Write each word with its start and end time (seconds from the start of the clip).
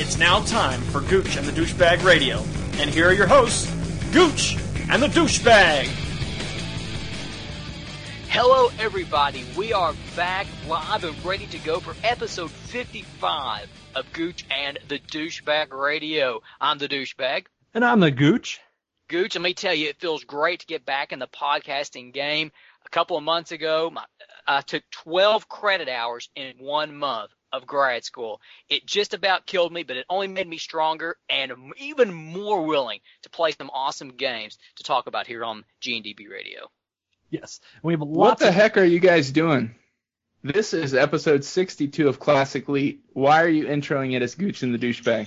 It's 0.00 0.16
now 0.16 0.38
time 0.44 0.80
for 0.80 1.00
Gooch 1.00 1.36
and 1.36 1.44
the 1.44 1.50
Douchebag 1.50 2.04
Radio. 2.04 2.44
And 2.74 2.88
here 2.88 3.08
are 3.08 3.12
your 3.12 3.26
hosts, 3.26 3.66
Gooch 4.12 4.56
and 4.88 5.02
the 5.02 5.08
Douchebag. 5.08 5.86
Hello, 8.28 8.70
everybody. 8.78 9.44
We 9.56 9.72
are 9.72 9.92
back 10.14 10.46
live 10.68 11.02
and 11.02 11.24
ready 11.24 11.46
to 11.46 11.58
go 11.58 11.80
for 11.80 11.96
episode 12.04 12.52
55 12.52 13.68
of 13.96 14.12
Gooch 14.12 14.44
and 14.52 14.78
the 14.86 15.00
Douchebag 15.00 15.72
Radio. 15.72 16.42
I'm 16.60 16.78
the 16.78 16.88
Douchebag. 16.88 17.46
And 17.74 17.84
I'm 17.84 17.98
the 17.98 18.12
Gooch. 18.12 18.60
Gooch, 19.08 19.34
let 19.34 19.42
me 19.42 19.52
tell 19.52 19.74
you, 19.74 19.88
it 19.88 19.98
feels 19.98 20.22
great 20.22 20.60
to 20.60 20.66
get 20.66 20.86
back 20.86 21.10
in 21.10 21.18
the 21.18 21.26
podcasting 21.26 22.12
game. 22.12 22.52
A 22.86 22.88
couple 22.90 23.16
of 23.16 23.24
months 23.24 23.50
ago, 23.50 23.90
my, 23.92 24.04
I 24.46 24.60
took 24.60 24.84
12 24.92 25.48
credit 25.48 25.88
hours 25.88 26.30
in 26.36 26.54
one 26.58 26.94
month 26.94 27.32
of 27.52 27.66
grad 27.66 28.04
school. 28.04 28.40
It 28.68 28.86
just 28.86 29.14
about 29.14 29.46
killed 29.46 29.72
me, 29.72 29.82
but 29.82 29.96
it 29.96 30.06
only 30.08 30.28
made 30.28 30.48
me 30.48 30.58
stronger 30.58 31.16
and 31.28 31.52
even 31.78 32.12
more 32.12 32.64
willing 32.66 33.00
to 33.22 33.30
play 33.30 33.52
some 33.52 33.70
awesome 33.72 34.10
games 34.10 34.58
to 34.76 34.82
talk 34.82 35.06
about 35.06 35.26
here 35.26 35.44
on 35.44 35.64
GNDB 35.82 36.28
Radio. 36.30 36.70
Yes, 37.30 37.60
we 37.82 37.92
have 37.92 38.00
lots. 38.00 38.16
What 38.16 38.38
the 38.38 38.48
of- 38.48 38.54
heck 38.54 38.76
are 38.76 38.84
you 38.84 39.00
guys 39.00 39.30
doing? 39.30 39.74
This 40.44 40.72
is 40.72 40.94
episode 40.94 41.44
62 41.44 42.08
of 42.08 42.20
Classic 42.20 42.68
Elite. 42.68 43.00
Why 43.12 43.42
are 43.42 43.48
you 43.48 43.66
introing 43.66 44.14
it 44.14 44.22
as 44.22 44.34
Gooch 44.36 44.62
and 44.62 44.72
the 44.72 44.78
Douchebag? 44.78 45.26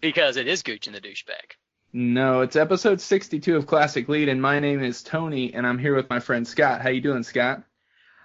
Because 0.00 0.36
it 0.36 0.46
is 0.46 0.62
Gooch 0.62 0.86
and 0.86 0.94
the 0.94 1.00
Douchebag. 1.00 1.56
No, 1.92 2.40
it's 2.40 2.56
episode 2.56 3.00
62 3.00 3.56
of 3.56 3.66
Classic 3.66 4.08
Elite, 4.08 4.28
and 4.28 4.40
my 4.40 4.60
name 4.60 4.82
is 4.82 5.02
Tony, 5.02 5.52
and 5.54 5.66
I'm 5.66 5.78
here 5.78 5.94
with 5.94 6.08
my 6.10 6.20
friend 6.20 6.46
Scott. 6.46 6.80
How 6.80 6.90
you 6.90 7.00
doing, 7.00 7.22
Scott? 7.22 7.62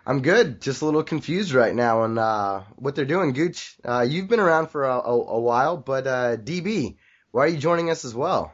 I'm 0.10 0.24
good. 0.24 0.60
Just 0.60 0.82
a 0.82 0.86
little 0.86 1.04
confused 1.04 1.54
right 1.54 1.76
now 1.76 2.02
on 2.02 2.18
uh, 2.18 2.64
what 2.78 2.96
they're 2.96 3.06
doing. 3.06 3.32
Gooch, 3.34 3.78
uh, 3.86 4.02
you've 4.02 4.28
been 4.28 4.40
around 4.40 4.72
for 4.72 4.86
a, 4.86 4.96
a, 4.96 5.12
a 5.12 5.40
while, 5.40 5.78
but 5.78 6.08
uh, 6.08 6.36
DB, 6.36 6.96
why 7.30 7.44
are 7.44 7.48
you 7.48 7.60
joining 7.60 7.92
us 7.92 8.04
as 8.04 8.16
well? 8.16 8.52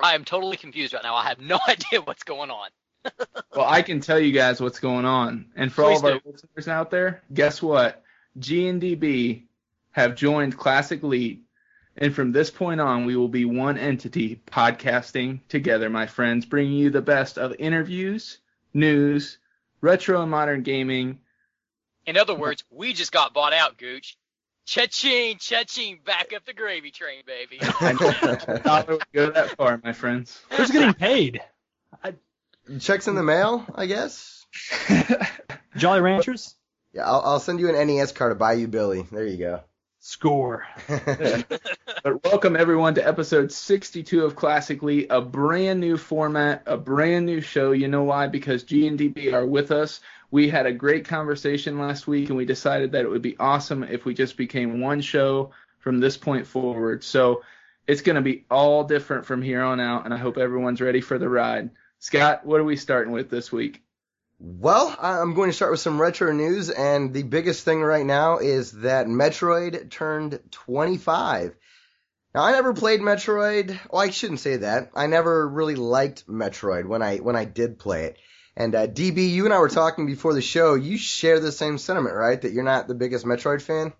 I 0.00 0.16
am 0.16 0.24
totally 0.24 0.56
confused 0.56 0.92
right 0.92 1.04
now. 1.04 1.14
I 1.14 1.28
have 1.28 1.40
no 1.40 1.60
idea 1.68 2.02
what's 2.02 2.24
going 2.24 2.50
on. 2.50 2.68
Well, 3.54 3.66
I 3.68 3.82
can 3.82 4.00
tell 4.00 4.18
you 4.18 4.32
guys 4.32 4.62
what's 4.62 4.80
going 4.80 5.04
on. 5.04 5.50
And 5.54 5.70
for 5.70 5.84
all 5.84 5.90
Please 5.90 5.98
of 5.98 6.04
our 6.04 6.20
listeners 6.24 6.68
out 6.68 6.90
there, 6.90 7.22
guess 7.32 7.60
what? 7.60 8.02
G 8.38 8.66
and 8.66 8.80
DB 8.80 9.42
have 9.90 10.16
joined 10.16 10.56
Classic 10.56 11.02
Elite, 11.02 11.42
and 11.94 12.14
from 12.14 12.32
this 12.32 12.50
point 12.50 12.80
on, 12.80 13.04
we 13.04 13.14
will 13.14 13.28
be 13.28 13.44
one 13.44 13.76
entity 13.76 14.40
podcasting 14.46 15.40
together, 15.48 15.90
my 15.90 16.06
friends, 16.06 16.46
bringing 16.46 16.72
you 16.72 16.88
the 16.88 17.02
best 17.02 17.36
of 17.36 17.54
interviews, 17.58 18.38
news, 18.72 19.36
retro 19.82 20.22
and 20.22 20.30
modern 20.30 20.62
gaming. 20.62 21.18
In 22.06 22.16
other 22.16 22.34
words, 22.34 22.64
we 22.70 22.94
just 22.94 23.12
got 23.12 23.34
bought 23.34 23.52
out, 23.52 23.76
Gooch. 23.76 24.16
Cha-ching, 24.64 25.38
cha-ching, 25.38 26.00
back 26.04 26.32
up 26.34 26.44
the 26.46 26.54
gravy 26.54 26.90
train, 26.90 27.22
baby. 27.26 27.58
I 27.62 27.94
thought 28.58 28.88
it 28.88 28.92
would 28.92 29.04
go 29.12 29.30
that 29.30 29.56
far, 29.56 29.80
my 29.82 29.92
friends. 29.92 30.40
Who's 30.50 30.70
getting 30.70 30.94
paid? 30.94 31.42
Checks 32.80 33.08
in 33.08 33.16
the 33.16 33.24
mail, 33.24 33.66
I 33.74 33.86
guess. 33.86 34.46
Jolly 35.76 36.00
Ranchers? 36.00 36.54
Yeah, 36.92 37.06
I'll, 37.06 37.22
I'll 37.24 37.40
send 37.40 37.58
you 37.58 37.74
an 37.74 37.86
NES 37.86 38.12
card 38.12 38.30
to 38.30 38.34
buy 38.36 38.52
you 38.52 38.68
Billy. 38.68 39.04
There 39.10 39.26
you 39.26 39.36
go. 39.36 39.60
Score. 40.04 40.66
But 42.02 42.24
welcome 42.24 42.56
everyone 42.56 42.96
to 42.96 43.06
episode 43.06 43.52
62 43.52 44.24
of 44.24 44.34
Classic 44.34 44.82
Elite, 44.82 45.06
a 45.10 45.20
brand 45.20 45.78
new 45.78 45.96
format, 45.96 46.64
a 46.66 46.76
brand 46.76 47.26
new 47.26 47.40
show. 47.40 47.70
You 47.70 47.86
know 47.86 48.02
why? 48.02 48.26
Because 48.26 48.64
G 48.64 48.88
and 48.88 48.98
DB 48.98 49.32
are 49.32 49.46
with 49.46 49.70
us. 49.70 50.00
We 50.32 50.48
had 50.48 50.66
a 50.66 50.72
great 50.72 51.04
conversation 51.04 51.78
last 51.78 52.08
week, 52.08 52.28
and 52.28 52.36
we 52.36 52.44
decided 52.44 52.90
that 52.90 53.04
it 53.04 53.08
would 53.08 53.22
be 53.22 53.36
awesome 53.38 53.84
if 53.84 54.04
we 54.04 54.14
just 54.14 54.36
became 54.36 54.80
one 54.80 55.00
show 55.00 55.52
from 55.78 56.00
this 56.00 56.16
point 56.16 56.48
forward. 56.48 57.04
So 57.04 57.44
it's 57.86 58.02
going 58.02 58.16
to 58.16 58.22
be 58.22 58.44
all 58.50 58.82
different 58.82 59.24
from 59.24 59.40
here 59.40 59.62
on 59.62 59.78
out, 59.78 60.04
and 60.04 60.12
I 60.12 60.16
hope 60.16 60.36
everyone's 60.36 60.80
ready 60.80 61.00
for 61.00 61.18
the 61.18 61.28
ride. 61.28 61.70
Scott, 62.00 62.44
what 62.44 62.58
are 62.58 62.64
we 62.64 62.74
starting 62.74 63.12
with 63.12 63.30
this 63.30 63.52
week? 63.52 63.84
Well, 64.44 64.96
I'm 65.00 65.34
going 65.34 65.50
to 65.50 65.54
start 65.54 65.70
with 65.70 65.78
some 65.78 66.00
retro 66.00 66.32
news, 66.32 66.68
and 66.68 67.14
the 67.14 67.22
biggest 67.22 67.64
thing 67.64 67.80
right 67.80 68.04
now 68.04 68.38
is 68.38 68.72
that 68.72 69.06
Metroid 69.06 69.88
turned 69.88 70.40
25. 70.50 71.54
Now, 72.34 72.42
I 72.42 72.50
never 72.50 72.74
played 72.74 72.98
Metroid. 72.98 73.78
Well, 73.88 74.02
I 74.02 74.10
shouldn't 74.10 74.40
say 74.40 74.56
that. 74.56 74.90
I 74.96 75.06
never 75.06 75.48
really 75.48 75.76
liked 75.76 76.26
Metroid 76.26 76.86
when 76.86 77.02
I 77.02 77.18
when 77.18 77.36
I 77.36 77.44
did 77.44 77.78
play 77.78 78.06
it. 78.06 78.18
And 78.56 78.74
uh, 78.74 78.88
DB, 78.88 79.30
you 79.30 79.44
and 79.44 79.54
I 79.54 79.60
were 79.60 79.68
talking 79.68 80.06
before 80.06 80.34
the 80.34 80.42
show. 80.42 80.74
You 80.74 80.98
share 80.98 81.38
the 81.38 81.52
same 81.52 81.78
sentiment, 81.78 82.16
right? 82.16 82.42
That 82.42 82.50
you're 82.50 82.64
not 82.64 82.88
the 82.88 82.96
biggest 82.96 83.24
Metroid 83.24 83.62
fan. 83.62 83.92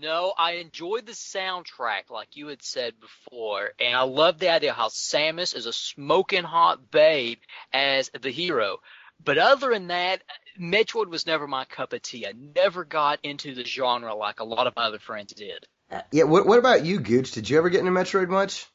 No, 0.00 0.32
I 0.38 0.52
enjoyed 0.52 1.06
the 1.06 1.12
soundtrack, 1.12 2.10
like 2.10 2.36
you 2.36 2.48
had 2.48 2.62
said 2.62 2.94
before, 3.00 3.70
and 3.80 3.96
I 3.96 4.02
love 4.02 4.38
the 4.38 4.50
idea 4.50 4.72
how 4.72 4.88
Samus 4.88 5.56
is 5.56 5.66
a 5.66 5.72
smoking 5.72 6.44
hot 6.44 6.90
babe 6.90 7.38
as 7.72 8.10
the 8.20 8.30
hero. 8.30 8.78
But 9.24 9.38
other 9.38 9.70
than 9.70 9.88
that, 9.88 10.22
Metroid 10.60 11.08
was 11.08 11.26
never 11.26 11.46
my 11.48 11.64
cup 11.64 11.92
of 11.92 12.02
tea. 12.02 12.26
I 12.26 12.32
never 12.54 12.84
got 12.84 13.18
into 13.24 13.54
the 13.54 13.64
genre 13.64 14.14
like 14.14 14.38
a 14.40 14.44
lot 14.44 14.66
of 14.68 14.76
my 14.76 14.84
other 14.84 15.00
friends 15.00 15.32
did. 15.32 15.66
Yeah. 16.12 16.24
What 16.24 16.46
What 16.46 16.58
about 16.58 16.84
you, 16.84 17.00
Gooch? 17.00 17.32
Did 17.32 17.50
you 17.50 17.58
ever 17.58 17.68
get 17.70 17.80
into 17.80 17.90
Metroid 17.90 18.28
much? 18.28 18.66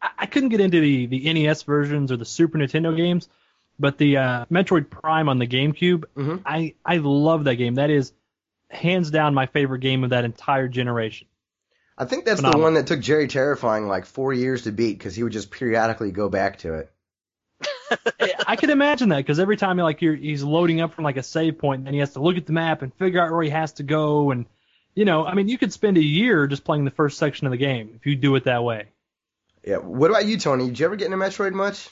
I, 0.00 0.10
I 0.18 0.26
couldn't 0.26 0.50
get 0.50 0.60
into 0.60 0.80
the, 0.80 1.06
the 1.06 1.32
NES 1.32 1.62
versions 1.64 2.12
or 2.12 2.16
the 2.16 2.24
Super 2.24 2.58
Nintendo 2.58 2.96
games, 2.96 3.28
but 3.78 3.98
the 3.98 4.18
uh, 4.18 4.44
Metroid 4.46 4.90
Prime 4.90 5.28
on 5.28 5.38
the 5.38 5.46
GameCube, 5.48 6.04
Mhm. 6.16 6.42
I, 6.46 6.74
I 6.84 6.98
love 6.98 7.44
that 7.44 7.56
game. 7.56 7.74
That 7.76 7.90
is 7.90 8.12
hands 8.72 9.10
down 9.10 9.34
my 9.34 9.46
favorite 9.46 9.80
game 9.80 10.04
of 10.04 10.10
that 10.10 10.24
entire 10.24 10.68
generation. 10.68 11.28
I 11.96 12.06
think 12.06 12.24
that's 12.24 12.40
the 12.40 12.56
one 12.56 12.74
that 12.74 12.86
took 12.86 13.00
Jerry 13.00 13.28
Terrifying 13.28 13.86
like 13.86 14.06
four 14.06 14.32
years 14.32 14.62
to 14.62 14.72
beat 14.72 14.98
because 14.98 15.14
he 15.14 15.22
would 15.22 15.32
just 15.32 15.50
periodically 15.50 16.10
go 16.10 16.28
back 16.28 16.58
to 16.60 16.74
it. 16.74 16.92
I 18.46 18.56
can 18.56 18.70
imagine 18.70 19.10
that 19.10 19.18
because 19.18 19.38
every 19.38 19.56
time 19.56 19.76
like 19.76 20.00
you're, 20.00 20.14
he's 20.14 20.42
loading 20.42 20.80
up 20.80 20.94
from 20.94 21.04
like 21.04 21.18
a 21.18 21.22
save 21.22 21.58
point, 21.58 21.80
and 21.80 21.86
then 21.86 21.94
he 21.94 22.00
has 22.00 22.14
to 22.14 22.20
look 22.20 22.36
at 22.36 22.46
the 22.46 22.52
map 22.52 22.82
and 22.82 22.92
figure 22.94 23.22
out 23.22 23.30
where 23.30 23.42
he 23.42 23.50
has 23.50 23.74
to 23.74 23.82
go, 23.82 24.30
and 24.30 24.46
you 24.94 25.04
know, 25.04 25.24
I 25.24 25.34
mean, 25.34 25.48
you 25.48 25.58
could 25.58 25.72
spend 25.72 25.96
a 25.98 26.02
year 26.02 26.46
just 26.46 26.64
playing 26.64 26.84
the 26.84 26.90
first 26.90 27.18
section 27.18 27.46
of 27.46 27.50
the 27.50 27.58
game 27.58 27.92
if 27.94 28.06
you 28.06 28.16
do 28.16 28.34
it 28.36 28.44
that 28.44 28.64
way. 28.64 28.86
Yeah. 29.62 29.76
What 29.76 30.10
about 30.10 30.26
you, 30.26 30.38
Tony? 30.38 30.66
Did 30.66 30.80
you 30.80 30.86
ever 30.86 30.96
get 30.96 31.06
into 31.06 31.18
Metroid 31.18 31.52
much? 31.52 31.88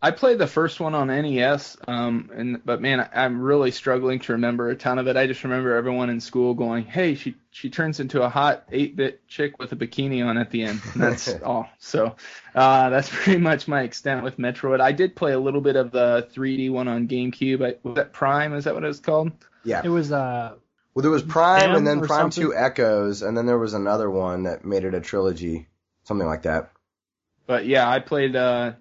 I 0.00 0.12
played 0.12 0.38
the 0.38 0.46
first 0.46 0.78
one 0.78 0.94
on 0.94 1.08
NES, 1.08 1.76
um, 1.88 2.30
and 2.32 2.64
but 2.64 2.80
man, 2.80 3.00
I, 3.00 3.24
I'm 3.24 3.40
really 3.40 3.72
struggling 3.72 4.20
to 4.20 4.32
remember 4.32 4.70
a 4.70 4.76
ton 4.76 4.98
of 4.98 5.08
it. 5.08 5.16
I 5.16 5.26
just 5.26 5.42
remember 5.42 5.74
everyone 5.74 6.08
in 6.08 6.20
school 6.20 6.54
going, 6.54 6.84
"Hey, 6.84 7.16
she 7.16 7.34
she 7.50 7.68
turns 7.68 7.98
into 7.98 8.22
a 8.22 8.28
hot 8.28 8.70
8-bit 8.70 9.26
chick 9.26 9.58
with 9.58 9.72
a 9.72 9.76
bikini 9.76 10.24
on 10.24 10.38
at 10.38 10.50
the 10.50 10.62
end." 10.62 10.80
And 10.92 11.02
that's 11.02 11.28
all. 11.42 11.68
So 11.78 12.14
uh, 12.54 12.90
that's 12.90 13.08
pretty 13.12 13.40
much 13.40 13.66
my 13.66 13.82
extent 13.82 14.22
with 14.22 14.38
Metroid. 14.38 14.80
I 14.80 14.92
did 14.92 15.16
play 15.16 15.32
a 15.32 15.40
little 15.40 15.60
bit 15.60 15.74
of 15.74 15.90
the 15.90 16.28
3D 16.32 16.70
one 16.70 16.86
on 16.86 17.08
GameCube. 17.08 17.66
I, 17.66 17.76
was 17.82 17.96
that 17.96 18.12
Prime? 18.12 18.54
Is 18.54 18.64
that 18.64 18.74
what 18.74 18.84
it 18.84 18.88
was 18.88 19.00
called? 19.00 19.32
Yeah. 19.64 19.82
It 19.84 19.88
was 19.88 20.12
uh, 20.12 20.54
Well, 20.94 21.02
there 21.02 21.10
was 21.10 21.24
Prime 21.24 21.70
M 21.70 21.76
and 21.76 21.86
then 21.86 22.00
Prime 22.02 22.30
something? 22.30 22.44
2 22.44 22.54
Echoes, 22.54 23.22
and 23.22 23.36
then 23.36 23.46
there 23.46 23.58
was 23.58 23.74
another 23.74 24.08
one 24.08 24.44
that 24.44 24.64
made 24.64 24.84
it 24.84 24.94
a 24.94 25.00
trilogy, 25.00 25.66
something 26.04 26.26
like 26.26 26.42
that. 26.42 26.70
But 27.48 27.66
yeah, 27.66 27.90
I 27.90 27.98
played 27.98 28.36
uh, 28.36 28.72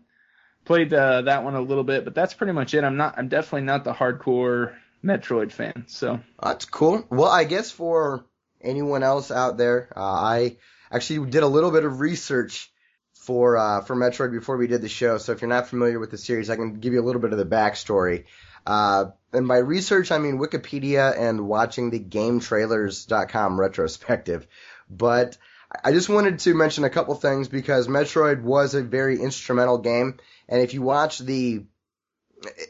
played 0.68 0.94
uh, 0.94 1.24
that 1.24 1.44
one 1.44 1.56
a 1.56 1.62
little 1.62 1.84
bit, 1.84 2.04
but 2.04 2.14
that's 2.14 2.34
pretty 2.34 2.54
much 2.54 2.74
it. 2.74 2.84
I'm 2.84 2.98
not. 2.98 3.16
I'm 3.18 3.30
definitely 3.30 3.66
not 3.66 3.84
the 3.84 3.94
hardcore 3.94 4.76
Metroid 5.04 5.52
fan. 5.52 5.86
So 5.88 6.20
That's 6.42 6.66
cool. 6.66 7.06
Well, 7.10 7.30
I 7.30 7.46
guess 7.46 7.72
for 7.72 8.26
anyone 8.62 9.02
else 9.02 9.32
out 9.32 9.58
there, 9.58 9.92
uh, 9.96 10.02
I 10.02 10.58
actually 10.92 11.30
did 11.32 11.44
a 11.44 11.48
little 11.48 11.72
bit 11.72 11.86
of 11.86 12.00
research 12.02 12.72
for 13.14 13.58
uh, 13.58 13.82
for 13.82 13.96
Metroid 13.96 14.32
before 14.32 14.58
we 14.58 14.68
did 14.68 14.82
the 14.82 14.90
show. 14.90 15.18
So 15.18 15.32
if 15.32 15.42
you're 15.42 15.50
not 15.50 15.70
familiar 15.70 16.00
with 16.00 16.12
the 16.12 16.18
series, 16.18 16.50
I 16.50 16.56
can 16.58 16.80
give 16.80 16.94
you 16.94 17.02
a 17.02 17.06
little 17.06 17.22
bit 17.22 17.32
of 17.32 17.40
the 17.40 17.46
backstory. 17.46 18.26
Uh, 18.66 19.12
and 19.32 19.48
by 19.48 19.60
research, 19.60 20.12
I 20.12 20.18
mean 20.18 20.38
Wikipedia 20.38 21.18
and 21.18 21.48
watching 21.48 21.90
the 21.90 22.00
GameTrailers.com 22.00 23.60
retrospective. 23.60 24.46
But 24.90 25.38
I 25.84 25.92
just 25.92 26.10
wanted 26.10 26.40
to 26.40 26.54
mention 26.54 26.86
a 26.86 26.90
couple 26.90 27.16
things 27.16 27.50
because 27.50 27.88
Metroid 27.88 28.42
was 28.42 28.74
a 28.74 28.84
very 28.84 29.22
instrumental 29.22 29.80
game, 29.80 30.18
and 30.48 30.62
if 30.62 30.74
you 30.74 30.82
watch 30.82 31.20
the 31.20 31.66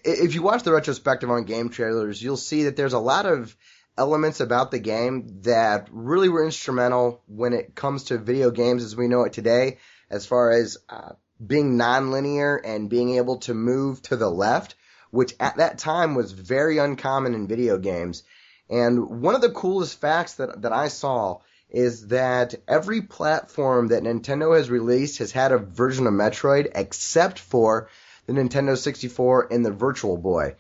if 0.04 0.34
you 0.34 0.42
watch 0.42 0.64
the 0.64 0.72
retrospective 0.72 1.30
on 1.30 1.44
game 1.44 1.70
trailers, 1.70 2.22
you'll 2.22 2.38
see 2.38 2.64
that 2.64 2.76
there's 2.76 2.94
a 2.94 3.00
lot 3.00 3.26
of 3.26 3.56
elements 3.98 4.40
about 4.40 4.72
the 4.72 4.80
game 4.80 5.42
that 5.42 5.90
really 5.92 6.30
were 6.30 6.46
instrumental 6.46 7.22
when 7.28 7.54
it 7.54 7.76
comes 7.76 8.06
to 8.06 8.18
video 8.18 8.52
games 8.52 8.84
as 8.84 8.96
we 8.96 9.08
know 9.08 9.24
it 9.24 9.34
today, 9.34 9.78
as 10.10 10.26
far 10.26 10.52
as 10.52 10.78
uh, 10.90 11.12
being 11.46 11.78
nonlinear 11.78 12.60
and 12.64 12.90
being 12.90 13.16
able 13.16 13.38
to 13.40 13.54
move 13.54 14.02
to 14.04 14.16
the 14.16 14.30
left, 14.30 14.76
which 15.12 15.36
at 15.40 15.58
that 15.58 15.78
time 15.78 16.16
was 16.16 16.32
very 16.32 16.78
uncommon 16.78 17.34
in 17.34 17.48
video 17.48 17.78
games. 17.78 18.24
And 18.70 19.22
one 19.22 19.36
of 19.36 19.42
the 19.42 19.52
coolest 19.52 20.00
facts 20.00 20.36
that, 20.36 20.62
that 20.62 20.74
I 20.74 20.88
saw 20.88 21.40
is 21.70 22.08
that 22.08 22.56
every 22.68 23.02
platform 23.02 23.88
that 23.88 24.04
Nintendo 24.04 24.56
has 24.56 24.70
released 24.70 25.20
has 25.20 25.32
had 25.32 25.52
a 25.52 25.58
version 25.58 26.08
of 26.08 26.14
Metroid 26.14 26.72
except 26.76 27.40
for 27.40 27.90
the 28.26 28.34
Nintendo 28.34 28.78
64 28.78 29.48
and 29.52 29.66
the 29.66 29.72
Virtual 29.72 30.18
Boy. 30.18 30.56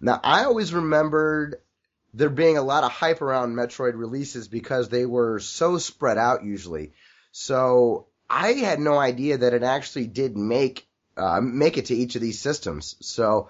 Now, 0.00 0.20
I 0.22 0.44
always 0.44 0.72
remembered 0.72 1.56
there 2.14 2.30
being 2.30 2.56
a 2.56 2.62
lot 2.62 2.84
of 2.84 2.92
hype 2.92 3.20
around 3.20 3.54
Metroid 3.54 3.96
releases 3.96 4.48
because 4.48 4.88
they 4.88 5.04
were 5.04 5.38
so 5.38 5.78
spread 5.78 6.18
out 6.18 6.44
usually. 6.44 6.92
So 7.32 8.06
I 8.28 8.52
had 8.52 8.80
no 8.80 8.98
idea 8.98 9.38
that 9.38 9.52
it 9.52 9.62
actually 9.62 10.06
did 10.06 10.36
make 10.36 10.86
uh, 11.16 11.40
make 11.40 11.78
it 11.78 11.86
to 11.86 11.94
each 11.94 12.14
of 12.14 12.22
these 12.22 12.40
systems. 12.40 12.96
So 13.00 13.48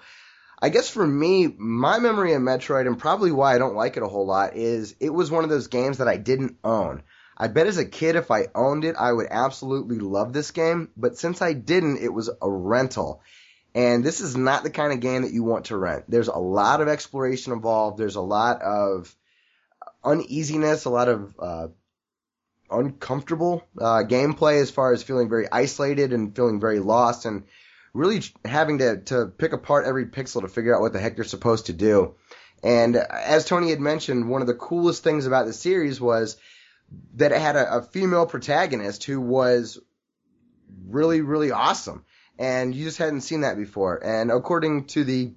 I 0.59 0.69
guess 0.69 0.89
for 0.89 1.05
me, 1.05 1.47
my 1.47 1.99
memory 1.99 2.33
of 2.33 2.41
Metroid 2.41 2.87
and 2.87 2.97
probably 2.97 3.31
why 3.31 3.53
I 3.53 3.59
don't 3.59 3.75
like 3.75 3.95
it 3.95 4.03
a 4.03 4.07
whole 4.07 4.25
lot 4.25 4.55
is 4.55 4.95
it 4.99 5.11
was 5.11 5.29
one 5.29 5.43
of 5.43 5.49
those 5.49 5.67
games 5.67 5.99
that 5.99 6.07
I 6.07 6.17
didn't 6.17 6.57
own. 6.63 7.03
I 7.37 7.47
bet 7.47 7.67
as 7.67 7.77
a 7.77 7.85
kid, 7.85 8.15
if 8.15 8.31
I 8.31 8.47
owned 8.55 8.83
it, 8.83 8.95
I 8.97 9.13
would 9.13 9.27
absolutely 9.29 9.99
love 9.99 10.33
this 10.33 10.49
game. 10.49 10.89
But 10.97 11.17
since 11.17 11.43
I 11.43 11.53
didn't, 11.53 11.97
it 12.01 12.11
was 12.11 12.31
a 12.41 12.49
rental. 12.49 13.21
And 13.75 14.03
this 14.03 14.21
is 14.21 14.35
not 14.35 14.63
the 14.63 14.71
kind 14.71 14.91
of 14.91 15.01
game 15.01 15.21
that 15.21 15.33
you 15.33 15.43
want 15.43 15.65
to 15.65 15.77
rent. 15.77 16.05
There's 16.07 16.29
a 16.29 16.39
lot 16.39 16.81
of 16.81 16.87
exploration 16.87 17.53
involved. 17.53 17.99
There's 17.99 18.15
a 18.15 18.21
lot 18.21 18.63
of 18.63 19.15
uneasiness, 20.03 20.85
a 20.85 20.89
lot 20.89 21.09
of 21.09 21.35
uh, 21.37 21.67
uncomfortable 22.71 23.63
uh, 23.79 24.03
gameplay 24.07 24.59
as 24.59 24.71
far 24.71 24.93
as 24.93 25.03
feeling 25.03 25.29
very 25.29 25.47
isolated 25.51 26.13
and 26.13 26.35
feeling 26.35 26.59
very 26.59 26.79
lost 26.79 27.25
and 27.25 27.43
really 27.93 28.21
having 28.45 28.79
to, 28.79 28.97
to 28.97 29.25
pick 29.25 29.53
apart 29.53 29.85
every 29.85 30.05
pixel 30.05 30.41
to 30.41 30.47
figure 30.47 30.75
out 30.75 30.81
what 30.81 30.93
the 30.93 30.99
heck 30.99 31.17
you're 31.17 31.25
supposed 31.25 31.67
to 31.67 31.73
do. 31.73 32.15
And 32.63 32.95
as 32.95 33.45
Tony 33.45 33.69
had 33.69 33.79
mentioned, 33.79 34.29
one 34.29 34.41
of 34.41 34.47
the 34.47 34.53
coolest 34.53 35.03
things 35.03 35.25
about 35.25 35.45
the 35.45 35.53
series 35.53 36.01
was 36.01 36.37
that 37.15 37.31
it 37.31 37.39
had 37.39 37.55
a, 37.55 37.77
a 37.77 37.81
female 37.81 38.25
protagonist 38.25 39.03
who 39.03 39.21
was 39.21 39.79
really, 40.87 41.21
really 41.21 41.51
awesome. 41.51 42.05
And 42.39 42.73
you 42.73 42.85
just 42.85 42.97
hadn't 42.97 43.21
seen 43.21 43.41
that 43.41 43.57
before. 43.57 44.03
And 44.03 44.31
according 44.31 44.85
to 44.87 45.03
the 45.03 45.33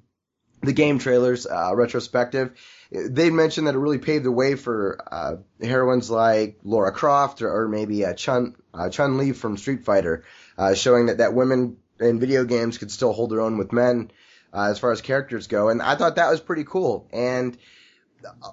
the 0.62 0.72
game 0.74 0.98
trailers 0.98 1.46
uh, 1.46 1.74
retrospective, 1.74 2.52
they 2.92 3.30
mentioned 3.30 3.66
that 3.66 3.74
it 3.74 3.78
really 3.78 3.96
paved 3.96 4.26
the 4.26 4.30
way 4.32 4.56
for 4.56 4.98
uh, 5.10 5.36
heroines 5.62 6.10
like 6.10 6.58
Lara 6.64 6.92
Croft 6.92 7.40
or, 7.40 7.62
or 7.62 7.68
maybe 7.68 8.04
uh, 8.04 8.12
Chun 8.12 8.56
uh, 8.74 8.90
Chun 8.90 9.16
Li 9.16 9.32
from 9.32 9.56
Street 9.56 9.84
Fighter, 9.84 10.24
uh, 10.58 10.74
showing 10.74 11.06
that 11.06 11.18
that 11.18 11.32
women 11.32 11.78
in 12.00 12.20
video 12.20 12.44
games 12.44 12.78
could 12.78 12.90
still 12.90 13.12
hold 13.12 13.30
their 13.30 13.40
own 13.40 13.58
with 13.58 13.72
men 13.72 14.10
uh, 14.52 14.70
as 14.70 14.78
far 14.78 14.92
as 14.92 15.00
characters 15.00 15.46
go. 15.46 15.68
And 15.68 15.82
I 15.82 15.94
thought 15.94 16.16
that 16.16 16.30
was 16.30 16.40
pretty 16.40 16.64
cool. 16.64 17.08
And 17.12 17.56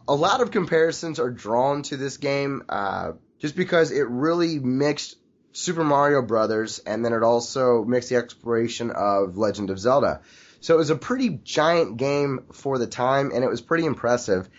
a 0.07 0.15
lot 0.15 0.41
of 0.41 0.51
comparisons 0.51 1.19
are 1.19 1.29
drawn 1.29 1.83
to 1.83 1.97
this 1.97 2.17
game 2.17 2.63
uh, 2.69 3.13
just 3.39 3.55
because 3.55 3.91
it 3.91 4.07
really 4.07 4.59
mixed 4.59 5.15
Super 5.51 5.83
Mario 5.83 6.21
Brothers 6.21 6.79
and 6.79 7.03
then 7.03 7.13
it 7.13 7.23
also 7.23 7.83
mixed 7.83 8.09
the 8.09 8.15
exploration 8.15 8.91
of 8.91 9.37
Legend 9.37 9.69
of 9.69 9.79
Zelda. 9.79 10.21
So 10.59 10.75
it 10.75 10.77
was 10.77 10.89
a 10.89 10.95
pretty 10.95 11.29
giant 11.29 11.97
game 11.97 12.45
for 12.51 12.77
the 12.77 12.87
time, 12.87 13.31
and 13.33 13.43
it 13.43 13.49
was 13.49 13.61
pretty 13.61 13.85
impressive. 13.85 14.49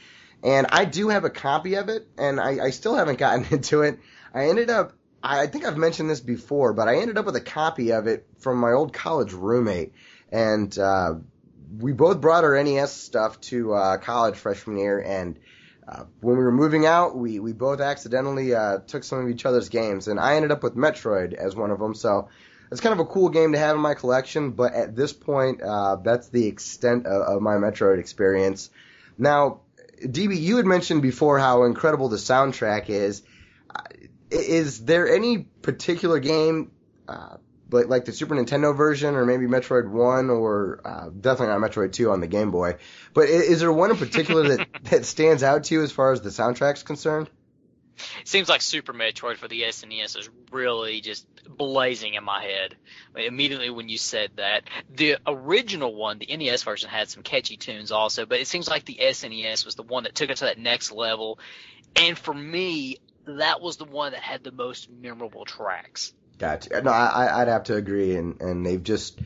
And 0.43 0.69
I 0.71 0.85
do 0.85 1.09
have 1.09 1.25
a 1.25 1.31
copy 1.31 1.75
of 1.75 1.89
it, 1.89 2.07
and 2.17 2.41
I, 2.41 2.67
I 2.67 2.71
still 2.71 2.95
haven't 2.95 3.19
gotten 3.19 3.45
into 3.51 3.83
it. 3.83 3.99
I 4.33 4.49
ended 4.49 4.71
up, 4.71 4.93
I 5.23 5.47
think 5.47 5.65
I've 5.65 5.77
mentioned 5.77 6.09
this 6.09 6.21
before, 6.21 6.73
but 6.73 6.89
I 6.89 6.97
ended 6.97 7.19
up 7.19 7.27
with 7.27 7.37
a 7.37 7.41
copy 7.41 7.93
of 7.93 8.07
it 8.07 8.27
from 8.39 8.59
my 8.59 8.73
old 8.73 8.93
college 8.93 9.33
roommate, 9.33 9.93
and 10.31 10.77
uh, 10.79 11.15
we 11.79 11.93
both 11.93 12.21
brought 12.21 12.45
our 12.45 12.63
NES 12.63 12.93
stuff 12.93 13.41
to 13.43 13.75
uh, 13.75 13.97
college 13.99 14.37
freshman 14.37 14.79
year, 14.79 15.01
and 15.01 15.39
uh, 15.89 16.05
when 16.21 16.37
we 16.37 16.45
were 16.45 16.53
moving 16.53 16.87
out, 16.87 17.17
we 17.17 17.41
we 17.41 17.53
both 17.53 17.81
accidentally 17.81 18.55
uh, 18.55 18.79
took 18.87 19.03
some 19.03 19.21
of 19.21 19.31
each 19.31 19.45
other's 19.45 19.69
games, 19.69 20.07
and 20.07 20.21
I 20.21 20.37
ended 20.37 20.53
up 20.53 20.63
with 20.63 20.77
Metroid 20.77 21.33
as 21.33 21.57
one 21.57 21.71
of 21.71 21.79
them. 21.79 21.95
So 21.95 22.29
it's 22.71 22.81
kind 22.81 22.93
of 22.93 23.01
a 23.01 23.07
cool 23.07 23.31
game 23.31 23.53
to 23.53 23.59
have 23.59 23.75
in 23.75 23.83
my 23.83 23.95
collection, 23.95 24.53
but 24.53 24.75
at 24.75 24.95
this 24.95 25.13
point, 25.13 25.63
uh, 25.63 25.97
that's 25.97 26.29
the 26.29 26.47
extent 26.47 27.07
of, 27.07 27.37
of 27.37 27.43
my 27.43 27.55
Metroid 27.55 27.99
experience. 27.99 28.71
Now, 29.17 29.61
DB, 30.01 30.39
you 30.39 30.59
had 30.59 30.67
mentioned 30.67 31.03
before 31.03 31.39
how 31.39 31.65
incredible 31.65 32.09
the 32.09 32.19
soundtrack 32.19 32.89
is. 32.89 33.23
Is 34.31 34.85
there 34.85 35.13
any 35.13 35.39
particular 35.39 36.19
game, 36.19 36.71
uh, 37.09 37.37
like, 37.71 37.89
like 37.89 38.05
the 38.05 38.13
Super 38.13 38.35
Nintendo 38.35 38.77
version, 38.77 39.15
or 39.15 39.25
maybe 39.25 39.47
Metroid 39.47 39.89
One, 39.89 40.31
or 40.31 40.81
uh, 40.85 41.09
definitely 41.09 41.59
not 41.59 41.71
Metroid 41.71 41.93
Two 41.93 42.11
on 42.11 42.21
the 42.21 42.27
Game 42.27 42.51
Boy? 42.51 42.77
But 43.15 43.29
is, 43.29 43.43
is 43.43 43.61
there 43.61 43.73
one 43.73 43.91
in 43.91 43.97
particular 43.97 44.57
that 44.57 44.69
that 44.85 45.05
stands 45.05 45.43
out 45.43 45.65
to 45.65 45.75
you 45.75 45.83
as 45.83 45.93
far 45.93 46.13
as 46.13 46.21
the 46.21 46.31
soundtrack's 46.31 46.83
concerned? 46.83 47.31
It 48.21 48.29
seems 48.29 48.49
like 48.49 48.63
Super 48.63 48.93
Metroid 48.93 49.37
for 49.37 49.49
the 49.49 49.63
SNES 49.63 50.19
is 50.19 50.31
really 50.53 51.01
just 51.01 51.27
blazing 51.49 52.15
in 52.15 52.25
my 52.25 52.45
head 52.45 52.77
immediately 53.17 53.71
when 53.71 53.89
you 53.89 53.99
said 53.99 54.31
that. 54.37 54.65
The 54.95 55.17
original 55.27 55.95
one, 55.95 56.19
the 56.19 56.37
NES 56.37 56.63
version, 56.63 56.89
had 56.89 57.09
some 57.09 57.23
catchy 57.23 57.57
tunes 57.57 57.91
also, 57.91 58.27
but 58.27 58.41
it 58.41 58.47
seems 58.47 58.69
like 58.69 58.85
the 58.85 58.99
SNES 59.01 59.65
was 59.65 59.75
the 59.75 59.83
one 59.83 60.05
that 60.05 60.15
took 60.15 60.31
it 60.31 60.37
to 60.39 60.45
that 60.45 60.59
next 60.59 60.93
level. 60.93 61.39
And 61.97 62.17
for 62.17 62.35
me, 62.35 62.99
that 63.37 63.61
was 63.61 63.77
the 63.77 63.85
one 63.85 64.13
that 64.13 64.23
had 64.23 64.45
the 64.45 64.53
most 64.53 64.91
memorable 64.91 65.45
tracks. 65.45 66.13
Gotcha. 66.39 66.81
No, 66.83 66.91
I, 66.91 67.43
I'd 67.43 67.49
have 67.49 67.65
to 67.65 67.75
agree, 67.75 68.17
and, 68.17 68.41
and 68.41 68.65
they've 68.65 68.83
just 68.83 69.19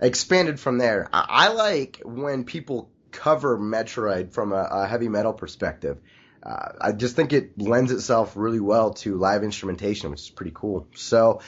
expanded 0.00 0.60
from 0.60 0.78
there. 0.78 1.08
I, 1.12 1.26
I 1.28 1.48
like 1.48 2.00
when 2.04 2.44
people 2.44 2.90
cover 3.10 3.58
Metroid 3.58 4.32
from 4.32 4.52
a, 4.52 4.68
a 4.70 4.86
heavy 4.86 5.08
metal 5.08 5.32
perspective 5.32 5.98
uh, 6.42 6.72
I 6.80 6.92
just 6.92 7.16
think 7.16 7.32
it 7.32 7.58
lends 7.60 7.92
itself 7.92 8.32
really 8.36 8.60
well 8.60 8.94
to 8.94 9.16
live 9.16 9.44
instrumentation, 9.44 10.10
which 10.10 10.20
is 10.20 10.30
pretty 10.30 10.52
cool. 10.54 10.86
So, 10.94 11.40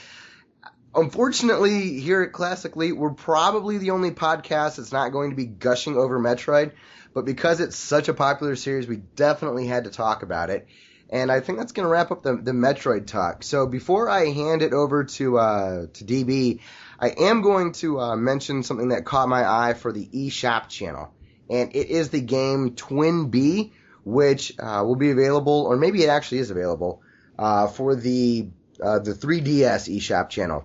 unfortunately, 0.94 1.98
here 2.00 2.22
at 2.22 2.32
Classic 2.32 2.74
Elite, 2.76 2.96
we're 2.96 3.10
probably 3.14 3.78
the 3.78 3.92
only 3.92 4.10
podcast 4.10 4.76
that's 4.76 4.92
not 4.92 5.10
going 5.10 5.30
to 5.30 5.36
be 5.36 5.46
gushing 5.46 5.96
over 5.96 6.18
Metroid. 6.18 6.72
But 7.14 7.24
because 7.24 7.60
it's 7.60 7.76
such 7.76 8.08
a 8.08 8.14
popular 8.14 8.56
series, 8.56 8.86
we 8.86 8.96
definitely 8.96 9.66
had 9.66 9.84
to 9.84 9.90
talk 9.90 10.22
about 10.22 10.50
it. 10.50 10.66
And 11.12 11.30
I 11.30 11.40
think 11.40 11.58
that's 11.58 11.72
going 11.72 11.84
to 11.84 11.90
wrap 11.90 12.10
up 12.10 12.22
the, 12.22 12.36
the 12.36 12.52
Metroid 12.52 13.06
talk. 13.06 13.44
So 13.44 13.66
before 13.66 14.08
I 14.08 14.30
hand 14.30 14.62
it 14.62 14.72
over 14.72 15.04
to 15.04 15.38
uh, 15.38 15.86
to 15.92 16.04
DB, 16.04 16.60
I 16.98 17.10
am 17.10 17.42
going 17.42 17.72
to 17.74 18.00
uh, 18.00 18.16
mention 18.16 18.62
something 18.64 18.88
that 18.88 19.04
caught 19.04 19.28
my 19.28 19.48
eye 19.48 19.74
for 19.74 19.92
the 19.92 20.06
eShop 20.06 20.68
channel, 20.68 21.12
and 21.50 21.76
it 21.76 21.88
is 21.88 22.08
the 22.08 22.20
game 22.20 22.70
TwinBee 22.70 23.72
which 24.04 24.52
uh, 24.58 24.82
will 24.84 24.96
be 24.96 25.10
available, 25.10 25.64
or 25.68 25.76
maybe 25.76 26.02
it 26.02 26.08
actually 26.08 26.38
is 26.38 26.50
available, 26.50 27.02
uh, 27.38 27.68
for 27.68 27.94
the 27.94 28.48
uh, 28.82 28.98
the 28.98 29.12
3DS 29.12 29.96
eShop 29.96 30.28
channel. 30.28 30.64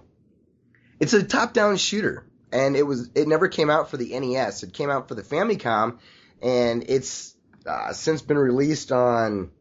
It's 1.00 1.14
a 1.14 1.24
top-down 1.24 1.78
shooter, 1.78 2.26
and 2.52 2.76
it 2.76 2.84
was 2.84 3.10
it 3.14 3.28
never 3.28 3.48
came 3.48 3.70
out 3.70 3.90
for 3.90 3.98
the 3.98 4.20
NES. 4.20 4.64
It 4.64 4.74
came 4.74 4.90
out 4.90 5.08
for 5.08 5.16
the 5.16 5.22
Famicom, 5.22 6.00
and 6.42 6.84
it's 6.88 7.36
uh, 7.66 7.94
since 7.94 8.22
been 8.22 8.38
released 8.38 8.92
on 8.92 9.52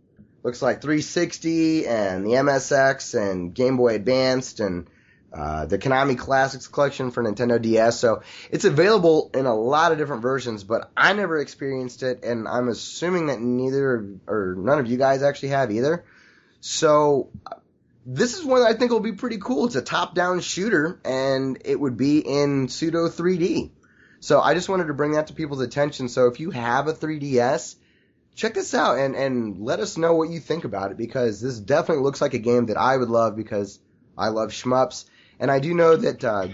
looks 0.47 0.63
like 0.63 0.81
360 0.81 1.89
and 1.89 2.25
the 2.25 2.31
MSX 2.31 3.21
and 3.21 3.53
Game 3.53 3.77
Boy 3.77 3.97
Advanced 3.97 4.61
and 4.61 4.89
uh, 5.33 5.67
the 5.67 5.77
Konami 5.77 6.17
Classics 6.17 6.69
collection 6.69 7.11
for 7.11 7.21
Nintendo 7.25 7.61
DS. 7.61 7.99
So 7.99 8.23
it's 8.49 8.65
available 8.65 9.33
in 9.35 9.47
a 9.47 9.55
lot 9.55 9.91
of 9.91 9.99
different 9.99 10.23
versions, 10.23 10.63
but 10.63 10.89
I 10.97 11.15
never 11.15 11.41
experienced 11.41 12.05
it, 12.05 12.23
and 12.23 12.47
I'm 12.47 12.69
assuming 12.69 13.27
that 13.27 13.41
neither 13.41 14.07
or 14.29 14.55
none 14.57 14.79
of 14.79 14.87
you 14.87 14.97
guys 14.97 15.25
actually 15.25 15.49
have 15.49 15.73
either. 15.73 16.05
So 16.61 17.31
this 18.07 18.39
is 18.39 18.45
one 18.45 18.61
that 18.61 18.69
I 18.69 18.75
think 18.75 18.93
will 18.93 19.01
be 19.01 19.15
pretty 19.15 19.39
cool. 19.39 19.67
It's 19.67 19.75
a 19.75 19.83
top-down 19.83 20.43
shooter, 20.43 21.01
and 21.05 21.59
it 21.65 21.79
would 21.79 21.97
be 21.97 22.21
in 22.21 22.69
pseudo 22.69 23.09
3D. 23.09 23.73
So 24.21 24.41
I 24.41 24.55
just 24.55 24.69
wanted 24.69 24.87
to 24.87 24.95
bring 24.95 25.13
that 25.13 25.27
to 25.27 25.33
people's 25.33 25.61
attention. 25.61 26.09
So 26.09 26.29
if 26.29 26.39
you 26.39 26.53
have 26.53 26.87
a 26.87 26.93
3DS, 26.93 27.75
check 28.37 28.55
this 28.55 28.75
out 28.75 28.99
and, 28.99 29.17
and 29.17 29.59
let 29.59 29.81
us 29.81 29.97
know 29.97 30.15
what 30.15 30.29
you 30.29 30.39
think 30.39 30.65
about 30.65 30.93
it 30.93 30.97
because 30.97 31.41
this 31.41 31.59
definitely 31.59 32.05
looks 32.05 32.21
like 32.21 32.35
a 32.35 32.39
game 32.39 32.67
that 32.67 32.77
I 32.77 32.97
would 32.97 33.09
love 33.09 33.35
because 33.35 33.81
I 34.17 34.29
love 34.29 34.51
shmups 34.51 35.07
and 35.41 35.51
I 35.51 35.59
do 35.59 35.75
know 35.75 35.97
that 35.97 36.23
uh, 36.23 36.49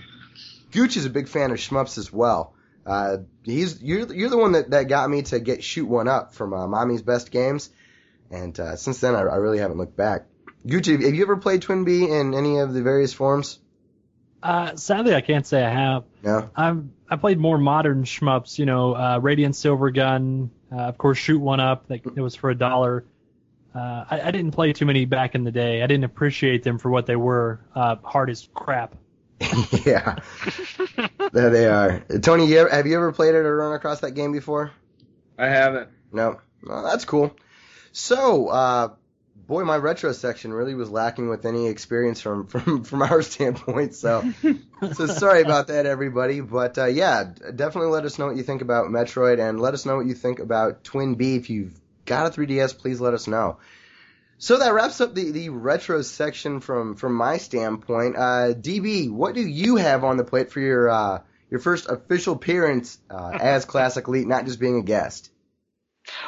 Gooch 0.70 0.96
is 0.96 1.04
a 1.04 1.10
big 1.10 1.28
fan 1.28 1.50
of 1.50 1.58
shmups 1.58 1.98
as 1.98 2.12
well. 2.12 2.54
Uh, 2.84 3.18
he's 3.44 3.80
you're 3.80 4.12
you're 4.12 4.30
the 4.30 4.38
one 4.38 4.52
that, 4.52 4.70
that 4.70 4.88
got 4.88 5.08
me 5.08 5.22
to 5.22 5.38
get 5.38 5.62
shoot 5.62 5.86
one 5.86 6.08
up 6.08 6.34
from 6.34 6.52
uh, 6.52 6.66
Mommy's 6.66 7.02
Best 7.02 7.30
Games, 7.30 7.70
and 8.28 8.58
uh, 8.58 8.74
since 8.74 9.00
then 9.00 9.14
I, 9.14 9.20
I 9.20 9.36
really 9.36 9.58
haven't 9.58 9.78
looked 9.78 9.96
back. 9.96 10.26
Gooch, 10.66 10.86
have 10.86 11.00
you 11.00 11.22
ever 11.22 11.36
played 11.36 11.62
TwinBee 11.62 12.08
in 12.08 12.34
any 12.34 12.58
of 12.58 12.74
the 12.74 12.82
various 12.82 13.12
forms? 13.12 13.60
Uh, 14.42 14.75
sadly, 14.76 15.14
I 15.14 15.20
can't 15.20 15.46
say 15.46 15.62
I 15.62 15.70
have. 15.70 16.04
No. 16.22 16.50
I've 16.56 16.84
I 17.08 17.16
played 17.16 17.38
more 17.38 17.58
modern 17.58 18.04
shmups. 18.04 18.58
You 18.58 18.66
know, 18.66 18.94
uh, 18.94 19.18
Radiant 19.18 19.54
Silvergun. 19.54 20.49
Uh, 20.70 20.76
of 20.76 20.99
course, 20.99 21.18
Shoot 21.18 21.40
One 21.40 21.61
Up. 21.61 21.88
That 21.88 22.00
it 22.04 22.20
was 22.20 22.34
for 22.34 22.50
a 22.50 22.54
dollar. 22.54 23.04
Uh, 23.75 24.04
I, 24.11 24.20
I, 24.20 24.30
didn't 24.32 24.50
play 24.50 24.75
too 24.75 24.84
many 24.84 25.06
back 25.06 25.34
in 25.34 25.44
the 25.44 25.50
day. 25.50 25.82
I 25.82 25.87
didn't 25.87 26.04
appreciate 26.04 26.62
them 26.62 26.78
for 26.78 26.90
what 26.90 27.06
they 27.06 27.16
were. 27.16 27.61
Uh, 27.75 27.96
hard 28.04 28.28
as 28.28 28.46
crap. 28.52 28.94
yeah, 29.87 30.16
there 31.32 31.49
they 31.49 31.66
are. 31.66 32.00
Tony, 32.20 32.46
you 32.46 32.58
ever, 32.58 32.68
have 32.68 32.87
you 32.87 32.96
ever 32.96 33.12
played 33.12 33.34
it 33.34 33.46
or 33.46 33.56
run 33.56 33.72
across 33.72 34.00
that 34.00 34.11
game 34.12 34.30
before? 34.30 34.72
I 35.38 35.46
haven't. 35.46 35.88
No, 36.12 36.40
well, 36.62 36.82
that's 36.82 37.06
cool. 37.06 37.34
So, 37.92 38.49
uh, 38.49 38.88
boy, 39.46 39.64
my 39.64 39.76
retro 39.76 40.12
section 40.12 40.52
really 40.52 40.75
was 40.75 40.90
lacking 40.90 41.28
with 41.28 41.44
any 41.46 41.68
experience 41.68 42.20
from 42.20 42.46
from 42.49 42.84
from 42.84 43.02
our 43.02 43.22
standpoint. 43.22 43.94
So, 43.94 44.32
so 44.92 45.06
sorry 45.06 45.42
about 45.42 45.68
that, 45.68 45.87
everybody. 45.87 46.40
But 46.40 46.78
uh, 46.78 46.87
yeah, 46.87 47.25
definitely 47.25 47.90
let 47.90 48.04
us 48.04 48.18
know 48.18 48.26
what 48.26 48.37
you 48.37 48.42
think 48.42 48.62
about 48.62 48.87
Metroid, 48.87 49.40
and 49.40 49.61
let 49.61 49.75
us 49.75 49.87
know 49.87 49.96
what 49.96 50.06
you 50.06 50.14
think 50.14 50.38
about 50.38 50.84
TwinBee 50.84 51.37
if 51.38 51.50
you've 51.50 51.78
got 52.04 52.26
a 52.26 52.40
3DS, 52.40 52.78
please 52.78 53.00
let 53.00 53.14
us 53.14 53.26
know. 53.26 53.58
So 54.38 54.58
that 54.58 54.75
wraps 54.75 55.00
up 55.00 55.14
the, 55.14 55.30
the 55.30 55.50
retro 55.50 56.02
section 56.02 56.58
from, 56.58 56.96
from 56.96 57.14
my 57.14 57.38
standpoint. 57.38 58.16
Uh, 58.16 58.54
DB, 58.54 59.08
what 59.08 59.37
do 59.37 59.40
you 59.40 59.76
have 59.76 60.02
on 60.02 60.16
the 60.16 60.25
plate 60.25 60.50
for 60.50 60.58
your 60.58 60.90
uh, 60.90 61.22
your 61.49 61.61
first 61.61 61.88
official 61.88 62.34
appearance 62.34 62.99
uh, 63.08 63.38
as 63.40 63.64
Classic 63.64 64.06
Elite, 64.08 64.26
not 64.26 64.46
just 64.46 64.58
being 64.58 64.78
a 64.78 64.82
guest? 64.82 65.30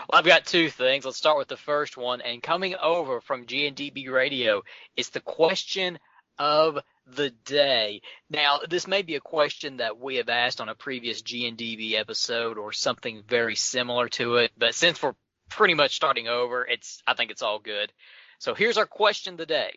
Well, 0.08 0.18
I've 0.18 0.24
got 0.24 0.46
two 0.46 0.70
things. 0.70 1.04
Let's 1.04 1.16
start 1.16 1.38
with 1.38 1.48
the 1.48 1.56
first 1.56 1.96
one. 1.96 2.20
And 2.20 2.42
coming 2.42 2.74
over 2.80 3.20
from 3.20 3.46
GNDB 3.46 4.10
Radio 4.10 4.62
is 4.96 5.10
the 5.10 5.20
question 5.20 5.98
of 6.38 6.78
the 7.06 7.30
day. 7.44 8.02
Now, 8.30 8.60
this 8.68 8.86
may 8.86 9.02
be 9.02 9.14
a 9.16 9.20
question 9.20 9.78
that 9.78 9.98
we 9.98 10.16
have 10.16 10.28
asked 10.28 10.60
on 10.60 10.68
a 10.68 10.74
previous 10.74 11.22
GNDB 11.22 11.94
episode 11.94 12.58
or 12.58 12.72
something 12.72 13.22
very 13.28 13.56
similar 13.56 14.08
to 14.10 14.36
it, 14.36 14.52
but 14.56 14.74
since 14.74 15.02
we're 15.02 15.14
pretty 15.48 15.74
much 15.74 15.94
starting 15.94 16.28
over, 16.28 16.64
it's 16.64 17.02
I 17.06 17.14
think 17.14 17.30
it's 17.30 17.42
all 17.42 17.58
good. 17.58 17.92
So 18.38 18.54
here's 18.54 18.78
our 18.78 18.86
question 18.86 19.36
today. 19.36 19.74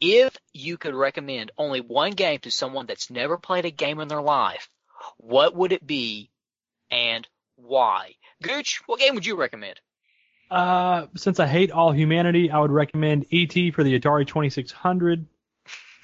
If 0.00 0.36
you 0.52 0.78
could 0.78 0.94
recommend 0.94 1.52
only 1.56 1.80
one 1.80 2.12
game 2.12 2.40
to 2.40 2.50
someone 2.50 2.86
that's 2.86 3.10
never 3.10 3.38
played 3.38 3.64
a 3.64 3.70
game 3.70 4.00
in 4.00 4.08
their 4.08 4.22
life, 4.22 4.68
what 5.18 5.54
would 5.54 5.72
it 5.72 5.86
be 5.86 6.30
and 6.90 7.26
why? 7.56 8.16
Gooch, 8.42 8.82
what 8.86 9.00
game 9.00 9.14
would 9.14 9.26
you 9.26 9.36
recommend? 9.36 9.80
Uh, 10.50 11.06
since 11.16 11.40
I 11.40 11.46
hate 11.46 11.70
all 11.70 11.92
humanity, 11.92 12.50
I 12.50 12.60
would 12.60 12.70
recommend 12.70 13.26
E.T. 13.30 13.70
for 13.70 13.82
the 13.82 13.98
Atari 13.98 14.26
2600. 14.26 15.26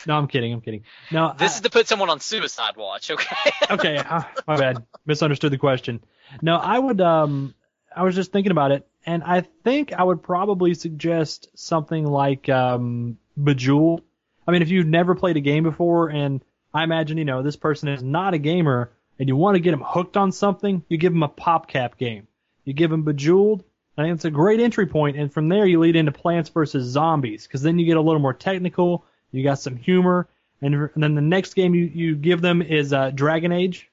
No, 0.07 0.17
I'm 0.17 0.29
kidding. 0.29 0.53
I'm 0.53 0.61
kidding. 0.61 0.85
No, 1.11 1.35
this 1.37 1.53
I, 1.53 1.55
is 1.57 1.61
to 1.63 1.71
put 1.71 1.89
someone 1.89 2.09
on 2.09 2.21
suicide 2.21 2.77
watch. 2.77 3.11
Okay. 3.11 3.51
okay, 3.71 3.97
uh, 3.99 4.23
my 4.47 4.57
bad. 4.57 4.85
Misunderstood 5.05 5.53
the 5.53 5.59
question. 5.59 6.01
No, 6.41 6.57
I 6.57 6.79
would. 6.79 7.01
Um, 7.01 7.55
I 7.95 8.05
was 8.05 8.15
just 8.15 8.33
thinking 8.33 8.53
about 8.53 8.71
it, 8.71 8.87
and 9.05 9.23
I 9.25 9.43
think 9.65 9.93
I 9.93 10.03
would 10.03 10.23
probably 10.23 10.75
suggest 10.75 11.49
something 11.55 12.07
like 12.07 12.49
um, 12.49 13.19
Bejeweled. 13.37 14.03
I 14.47 14.53
mean, 14.53 14.63
if 14.63 14.71
you've 14.71 14.87
never 14.87 15.15
played 15.15 15.37
a 15.37 15.41
game 15.41 15.65
before, 15.65 16.09
and 16.09 16.43
I 16.73 16.85
imagine 16.85 17.19
you 17.19 17.25
know 17.25 17.43
this 17.43 17.57
person 17.57 17.89
is 17.89 18.03
not 18.03 18.35
a 18.35 18.39
gamer, 18.39 18.93
and 19.19 19.29
you 19.29 19.37
want 19.37 19.57
to 19.57 19.61
get 19.61 19.73
them 19.73 19.83
hooked 19.85 20.17
on 20.17 20.31
something, 20.33 20.85
you 20.89 20.97
give 20.97 21.13
them 21.13 21.23
a 21.23 21.29
PopCap 21.29 21.99
game. 21.99 22.28
You 22.69 22.75
give 22.75 22.91
them 22.91 23.03
Bejeweled. 23.03 23.65
I 23.97 24.03
think 24.03 24.15
it's 24.15 24.27
a 24.27 24.31
great 24.31 24.61
entry 24.61 24.87
point, 24.87 25.17
and 25.17 25.33
from 25.33 25.49
there 25.49 25.65
you 25.65 25.81
lead 25.81 25.97
into 25.97 26.13
Plants 26.13 26.51
vs 26.51 26.85
Zombies, 26.85 27.47
because 27.47 27.63
then 27.63 27.79
you 27.79 27.87
get 27.87 27.97
a 27.97 28.03
little 28.03 28.21
more 28.21 28.35
technical 28.35 29.07
you 29.33 29.43
got 29.43 29.59
some 29.59 29.77
humor, 29.77 30.29
and, 30.61 30.75
and 30.75 31.03
then 31.03 31.15
the 31.15 31.23
next 31.23 31.55
game 31.55 31.75
you, 31.75 31.85
you 31.85 32.15
give 32.15 32.43
them 32.43 32.61
is 32.61 32.93
uh, 32.93 33.09
Dragon 33.11 33.53
Age. 33.53 33.91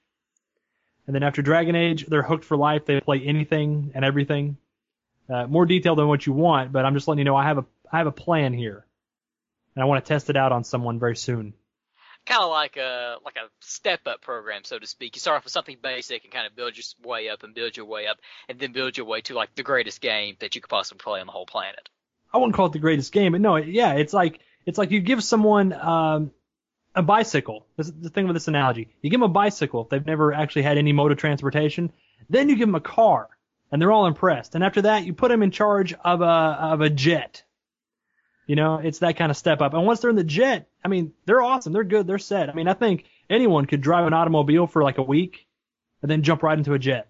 And 1.08 1.16
then 1.16 1.24
after 1.24 1.42
Dragon 1.42 1.74
Age, 1.74 2.06
they're 2.06 2.22
hooked 2.22 2.44
for 2.44 2.58
life. 2.58 2.86
They 2.86 3.00
play 3.00 3.22
anything 3.22 3.92
and 3.96 4.04
everything. 4.04 4.58
Uh, 5.30 5.48
more 5.48 5.66
detail 5.66 5.96
than 5.96 6.10
what 6.10 6.26
you 6.26 6.34
want, 6.34 6.74
but 6.74 6.84
I'm 6.84 6.96
just 6.96 7.08
letting 7.08 7.20
you 7.20 7.24
know 7.24 7.38
I 7.38 7.46
have 7.46 7.60
a 7.60 7.66
I 7.90 8.00
have 8.00 8.08
a 8.08 8.12
plan 8.12 8.52
here, 8.52 8.86
and 9.74 9.84
I 9.84 9.86
want 9.86 10.04
to 10.04 10.08
test 10.10 10.30
it 10.30 10.36
out 10.36 10.52
on 10.52 10.66
someone 10.66 11.00
very 11.00 11.16
soon. 11.16 11.54
Kind 12.26 12.42
of 12.42 12.50
like 12.50 12.76
a 12.78 13.18
like 13.24 13.36
a 13.36 13.50
step 13.60 14.02
up 14.08 14.22
program, 14.22 14.64
so 14.64 14.80
to 14.80 14.88
speak. 14.88 15.16
You 15.16 15.20
start 15.20 15.38
off 15.38 15.44
with 15.44 15.54
something 15.54 15.78
basic 15.82 16.24
and 16.24 16.34
kind 16.34 16.48
of 16.48 16.56
build 16.56 16.76
your 16.76 16.84
way 17.08 17.30
up 17.30 17.44
and 17.44 17.54
build 17.54 17.78
your 17.78 17.86
way 17.86 18.08
up, 18.08 18.18
and 18.50 18.60
then 18.60 18.72
build 18.72 18.98
your 18.98 19.06
way 19.06 19.22
to 19.22 19.36
like 19.36 19.54
the 19.54 19.64
greatest 19.64 20.02
game 20.02 20.36
that 20.40 20.56
you 20.56 20.62
could 20.62 20.70
possibly 20.70 21.04
play 21.04 21.20
on 21.20 21.28
the 21.28 21.32
whole 21.32 21.46
planet. 21.46 21.88
I 22.34 22.38
wouldn't 22.38 22.56
call 22.56 22.66
it 22.66 22.74
the 22.74 22.80
greatest 22.80 23.12
game, 23.12 23.34
but 23.34 23.42
no, 23.42 23.58
yeah, 23.58 23.94
it's 23.94 24.14
like 24.14 24.40
it's 24.66 24.78
like 24.78 24.92
you 24.92 25.00
give 25.00 25.24
someone 25.24 25.72
um, 25.72 26.32
a 26.96 27.04
bicycle. 27.04 27.68
This 27.78 27.88
is 27.88 27.94
the 27.94 28.10
thing 28.10 28.26
with 28.28 28.36
this 28.36 28.48
analogy. 28.48 28.90
You 29.02 29.10
give 29.10 29.20
them 29.20 29.30
a 29.30 29.34
bicycle 29.34 29.84
if 29.84 29.90
they've 29.90 30.06
never 30.06 30.34
actually 30.34 30.64
had 30.64 30.78
any 30.78 30.94
mode 30.94 31.12
of 31.12 31.18
transportation. 31.18 31.92
Then 32.30 32.50
you 32.50 32.56
give 32.56 32.68
them 32.68 32.76
a 32.76 32.82
car, 32.82 33.30
and 33.72 33.82
they're 33.82 33.92
all 33.92 34.08
impressed. 34.08 34.56
And 34.56 34.64
after 34.64 34.82
that, 34.84 35.06
you 35.06 35.14
put 35.14 35.30
them 35.30 35.44
in 35.44 35.52
charge 35.52 35.94
of 35.94 36.22
a 36.22 36.26
of 36.26 36.82
a 36.82 36.90
jet. 36.90 37.44
You 38.48 38.56
know, 38.56 38.78
it's 38.78 39.00
that 39.00 39.18
kind 39.18 39.32
of 39.32 39.38
step 39.38 39.62
up. 39.62 39.74
And 39.74 39.86
once 39.86 40.02
they're 40.02 40.10
in 40.10 40.16
the 40.16 40.24
jet, 40.24 40.68
I 40.84 40.88
mean, 40.88 41.14
they're 41.26 41.42
awesome. 41.42 41.74
They're 41.74 41.84
good. 41.84 42.06
They're 42.06 42.20
set. 42.20 42.50
I 42.50 42.54
mean, 42.54 42.68
I 42.68 42.74
think 42.74 43.06
anyone 43.30 43.66
could 43.66 43.82
drive 43.82 44.06
an 44.06 44.14
automobile 44.14 44.68
for 44.68 44.84
like 44.84 44.98
a 44.98 45.04
week 45.04 45.48
and 46.02 46.12
then 46.12 46.22
jump 46.22 46.44
right 46.44 46.58
into 46.58 46.74
a 46.74 46.80
jet. 46.80 47.08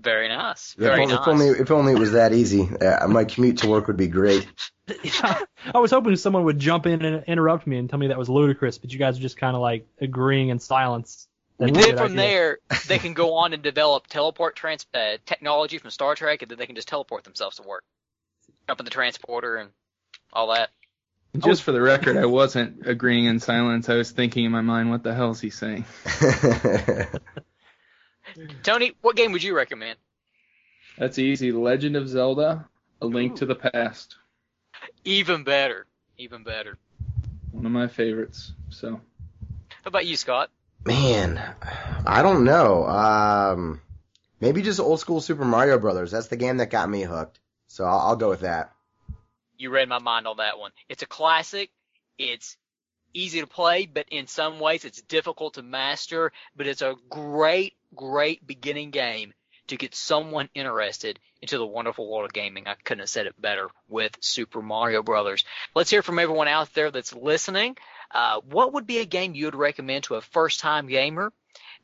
Very 0.00 0.28
nice. 0.28 0.74
Very 0.78 1.02
if, 1.02 1.08
nice. 1.10 1.18
If 1.18 1.28
only, 1.28 1.46
if 1.48 1.70
only 1.70 1.92
it 1.92 1.98
was 1.98 2.12
that 2.12 2.32
easy. 2.32 2.68
Uh, 2.76 3.08
my 3.08 3.24
commute 3.24 3.58
to 3.58 3.68
work 3.68 3.88
would 3.88 3.96
be 3.96 4.06
great. 4.06 4.46
I 4.88 5.78
was 5.78 5.90
hoping 5.90 6.16
someone 6.16 6.44
would 6.44 6.58
jump 6.58 6.86
in 6.86 7.04
and 7.04 7.24
interrupt 7.24 7.66
me 7.66 7.78
and 7.78 7.90
tell 7.90 7.98
me 7.98 8.08
that 8.08 8.18
was 8.18 8.28
ludicrous, 8.28 8.78
but 8.78 8.92
you 8.92 8.98
guys 8.98 9.18
are 9.18 9.20
just 9.20 9.36
kind 9.36 9.56
of 9.56 9.60
like 9.60 9.86
agreeing 10.00 10.48
in 10.48 10.60
silence. 10.60 11.26
And 11.58 11.74
then 11.74 11.96
from 11.96 12.12
idea. 12.12 12.16
there, 12.16 12.58
they 12.86 12.98
can 12.98 13.14
go 13.14 13.34
on 13.34 13.52
and 13.52 13.62
develop 13.62 14.06
teleport 14.06 14.54
trans 14.54 14.86
uh, 14.94 15.16
technology 15.26 15.78
from 15.78 15.90
Star 15.90 16.14
Trek, 16.14 16.42
and 16.42 16.50
then 16.50 16.58
they 16.58 16.66
can 16.66 16.76
just 16.76 16.88
teleport 16.88 17.24
themselves 17.24 17.56
to 17.56 17.62
work, 17.62 17.82
jump 18.68 18.80
in 18.80 18.84
the 18.84 18.90
transporter, 18.90 19.56
and 19.56 19.70
all 20.32 20.48
that. 20.54 20.70
Just 21.36 21.62
for 21.62 21.72
the 21.72 21.80
record, 21.80 22.16
I 22.16 22.26
wasn't 22.26 22.86
agreeing 22.86 23.26
in 23.26 23.38
silence. 23.38 23.88
I 23.88 23.94
was 23.94 24.10
thinking 24.10 24.44
in 24.44 24.52
my 24.52 24.62
mind, 24.62 24.90
what 24.90 25.02
the 25.02 25.14
hell 25.14 25.30
is 25.30 25.40
he 25.40 25.50
saying? 25.50 25.84
Tony, 28.62 28.94
what 29.02 29.14
game 29.14 29.32
would 29.32 29.42
you 29.42 29.54
recommend? 29.54 29.98
That's 30.96 31.18
easy. 31.18 31.52
Legend 31.52 31.96
of 31.96 32.08
Zelda: 32.08 32.66
A 33.00 33.06
Link 33.06 33.32
Ooh. 33.32 33.36
to 33.36 33.46
the 33.46 33.54
Past. 33.54 34.16
Even 35.04 35.44
better. 35.44 35.86
Even 36.16 36.42
better. 36.42 36.76
One 37.52 37.66
of 37.66 37.72
my 37.72 37.88
favorites. 37.88 38.52
So. 38.70 39.00
How 39.70 39.88
about 39.88 40.06
you, 40.06 40.16
Scott? 40.16 40.50
Man, 40.84 41.40
I 42.06 42.22
don't 42.22 42.44
know. 42.44 42.86
Um, 42.86 43.80
maybe 44.40 44.62
just 44.62 44.80
old 44.80 45.00
school 45.00 45.20
Super 45.20 45.44
Mario 45.44 45.78
Brothers. 45.78 46.10
That's 46.10 46.28
the 46.28 46.36
game 46.36 46.56
that 46.58 46.70
got 46.70 46.88
me 46.88 47.02
hooked. 47.02 47.38
So 47.66 47.84
I'll, 47.84 47.98
I'll 47.98 48.16
go 48.16 48.28
with 48.30 48.40
that. 48.40 48.72
You 49.58 49.70
read 49.70 49.88
my 49.88 49.98
mind 49.98 50.26
on 50.26 50.36
that 50.36 50.58
one. 50.58 50.70
It's 50.88 51.02
a 51.02 51.06
classic. 51.06 51.70
It's 52.16 52.56
easy 53.12 53.40
to 53.40 53.46
play, 53.46 53.86
but 53.86 54.06
in 54.10 54.28
some 54.28 54.60
ways 54.60 54.84
it's 54.84 55.02
difficult 55.02 55.54
to 55.54 55.62
master. 55.62 56.32
But 56.56 56.68
it's 56.68 56.82
a 56.82 56.94
great, 57.10 57.74
great 57.94 58.46
beginning 58.46 58.90
game 58.90 59.34
to 59.66 59.76
get 59.76 59.94
someone 59.94 60.48
interested 60.54 61.18
into 61.42 61.58
the 61.58 61.66
wonderful 61.66 62.10
world 62.10 62.24
of 62.24 62.32
gaming. 62.32 62.66
I 62.66 62.74
couldn't 62.74 63.00
have 63.00 63.10
said 63.10 63.26
it 63.26 63.40
better 63.40 63.68
with 63.88 64.16
Super 64.20 64.62
Mario 64.62 65.02
Brothers. 65.02 65.44
Let's 65.74 65.90
hear 65.90 66.02
from 66.02 66.18
everyone 66.18 66.48
out 66.48 66.72
there 66.74 66.90
that's 66.90 67.12
listening. 67.12 67.76
Uh, 68.10 68.40
what 68.48 68.72
would 68.72 68.86
be 68.86 68.98
a 68.98 69.04
game 69.04 69.34
you 69.34 69.46
would 69.46 69.54
recommend 69.54 70.04
to 70.04 70.14
a 70.14 70.20
first-time 70.20 70.86
gamer? 70.86 71.32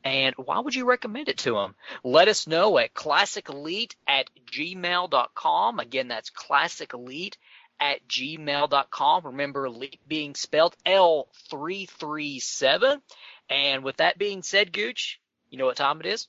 And 0.03 0.35
why 0.37 0.59
would 0.59 0.75
you 0.75 0.85
recommend 0.85 1.29
it 1.29 1.39
to 1.39 1.53
them? 1.53 1.75
Let 2.03 2.27
us 2.27 2.47
know 2.47 2.77
at 2.77 2.93
classicelite 2.93 3.95
at 4.07 4.29
gmail.com. 4.51 5.79
Again, 5.79 6.07
that's 6.07 6.29
classicelite 6.29 7.37
at 7.79 8.07
gmail.com. 8.07 9.25
Remember, 9.25 9.65
elite 9.65 9.99
being 10.07 10.35
spelled 10.35 10.75
L337. 10.85 13.01
And 13.49 13.83
with 13.83 13.97
that 13.97 14.17
being 14.17 14.43
said, 14.43 14.73
Gooch, 14.73 15.19
you 15.49 15.57
know 15.57 15.65
what 15.65 15.77
time 15.77 15.99
it 15.99 16.05
is? 16.05 16.27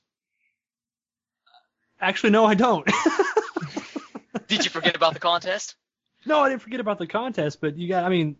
Actually, 1.99 2.31
no, 2.31 2.45
I 2.45 2.53
don't. 2.53 2.87
Did 4.47 4.63
you 4.63 4.69
forget 4.69 4.95
about 4.95 5.13
the 5.13 5.19
contest? 5.19 5.75
No, 6.25 6.41
I 6.41 6.49
didn't 6.49 6.61
forget 6.61 6.79
about 6.79 6.99
the 6.99 7.07
contest, 7.07 7.59
but 7.59 7.77
you 7.77 7.87
got, 7.87 8.03
I 8.03 8.09
mean, 8.09 8.37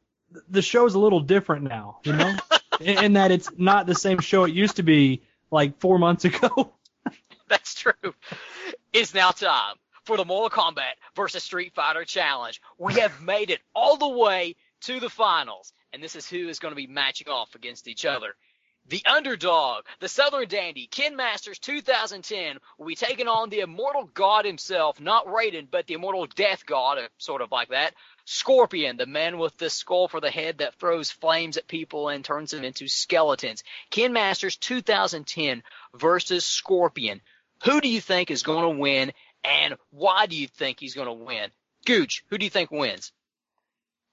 the 0.50 0.62
show's 0.62 0.94
a 0.94 1.00
little 1.00 1.22
different 1.22 1.64
now, 1.64 2.00
you 2.04 2.14
know? 2.14 2.36
in, 2.80 3.04
in 3.04 3.14
that 3.14 3.32
it's 3.32 3.50
not 3.58 3.88
the 3.88 3.96
same 3.96 4.20
show 4.20 4.44
it 4.44 4.54
used 4.54 4.76
to 4.76 4.84
be 4.84 5.24
like 5.50 5.80
four 5.80 5.98
months 5.98 6.26
ago. 6.26 6.74
That's 7.48 7.76
true. 7.76 7.94
It's 8.94 9.14
now 9.14 9.32
time 9.32 9.76
for 10.08 10.16
the 10.16 10.26
Mortal 10.26 10.50
Kombat 10.50 10.96
versus 11.16 11.44
Street 11.44 11.74
Fighter 11.76 12.06
Challenge. 12.06 12.62
We 12.78 12.94
have 12.96 13.22
made 13.22 13.50
it 13.50 13.60
all 13.76 13.98
the 13.98 14.08
way 14.08 14.56
to 14.82 15.02
the 15.02 15.10
finals, 15.10 15.74
and 15.92 16.02
this 16.02 16.16
is 16.16 16.30
who 16.30 16.48
is 16.48 16.60
going 16.60 16.72
to 16.72 16.78
be 16.78 16.88
matching 16.88 17.28
off 17.28 17.56
against 17.56 17.90
each 17.90 18.06
other. 18.06 18.34
The 18.88 19.04
underdog, 19.06 19.84
the 20.00 20.08
Southern 20.08 20.48
Dandy, 20.48 20.88
Ken 20.88 21.18
Masters 21.18 21.60
2010 21.60 22.58
will 22.78 22.86
be 22.86 22.96
taking 22.96 23.28
on 23.28 23.50
the 23.50 23.60
immortal 23.60 24.06
god 24.06 24.46
himself, 24.46 25.02
not 25.02 25.26
Raiden, 25.26 25.68
but 25.70 25.88
the 25.88 25.96
immortal 25.96 26.26
death 26.26 26.66
god, 26.66 27.00
uh, 27.00 27.10
sort 27.18 27.42
of 27.42 27.52
like 27.52 27.68
that. 27.70 27.94
Scorpion, 28.24 28.96
the 28.96 29.06
man 29.06 29.38
with 29.38 29.58
the 29.58 29.70
skull 29.70 30.08
for 30.08 30.22
the 30.22 30.32
head 30.32 30.60
that 30.60 30.76
throws 30.76 31.12
flames 31.12 31.58
at 31.58 31.68
people 31.68 32.08
and 32.08 32.24
turns 32.24 32.52
them 32.52 32.64
into 32.64 32.88
skeletons. 32.88 33.62
Ken 33.90 34.14
Masters 34.14 34.56
2010 34.56 35.64
versus 35.94 36.46
Scorpion. 36.46 37.20
Who 37.66 37.82
do 37.82 37.90
you 37.90 38.00
think 38.00 38.32
is 38.32 38.44
going 38.44 38.64
to 38.64 38.80
win 38.80 39.12
and 39.48 39.76
why 39.92 40.26
do 40.26 40.36
you 40.36 40.48
think 40.48 40.80
he's 40.80 40.94
going 40.94 41.08
to 41.08 41.26
win? 41.26 41.50
Gooch, 41.86 42.24
who 42.30 42.38
do 42.38 42.46
you 42.46 42.50
think 42.50 42.72
wins? 42.72 43.12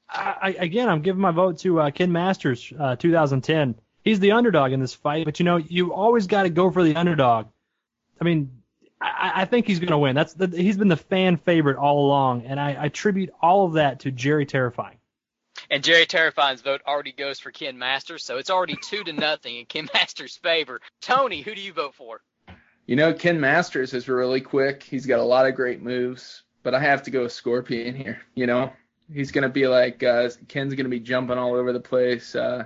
I, 0.08 0.54
again, 0.58 0.88
I'm 0.88 1.02
giving 1.02 1.20
my 1.20 1.30
vote 1.30 1.58
to 1.60 1.80
uh, 1.80 1.90
Ken 1.90 2.12
Masters 2.12 2.72
uh, 2.78 2.94
2010 2.96 3.74
he's 4.04 4.20
the 4.20 4.32
underdog 4.32 4.72
in 4.72 4.80
this 4.80 4.94
fight, 4.94 5.24
but 5.24 5.40
you 5.40 5.44
know, 5.44 5.56
you 5.56 5.92
always 5.92 6.26
got 6.26 6.44
to 6.44 6.50
go 6.50 6.70
for 6.70 6.84
the 6.84 6.94
underdog. 6.94 7.46
I 8.20 8.24
mean, 8.24 8.62
I, 9.00 9.32
I 9.36 9.44
think 9.46 9.66
he's 9.66 9.80
going 9.80 9.90
to 9.90 9.98
win. 9.98 10.14
That's 10.14 10.34
the, 10.34 10.46
he's 10.46 10.76
been 10.76 10.88
the 10.88 10.96
fan 10.96 11.38
favorite 11.38 11.78
all 11.78 12.06
along, 12.06 12.44
and 12.46 12.60
I, 12.60 12.74
I 12.74 12.86
attribute 12.86 13.30
all 13.40 13.66
of 13.66 13.72
that 13.74 14.00
to 14.00 14.10
Jerry 14.10 14.46
Terrifying. 14.46 14.98
And 15.70 15.82
Jerry 15.82 16.04
Terrifying's 16.04 16.60
vote 16.60 16.82
already 16.86 17.12
goes 17.12 17.40
for 17.40 17.50
Ken 17.50 17.78
Masters, 17.78 18.24
so 18.24 18.36
it's 18.36 18.50
already 18.50 18.76
two 18.76 19.02
to 19.04 19.12
nothing 19.12 19.56
in 19.56 19.66
Ken 19.66 19.88
Masters' 19.94 20.36
favor. 20.36 20.80
Tony, 21.00 21.40
who 21.40 21.54
do 21.54 21.60
you 21.60 21.72
vote 21.72 21.94
for? 21.94 22.20
You 22.86 22.96
know, 22.96 23.14
Ken 23.14 23.40
Masters 23.40 23.94
is 23.94 24.08
really 24.08 24.40
quick. 24.40 24.82
He's 24.82 25.06
got 25.06 25.20
a 25.20 25.24
lot 25.24 25.46
of 25.46 25.54
great 25.54 25.82
moves. 25.82 26.42
but 26.62 26.74
I 26.74 26.80
have 26.80 27.02
to 27.04 27.10
go 27.10 27.22
with 27.22 27.32
Scorpion 27.32 27.94
here. 27.94 28.20
You 28.34 28.46
know, 28.46 28.72
he's 29.12 29.30
gonna 29.30 29.48
be 29.48 29.68
like 29.68 30.02
uh, 30.02 30.30
Ken's 30.48 30.74
gonna 30.74 30.88
be 30.88 31.00
jumping 31.00 31.38
all 31.38 31.54
over 31.54 31.72
the 31.72 31.80
place, 31.80 32.34
uh, 32.34 32.64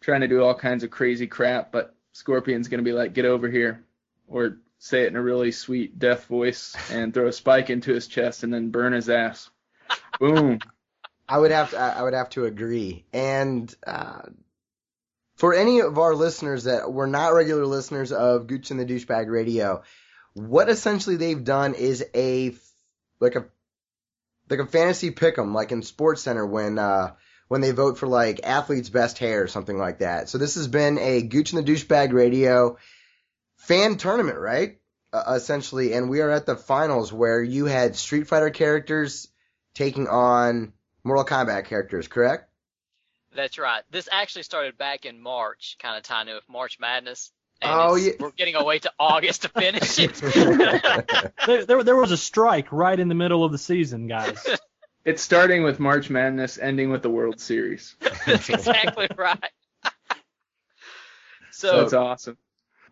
trying 0.00 0.20
to 0.20 0.28
do 0.28 0.42
all 0.42 0.54
kinds 0.54 0.84
of 0.84 0.90
crazy 0.90 1.26
crap, 1.26 1.72
but 1.72 1.94
Scorpion's 2.12 2.68
gonna 2.68 2.82
be 2.82 2.92
like, 2.92 3.14
get 3.14 3.24
over 3.24 3.50
here, 3.50 3.84
or 4.28 4.58
say 4.78 5.02
it 5.02 5.08
in 5.08 5.16
a 5.16 5.22
really 5.22 5.50
sweet 5.50 5.98
death 5.98 6.26
voice 6.26 6.76
and 6.90 7.12
throw 7.12 7.26
a 7.26 7.32
spike 7.32 7.70
into 7.70 7.92
his 7.92 8.06
chest 8.06 8.42
and 8.44 8.52
then 8.52 8.70
burn 8.70 8.92
his 8.92 9.08
ass. 9.08 9.50
Boom. 10.20 10.60
I 11.28 11.38
would 11.38 11.50
have 11.50 11.70
to, 11.70 11.78
I 11.78 12.02
would 12.02 12.14
have 12.14 12.28
to 12.30 12.44
agree. 12.44 13.04
And 13.12 13.74
uh, 13.84 14.22
for 15.36 15.54
any 15.54 15.80
of 15.80 15.98
our 15.98 16.14
listeners 16.14 16.64
that 16.64 16.92
were 16.92 17.06
not 17.06 17.34
regular 17.34 17.66
listeners 17.66 18.10
of 18.10 18.46
Gooch 18.46 18.70
and 18.70 18.80
the 18.80 18.86
Douchebag 18.86 19.30
Radio, 19.30 19.82
what 20.34 20.68
essentially 20.68 21.16
they've 21.16 21.44
done 21.44 21.74
is 21.74 22.04
a 22.14 22.54
like 23.20 23.36
a 23.36 23.46
like 24.48 24.60
a 24.60 24.66
fantasy 24.66 25.10
pick'em, 25.10 25.54
like 25.54 25.72
in 25.72 25.82
Sports 25.82 26.22
Center 26.22 26.44
when 26.44 26.78
uh, 26.78 27.12
when 27.48 27.60
they 27.60 27.70
vote 27.70 27.98
for 27.98 28.06
like 28.06 28.40
athlete's 28.44 28.90
best 28.90 29.18
hair 29.18 29.42
or 29.42 29.48
something 29.48 29.78
like 29.78 29.98
that. 29.98 30.28
So 30.28 30.38
this 30.38 30.54
has 30.54 30.68
been 30.68 30.98
a 30.98 31.22
Gooch 31.22 31.52
and 31.52 31.64
the 31.64 31.72
Douchebag 31.72 32.12
Radio 32.12 32.78
fan 33.56 33.96
tournament, 33.96 34.38
right? 34.38 34.78
Uh, 35.12 35.34
essentially, 35.36 35.92
and 35.92 36.10
we 36.10 36.20
are 36.20 36.30
at 36.30 36.46
the 36.46 36.56
finals 36.56 37.12
where 37.12 37.42
you 37.42 37.66
had 37.66 37.96
Street 37.96 38.26
Fighter 38.26 38.50
characters 38.50 39.28
taking 39.74 40.08
on 40.08 40.72
Mortal 41.04 41.24
Kombat 41.24 41.66
characters, 41.66 42.08
correct? 42.08 42.50
That's 43.36 43.58
right. 43.58 43.82
This 43.90 44.08
actually 44.10 44.42
started 44.42 44.78
back 44.78 45.04
in 45.04 45.20
March, 45.20 45.76
kind 45.80 45.96
of 45.96 46.02
tying 46.02 46.28
in 46.28 46.34
with 46.34 46.48
March 46.48 46.78
Madness. 46.80 47.30
And 47.62 47.70
Oh, 47.72 47.94
yeah. 47.94 48.12
We're 48.18 48.32
getting 48.32 48.54
away 48.54 48.78
to 48.80 48.92
August 48.98 49.42
to 49.42 49.48
finish 49.48 49.98
it. 49.98 50.20
There, 51.46 51.64
there, 51.64 51.84
there 51.84 51.96
was 51.96 52.10
a 52.10 52.16
strike 52.16 52.72
right 52.72 52.98
in 52.98 53.08
the 53.08 53.14
middle 53.14 53.44
of 53.44 53.52
the 53.52 53.58
season, 53.58 54.08
guys. 54.08 54.44
It's 55.04 55.22
starting 55.22 55.62
with 55.62 55.78
March 55.78 56.10
Madness, 56.10 56.58
ending 56.58 56.90
with 56.90 57.00
the 57.00 57.08
World 57.08 57.38
Series. 57.38 57.94
That's 58.26 58.48
exactly 58.50 59.06
right. 59.16 59.52
So 61.52 61.82
it's 61.82 61.92
so, 61.92 62.02
awesome. 62.02 62.36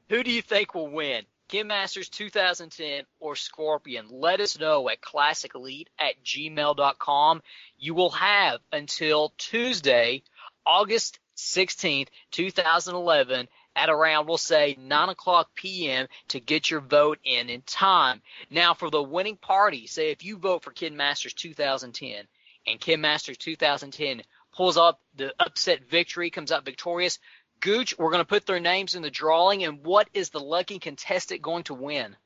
who 0.09 0.23
do 0.23 0.31
you 0.31 0.41
think 0.41 0.77
will 0.77 0.93
win? 0.93 1.25
Ken 1.49 1.67
Masters 1.67 2.09
2010 2.09 3.05
or 3.21 3.37
Scorpion? 3.37 4.07
Let 4.11 4.41
us 4.41 4.59
know 4.59 4.89
at 4.89 5.01
classicelite 5.01 5.89
at 5.99 6.23
gmail.com. 6.25 7.43
You 7.79 7.95
will 7.95 8.11
have 8.11 8.61
until 8.73 9.33
Tuesday, 9.37 10.23
August 10.67 11.19
16th, 11.37 12.09
2011 12.31 13.49
at 13.77 13.91
around, 13.91 14.27
we'll 14.27 14.39
say 14.39 14.77
9 14.79 15.09
o'clock 15.09 15.51
p.m. 15.55 16.07
to 16.29 16.41
get 16.41 16.71
your 16.71 16.81
vote 16.81 17.19
in 17.25 17.51
in 17.51 17.63
time. 17.63 18.23
Now 18.51 18.75
for 18.75 18.91
the 18.91 19.03
winning 19.03 19.37
party, 19.37 19.87
say 19.87 20.11
if 20.11 20.25
you 20.25 20.39
vote 20.39 20.63
for 20.63 20.71
Ken 20.71 20.97
Masters 20.97 21.35
2010 21.35 22.25
and 22.67 22.81
Ken 22.81 23.01
Masters 23.01 23.37
2010 23.39 24.23
pulls 24.57 24.77
up 24.77 25.01
the 25.17 25.35
upset 25.41 25.85
victory, 25.89 26.31
comes 26.31 26.53
out 26.53 26.65
victorious, 26.65 27.19
Gooch, 27.61 27.97
we're 27.99 28.11
going 28.11 28.21
to 28.21 28.25
put 28.25 28.47
their 28.47 28.61
names 28.61 28.95
in 28.95 29.03
the 29.03 29.11
drawing, 29.11 29.65
and 29.65 29.85
what 29.85 30.09
is 30.13 30.31
the 30.31 30.41
lucky 30.41 30.79
contestant 30.79 31.43
going 31.43 31.65
to 31.65 31.75
win? 31.75 32.17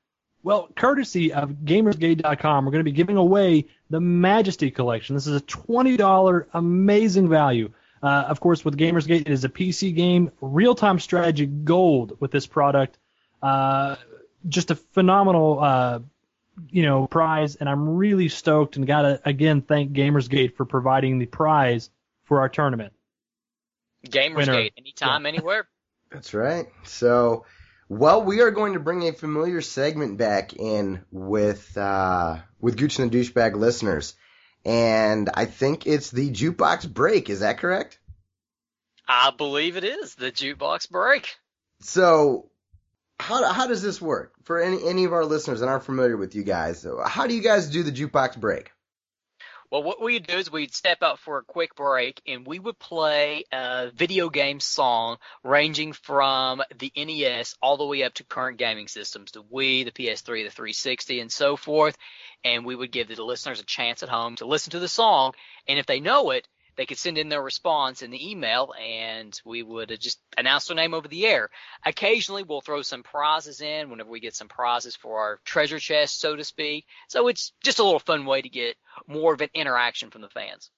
Well, 0.42 0.68
courtesy 0.76 1.32
of 1.32 1.50
Gamersgate.com, 1.50 2.64
we're 2.64 2.72
going 2.72 2.80
to 2.80 2.90
be 2.90 2.92
giving 2.92 3.16
away 3.16 3.66
the 3.90 4.00
Majesty 4.00 4.70
Collection. 4.70 5.14
This 5.14 5.26
is 5.26 5.36
a 5.36 5.44
$20 5.44 6.46
amazing 6.54 7.28
value. 7.28 7.70
Uh, 8.02 8.24
of 8.28 8.40
course, 8.40 8.64
with 8.64 8.76
Gamersgate, 8.76 9.22
it 9.22 9.28
is 9.28 9.44
a 9.44 9.48
PC 9.48 9.94
game, 9.94 10.30
real-time 10.40 10.98
strategy 10.98 11.46
gold 11.46 12.16
with 12.20 12.30
this 12.30 12.46
product. 12.46 12.98
Uh, 13.42 13.96
just 14.48 14.70
a 14.70 14.76
phenomenal, 14.76 15.58
uh, 15.60 15.98
you 16.70 16.82
know, 16.82 17.06
prize, 17.06 17.56
and 17.56 17.68
I'm 17.68 17.96
really 17.96 18.28
stoked 18.28 18.76
and 18.76 18.86
got 18.86 19.02
to 19.02 19.20
again 19.24 19.62
thank 19.62 19.92
Gamersgate 19.92 20.56
for 20.56 20.64
providing 20.64 21.18
the 21.18 21.26
prize 21.26 21.90
for 22.24 22.40
our 22.40 22.48
tournament. 22.48 22.92
Winner. 24.02 24.30
Gamersgate, 24.34 24.72
anytime, 24.76 25.26
anywhere. 25.26 25.68
That's 26.10 26.32
right. 26.34 26.66
So, 26.84 27.44
well, 27.88 28.22
we 28.22 28.40
are 28.40 28.50
going 28.50 28.74
to 28.74 28.80
bring 28.80 29.06
a 29.08 29.12
familiar 29.12 29.60
segment 29.60 30.18
back 30.18 30.54
in 30.54 31.04
with 31.10 31.76
uh, 31.76 32.38
with 32.60 32.76
Gooch 32.76 32.98
and 32.98 33.10
the 33.10 33.18
Douchebag 33.18 33.56
listeners, 33.56 34.14
and 34.68 35.30
I 35.32 35.46
think 35.46 35.86
it's 35.86 36.10
the 36.10 36.30
jukebox 36.30 36.92
break. 36.92 37.30
Is 37.30 37.40
that 37.40 37.56
correct? 37.56 37.98
I 39.08 39.30
believe 39.30 39.78
it 39.78 39.84
is 39.84 40.14
the 40.14 40.30
jukebox 40.30 40.90
break. 40.90 41.36
So, 41.80 42.50
how 43.18 43.50
how 43.50 43.66
does 43.66 43.80
this 43.80 44.00
work 44.00 44.34
for 44.44 44.60
any 44.60 44.86
any 44.86 45.04
of 45.04 45.14
our 45.14 45.24
listeners 45.24 45.60
that 45.60 45.70
aren't 45.70 45.84
familiar 45.84 46.18
with 46.18 46.34
you 46.34 46.42
guys? 46.42 46.86
How 47.06 47.26
do 47.26 47.34
you 47.34 47.40
guys 47.40 47.70
do 47.70 47.82
the 47.82 47.90
jukebox 47.90 48.38
break? 48.38 48.70
Well, 49.70 49.82
what 49.82 50.00
we'd 50.00 50.26
do 50.26 50.38
is 50.38 50.50
we'd 50.50 50.74
step 50.74 51.02
out 51.02 51.18
for 51.18 51.36
a 51.36 51.44
quick 51.44 51.74
break 51.74 52.22
and 52.26 52.46
we 52.46 52.58
would 52.58 52.78
play 52.78 53.44
a 53.52 53.90
video 53.94 54.30
game 54.30 54.60
song 54.60 55.18
ranging 55.44 55.92
from 55.92 56.62
the 56.78 56.90
NES 56.96 57.54
all 57.60 57.76
the 57.76 57.84
way 57.84 58.02
up 58.02 58.14
to 58.14 58.24
current 58.24 58.56
gaming 58.56 58.88
systems, 58.88 59.32
the 59.32 59.42
Wii, 59.42 59.84
the 59.84 59.90
PS3, 59.90 60.44
the 60.44 60.50
360, 60.50 61.20
and 61.20 61.30
so 61.30 61.56
forth. 61.56 61.98
And 62.44 62.64
we 62.64 62.76
would 62.76 62.92
give 62.92 63.08
the 63.08 63.22
listeners 63.22 63.60
a 63.60 63.64
chance 63.64 64.02
at 64.02 64.08
home 64.08 64.36
to 64.36 64.46
listen 64.46 64.70
to 64.70 64.80
the 64.80 64.88
song. 64.88 65.34
And 65.66 65.78
if 65.78 65.84
they 65.84 66.00
know 66.00 66.30
it, 66.30 66.48
they 66.78 66.86
could 66.86 66.96
send 66.96 67.18
in 67.18 67.28
their 67.28 67.42
response 67.42 68.02
in 68.02 68.12
the 68.12 68.30
email 68.30 68.72
and 68.80 69.38
we 69.44 69.64
would 69.64 69.98
just 70.00 70.20
announce 70.38 70.68
their 70.68 70.76
name 70.76 70.94
over 70.94 71.08
the 71.08 71.26
air. 71.26 71.50
Occasionally 71.84 72.44
we'll 72.44 72.60
throw 72.60 72.82
some 72.82 73.02
prizes 73.02 73.60
in 73.60 73.90
whenever 73.90 74.08
we 74.08 74.20
get 74.20 74.36
some 74.36 74.46
prizes 74.46 74.94
for 74.94 75.18
our 75.18 75.40
treasure 75.44 75.80
chest, 75.80 76.20
so 76.20 76.36
to 76.36 76.44
speak. 76.44 76.86
So 77.08 77.26
it's 77.26 77.52
just 77.64 77.80
a 77.80 77.82
little 77.82 77.98
fun 77.98 78.26
way 78.26 78.40
to 78.42 78.48
get 78.48 78.76
more 79.08 79.34
of 79.34 79.40
an 79.40 79.50
interaction 79.54 80.10
from 80.10 80.22
the 80.22 80.28
fans. 80.28 80.70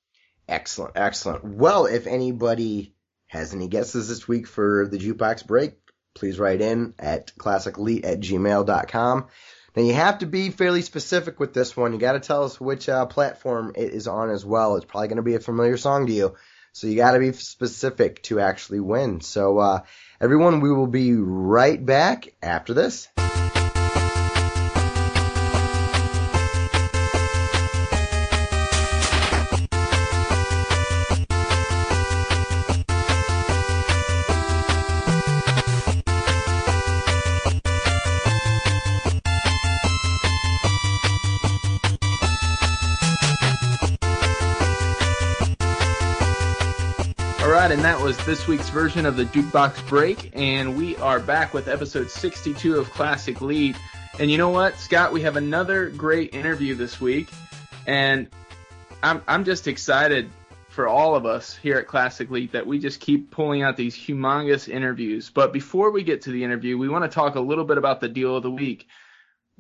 Excellent, 0.48 0.96
excellent. 0.96 1.44
Well, 1.44 1.84
if 1.84 2.06
anybody 2.06 2.94
has 3.26 3.52
any 3.52 3.68
guesses 3.68 4.08
this 4.08 4.26
week 4.26 4.46
for 4.46 4.88
the 4.90 4.98
jukebox 4.98 5.46
break, 5.46 5.74
please 6.14 6.38
write 6.38 6.62
in 6.62 6.94
at 6.98 7.32
classicelite 7.36 8.06
at 8.06 8.20
gmail.com. 8.20 9.26
Now 9.76 9.82
you 9.82 9.94
have 9.94 10.18
to 10.18 10.26
be 10.26 10.50
fairly 10.50 10.82
specific 10.82 11.38
with 11.38 11.54
this 11.54 11.76
one. 11.76 11.92
You 11.92 11.98
got 11.98 12.12
to 12.12 12.20
tell 12.20 12.44
us 12.44 12.60
which 12.60 12.88
uh, 12.88 13.06
platform 13.06 13.72
it 13.76 13.92
is 13.92 14.08
on 14.08 14.30
as 14.30 14.44
well. 14.44 14.76
It's 14.76 14.84
probably 14.84 15.08
going 15.08 15.16
to 15.16 15.22
be 15.22 15.34
a 15.34 15.40
familiar 15.40 15.76
song 15.76 16.06
to 16.06 16.12
you, 16.12 16.34
so 16.72 16.86
you 16.86 16.96
got 16.96 17.12
to 17.12 17.20
be 17.20 17.32
specific 17.32 18.22
to 18.24 18.40
actually 18.40 18.80
win. 18.80 19.20
So 19.20 19.58
uh, 19.58 19.80
everyone, 20.20 20.60
we 20.60 20.72
will 20.72 20.86
be 20.86 21.14
right 21.14 21.84
back 21.84 22.32
after 22.42 22.74
this. 22.74 23.08
This 48.30 48.46
week's 48.46 48.68
version 48.68 49.06
of 49.06 49.16
the 49.16 49.24
Jukebox 49.24 49.88
Break, 49.88 50.30
and 50.34 50.76
we 50.76 50.94
are 50.98 51.18
back 51.18 51.52
with 51.52 51.66
episode 51.66 52.08
62 52.08 52.78
of 52.78 52.88
Classic 52.90 53.40
Elite. 53.40 53.74
And 54.20 54.30
you 54.30 54.38
know 54.38 54.50
what, 54.50 54.78
Scott? 54.78 55.12
We 55.12 55.22
have 55.22 55.34
another 55.34 55.88
great 55.90 56.32
interview 56.32 56.76
this 56.76 57.00
week, 57.00 57.28
and 57.88 58.28
I'm 59.02 59.20
I'm 59.26 59.44
just 59.44 59.66
excited 59.66 60.30
for 60.68 60.86
all 60.86 61.16
of 61.16 61.26
us 61.26 61.56
here 61.56 61.76
at 61.76 61.88
Classic 61.88 62.30
Elite 62.30 62.52
that 62.52 62.68
we 62.68 62.78
just 62.78 63.00
keep 63.00 63.32
pulling 63.32 63.62
out 63.64 63.76
these 63.76 63.96
humongous 63.96 64.68
interviews. 64.68 65.28
But 65.28 65.52
before 65.52 65.90
we 65.90 66.04
get 66.04 66.22
to 66.22 66.30
the 66.30 66.44
interview, 66.44 66.78
we 66.78 66.88
want 66.88 67.02
to 67.02 67.12
talk 67.12 67.34
a 67.34 67.40
little 67.40 67.64
bit 67.64 67.78
about 67.78 68.00
the 68.00 68.08
deal 68.08 68.36
of 68.36 68.44
the 68.44 68.50
week. 68.52 68.86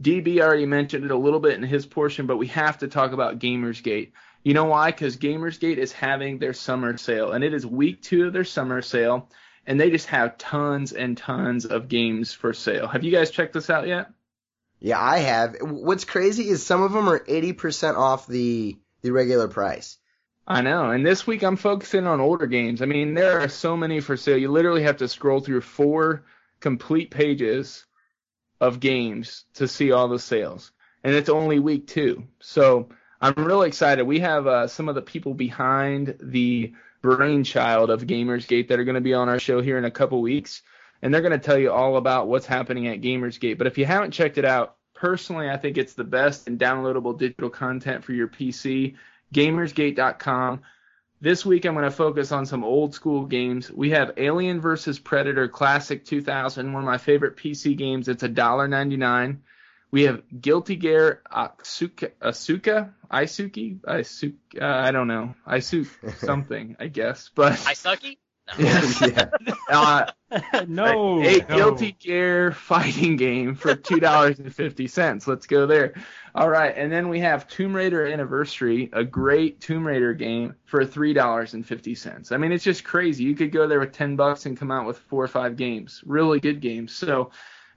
DB 0.00 0.38
already 0.38 0.66
mentioned 0.66 1.04
it 1.04 1.10
a 1.10 1.18
little 1.18 1.40
bit 1.40 1.54
in 1.54 1.64
his 1.64 1.86
portion, 1.86 2.28
but 2.28 2.36
we 2.36 2.46
have 2.46 2.78
to 2.78 2.86
talk 2.86 3.10
about 3.10 3.40
Gamersgate. 3.40 4.12
You 4.42 4.54
know 4.54 4.64
why? 4.64 4.90
Because 4.90 5.16
Gamersgate 5.16 5.76
is 5.76 5.92
having 5.92 6.38
their 6.38 6.54
summer 6.54 6.96
sale, 6.96 7.32
and 7.32 7.44
it 7.44 7.52
is 7.52 7.66
week 7.66 8.02
two 8.02 8.26
of 8.26 8.32
their 8.32 8.44
summer 8.44 8.80
sale, 8.80 9.28
and 9.66 9.78
they 9.78 9.90
just 9.90 10.06
have 10.06 10.38
tons 10.38 10.92
and 10.92 11.16
tons 11.16 11.66
of 11.66 11.88
games 11.88 12.32
for 12.32 12.54
sale. 12.54 12.86
Have 12.86 13.04
you 13.04 13.12
guys 13.12 13.30
checked 13.30 13.52
this 13.52 13.68
out 13.68 13.86
yet? 13.86 14.10
Yeah, 14.78 14.98
I 14.98 15.18
have. 15.18 15.56
What's 15.60 16.04
crazy 16.04 16.48
is 16.48 16.64
some 16.64 16.82
of 16.82 16.92
them 16.92 17.08
are 17.08 17.18
80% 17.18 17.96
off 17.96 18.26
the 18.26 18.78
the 19.02 19.12
regular 19.12 19.48
price. 19.48 19.98
I 20.46 20.62
know, 20.62 20.90
and 20.90 21.06
this 21.06 21.26
week 21.26 21.42
I'm 21.42 21.56
focusing 21.56 22.06
on 22.06 22.20
older 22.20 22.46
games. 22.46 22.82
I 22.82 22.86
mean, 22.86 23.14
there 23.14 23.40
are 23.40 23.48
so 23.48 23.76
many 23.76 24.00
for 24.00 24.16
sale. 24.16 24.38
You 24.38 24.50
literally 24.50 24.82
have 24.82 24.96
to 24.98 25.08
scroll 25.08 25.40
through 25.40 25.60
four 25.60 26.24
complete 26.60 27.10
pages 27.10 27.84
of 28.60 28.80
games 28.80 29.44
to 29.54 29.68
see 29.68 29.92
all 29.92 30.08
the 30.08 30.18
sales, 30.18 30.72
and 31.04 31.14
it's 31.14 31.28
only 31.28 31.58
week 31.58 31.86
two. 31.86 32.24
So 32.40 32.88
I'm 33.20 33.34
really 33.36 33.68
excited. 33.68 34.04
We 34.04 34.20
have 34.20 34.46
uh, 34.46 34.66
some 34.66 34.88
of 34.88 34.94
the 34.94 35.02
people 35.02 35.34
behind 35.34 36.16
the 36.22 36.72
brainchild 37.02 37.90
of 37.90 38.06
Gamersgate 38.06 38.68
that 38.68 38.78
are 38.78 38.84
going 38.84 38.94
to 38.94 39.00
be 39.00 39.14
on 39.14 39.28
our 39.28 39.38
show 39.38 39.60
here 39.60 39.76
in 39.76 39.84
a 39.84 39.90
couple 39.90 40.22
weeks, 40.22 40.62
and 41.02 41.12
they're 41.12 41.20
going 41.20 41.38
to 41.38 41.38
tell 41.38 41.58
you 41.58 41.70
all 41.70 41.96
about 41.96 42.28
what's 42.28 42.46
happening 42.46 42.88
at 42.88 43.02
Gamersgate. 43.02 43.58
But 43.58 43.66
if 43.66 43.76
you 43.76 43.84
haven't 43.84 44.12
checked 44.12 44.38
it 44.38 44.46
out, 44.46 44.76
personally, 44.94 45.50
I 45.50 45.58
think 45.58 45.76
it's 45.76 45.92
the 45.94 46.04
best 46.04 46.46
and 46.46 46.58
downloadable 46.58 47.18
digital 47.18 47.50
content 47.50 48.04
for 48.04 48.12
your 48.12 48.28
PC. 48.28 48.96
Gamersgate.com. 49.34 50.62
This 51.20 51.44
week 51.44 51.66
I'm 51.66 51.74
going 51.74 51.84
to 51.84 51.90
focus 51.90 52.32
on 52.32 52.46
some 52.46 52.64
old 52.64 52.94
school 52.94 53.26
games. 53.26 53.70
We 53.70 53.90
have 53.90 54.14
Alien 54.16 54.62
vs 54.62 54.98
Predator 54.98 55.48
Classic 55.48 56.02
2000, 56.02 56.72
one 56.72 56.82
of 56.82 56.86
my 56.86 56.96
favorite 56.96 57.36
PC 57.36 57.76
games. 57.76 58.08
It's 58.08 58.22
$1.99. 58.22 59.38
We 59.90 60.02
have 60.04 60.22
Guilty 60.40 60.76
Gear 60.76 61.22
Asuka, 61.30 62.12
Asuka, 62.22 62.92
Isuki, 63.10 63.80
Isuka, 63.80 64.60
uh, 64.60 64.64
I 64.64 64.92
don't 64.92 65.08
know, 65.08 65.34
Isuka 65.46 66.16
something, 66.24 66.76
I 66.78 66.86
guess, 66.88 67.30
but 67.34 67.52
Isuki. 67.58 68.16
yeah. 68.58 69.30
Uh, 69.68 70.06
no. 70.66 71.20
A 71.22 71.38
no. 71.38 71.40
Guilty 71.40 71.92
Gear 71.92 72.52
fighting 72.52 73.16
game 73.16 73.54
for 73.54 73.74
two 73.74 74.00
dollars 74.00 74.38
and 74.38 74.52
fifty 74.54 74.88
cents. 74.88 75.28
Let's 75.28 75.46
go 75.46 75.66
there. 75.66 75.94
All 76.34 76.48
right, 76.48 76.72
and 76.76 76.92
then 76.92 77.08
we 77.08 77.20
have 77.20 77.48
Tomb 77.48 77.74
Raider 77.74 78.06
Anniversary, 78.06 78.90
a 78.92 79.04
great 79.04 79.60
Tomb 79.60 79.86
Raider 79.86 80.14
game 80.14 80.54
for 80.64 80.84
three 80.84 81.12
dollars 81.12 81.54
and 81.54 81.66
fifty 81.66 81.94
cents. 81.94 82.32
I 82.32 82.36
mean, 82.36 82.52
it's 82.52 82.64
just 82.64 82.84
crazy. 82.84 83.24
You 83.24 83.34
could 83.34 83.52
go 83.52 83.66
there 83.68 83.80
with 83.80 83.92
ten 83.92 84.16
bucks 84.16 84.46
and 84.46 84.56
come 84.56 84.70
out 84.70 84.86
with 84.86 84.98
four 84.98 85.22
or 85.22 85.28
five 85.28 85.56
games, 85.56 86.02
really 86.04 86.40
good 86.40 86.60
games. 86.60 86.92
So, 86.92 87.30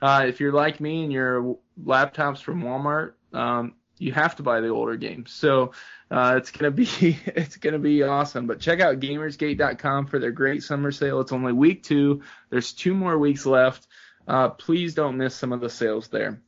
uh, 0.04 0.26
if 0.28 0.42
you're 0.42 0.52
like 0.52 0.82
me 0.82 1.04
and 1.04 1.14
your 1.14 1.58
laptops 1.82 2.42
from 2.42 2.62
Walmart, 2.62 3.14
um, 3.32 3.76
you 3.98 4.12
have 4.12 4.36
to 4.36 4.44
buy 4.44 4.60
the 4.60 4.68
older 4.68 4.98
games. 4.98 5.32
So 5.32 5.72
uh, 6.12 6.36
it's 6.36 6.52
gonna 6.52 6.72
be 6.72 6.90
it's 7.26 7.56
gonna 7.56 7.80
be 7.80 8.04
awesome. 8.04 8.46
But 8.46 8.60
check 8.60 8.82
out 8.82 9.00
Gamersgate.com 9.00 10.08
for 10.08 10.20
their 10.20 10.34
great 10.34 10.62
summer 10.62 10.92
sale. 10.92 11.22
It's 11.22 11.32
only 11.32 11.54
week 11.54 11.84
two. 11.84 12.22
There's 12.50 12.74
two 12.74 12.94
more 12.94 13.18
weeks 13.18 13.46
left. 13.46 13.88
Uh, 14.28 14.50
please 14.50 14.94
don't 14.94 15.18
miss 15.18 15.36
some 15.36 15.54
of 15.54 15.62
the 15.62 15.70
sales 15.70 16.10
there. 16.10 16.42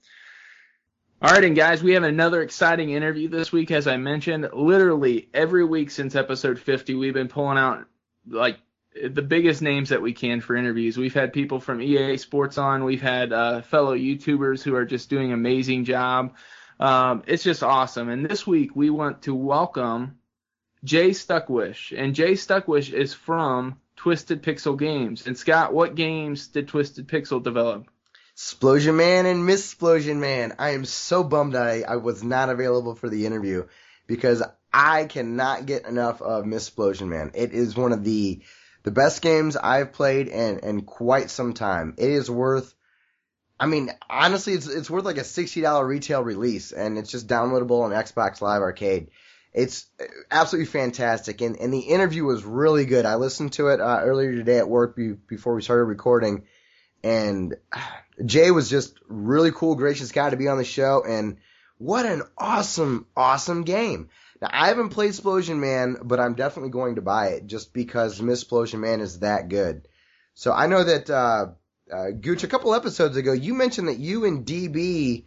All 1.22 1.32
right, 1.32 1.46
and 1.46 1.56
guys, 1.56 1.82
we 1.82 1.94
have 1.94 2.04
another 2.04 2.42
exciting 2.42 2.90
interview 2.90 3.30
this 3.30 3.54
week. 3.54 3.72
As 3.72 3.88
I 3.88 3.96
mentioned, 3.96 4.50
literally 4.52 5.30
every 5.34 5.64
week 5.64 5.92
since 5.92 6.14
episode 6.14 6.60
50, 6.60 6.96
we've 6.96 7.14
been 7.14 7.30
pulling 7.30 7.58
out 7.58 7.86
like 8.28 8.60
the 9.04 9.22
biggest 9.22 9.62
names 9.62 9.90
that 9.90 10.02
we 10.02 10.14
can 10.14 10.42
for 10.42 10.56
interviews. 10.56 10.98
We've 10.98 11.14
had 11.14 11.34
people 11.34 11.60
from 11.60 11.82
EA 11.82 12.18
Sports 12.18 12.58
on. 12.58 12.84
We've 12.84 13.02
had 13.02 13.34
uh, 13.34 13.62
fellow 13.62 13.96
YouTubers 13.96 14.64
who 14.64 14.76
are 14.76 14.86
just 14.86 15.10
doing 15.10 15.34
amazing 15.34 15.86
job. 15.86 16.36
Um, 16.80 17.24
it's 17.28 17.44
just 17.44 17.64
awesome. 17.64 18.10
And 18.10 18.26
this 18.26 18.48
week 18.48 18.76
we 18.76 18.90
want 18.90 19.24
to 19.24 19.36
welcome 19.36 20.20
Jay 20.84 21.10
Stuckwisch. 21.10 21.94
And 21.98 22.16
Jay 22.16 22.34
Stuckwisch 22.34 22.94
is 22.94 23.14
from 23.14 23.80
Twisted 23.96 24.44
Pixel 24.44 24.78
Games. 24.78 25.28
And 25.28 25.38
Scott, 25.38 25.74
what 25.74 25.96
games 25.96 26.48
did 26.48 26.68
Twisted 26.68 27.08
Pixel 27.08 27.44
develop? 27.44 27.88
Splosion 28.36 28.96
Man 28.96 29.26
and 29.26 29.46
Miss 29.46 29.74
Splosion 29.74 30.18
Man. 30.18 30.54
I 30.60 30.72
am 30.72 30.86
so 30.86 31.24
bummed 31.24 31.56
I, 31.56 31.84
I 31.88 31.98
was 31.98 32.24
not 32.24 32.50
available 32.50 32.96
for 32.96 33.10
the 33.10 33.26
interview 33.26 33.66
because 34.08 34.44
I 34.74 35.06
cannot 35.06 35.66
get 35.66 35.86
enough 35.86 36.22
of 36.22 36.46
Miss 36.46 36.70
Splosion 36.70 37.08
Man. 37.08 37.32
It 37.34 37.54
is 37.54 37.78
one 37.78 37.94
of 37.94 38.04
the 38.04 38.42
the 38.86 38.92
best 38.92 39.22
games 39.22 39.58
I've 39.58 39.92
played 39.92 40.30
in, 40.30 40.60
in 40.60 40.82
quite 40.84 41.30
some 41.30 41.54
time. 41.54 41.96
It 41.98 42.10
is 42.10 42.32
worth 42.32 42.74
I 43.60 43.68
mean, 43.68 43.90
honestly, 44.10 44.54
it's 44.54 44.68
it's 44.68 44.90
worth 44.90 45.06
like 45.06 45.18
a 45.18 45.24
sixty 45.24 45.62
dollar 45.62 45.86
retail 45.86 46.22
release, 46.22 46.72
and 46.72 46.98
it's 46.98 47.12
just 47.12 47.28
downloadable 47.28 47.84
on 47.84 47.92
Xbox 47.92 48.42
Live 48.42 48.62
Arcade. 48.62 49.12
It's 49.54 49.86
absolutely 50.30 50.66
fantastic, 50.66 51.40
and 51.40 51.58
and 51.58 51.74
the 51.74 51.80
interview 51.80 52.26
was 52.26 52.44
really 52.44 52.86
good. 52.86 53.06
I 53.06 53.16
listened 53.16 53.54
to 53.54 53.70
it 53.70 53.80
uh, 53.80 54.02
earlier 54.02 54.34
today 54.34 54.58
at 54.58 54.68
work 54.68 54.96
be, 54.96 55.14
before 55.14 55.56
we 55.56 55.62
started 55.62 55.86
recording, 55.86 56.44
and 57.04 57.56
Jay 58.26 58.52
was 58.52 58.70
just 58.70 58.98
really 59.08 59.52
cool, 59.52 59.76
gracious 59.76 60.12
guy 60.12 60.30
to 60.30 60.38
be 60.38 60.50
on 60.50 60.58
the 60.58 60.66
show, 60.66 61.04
and 61.08 61.38
what 61.78 62.06
an 62.06 62.24
awesome, 62.38 63.06
awesome 63.16 63.64
game. 63.64 64.10
Now 64.42 64.50
I 64.52 64.68
haven't 64.68 64.90
played 64.90 65.12
Splosion 65.12 65.60
Man, 65.60 65.98
but 66.04 66.20
I'm 66.20 66.36
definitely 66.36 66.72
going 66.72 66.96
to 66.96 67.02
buy 67.02 67.28
it 67.30 67.48
just 67.48 67.74
because 67.74 68.22
Miss 68.22 68.44
Splosion 68.44 68.80
Man 68.80 69.02
is 69.02 69.20
that 69.20 69.50
good. 69.50 69.88
So 70.34 70.52
I 70.52 70.68
know 70.68 70.84
that. 70.84 71.10
uh 71.10 71.48
uh, 71.92 72.12
Gooch, 72.20 72.44
a 72.44 72.48
couple 72.48 72.74
episodes 72.74 73.16
ago, 73.18 73.32
you 73.32 73.54
mentioned 73.54 73.88
that 73.90 74.00
you 74.00 74.26
and 74.26 74.46
DB 74.46 75.26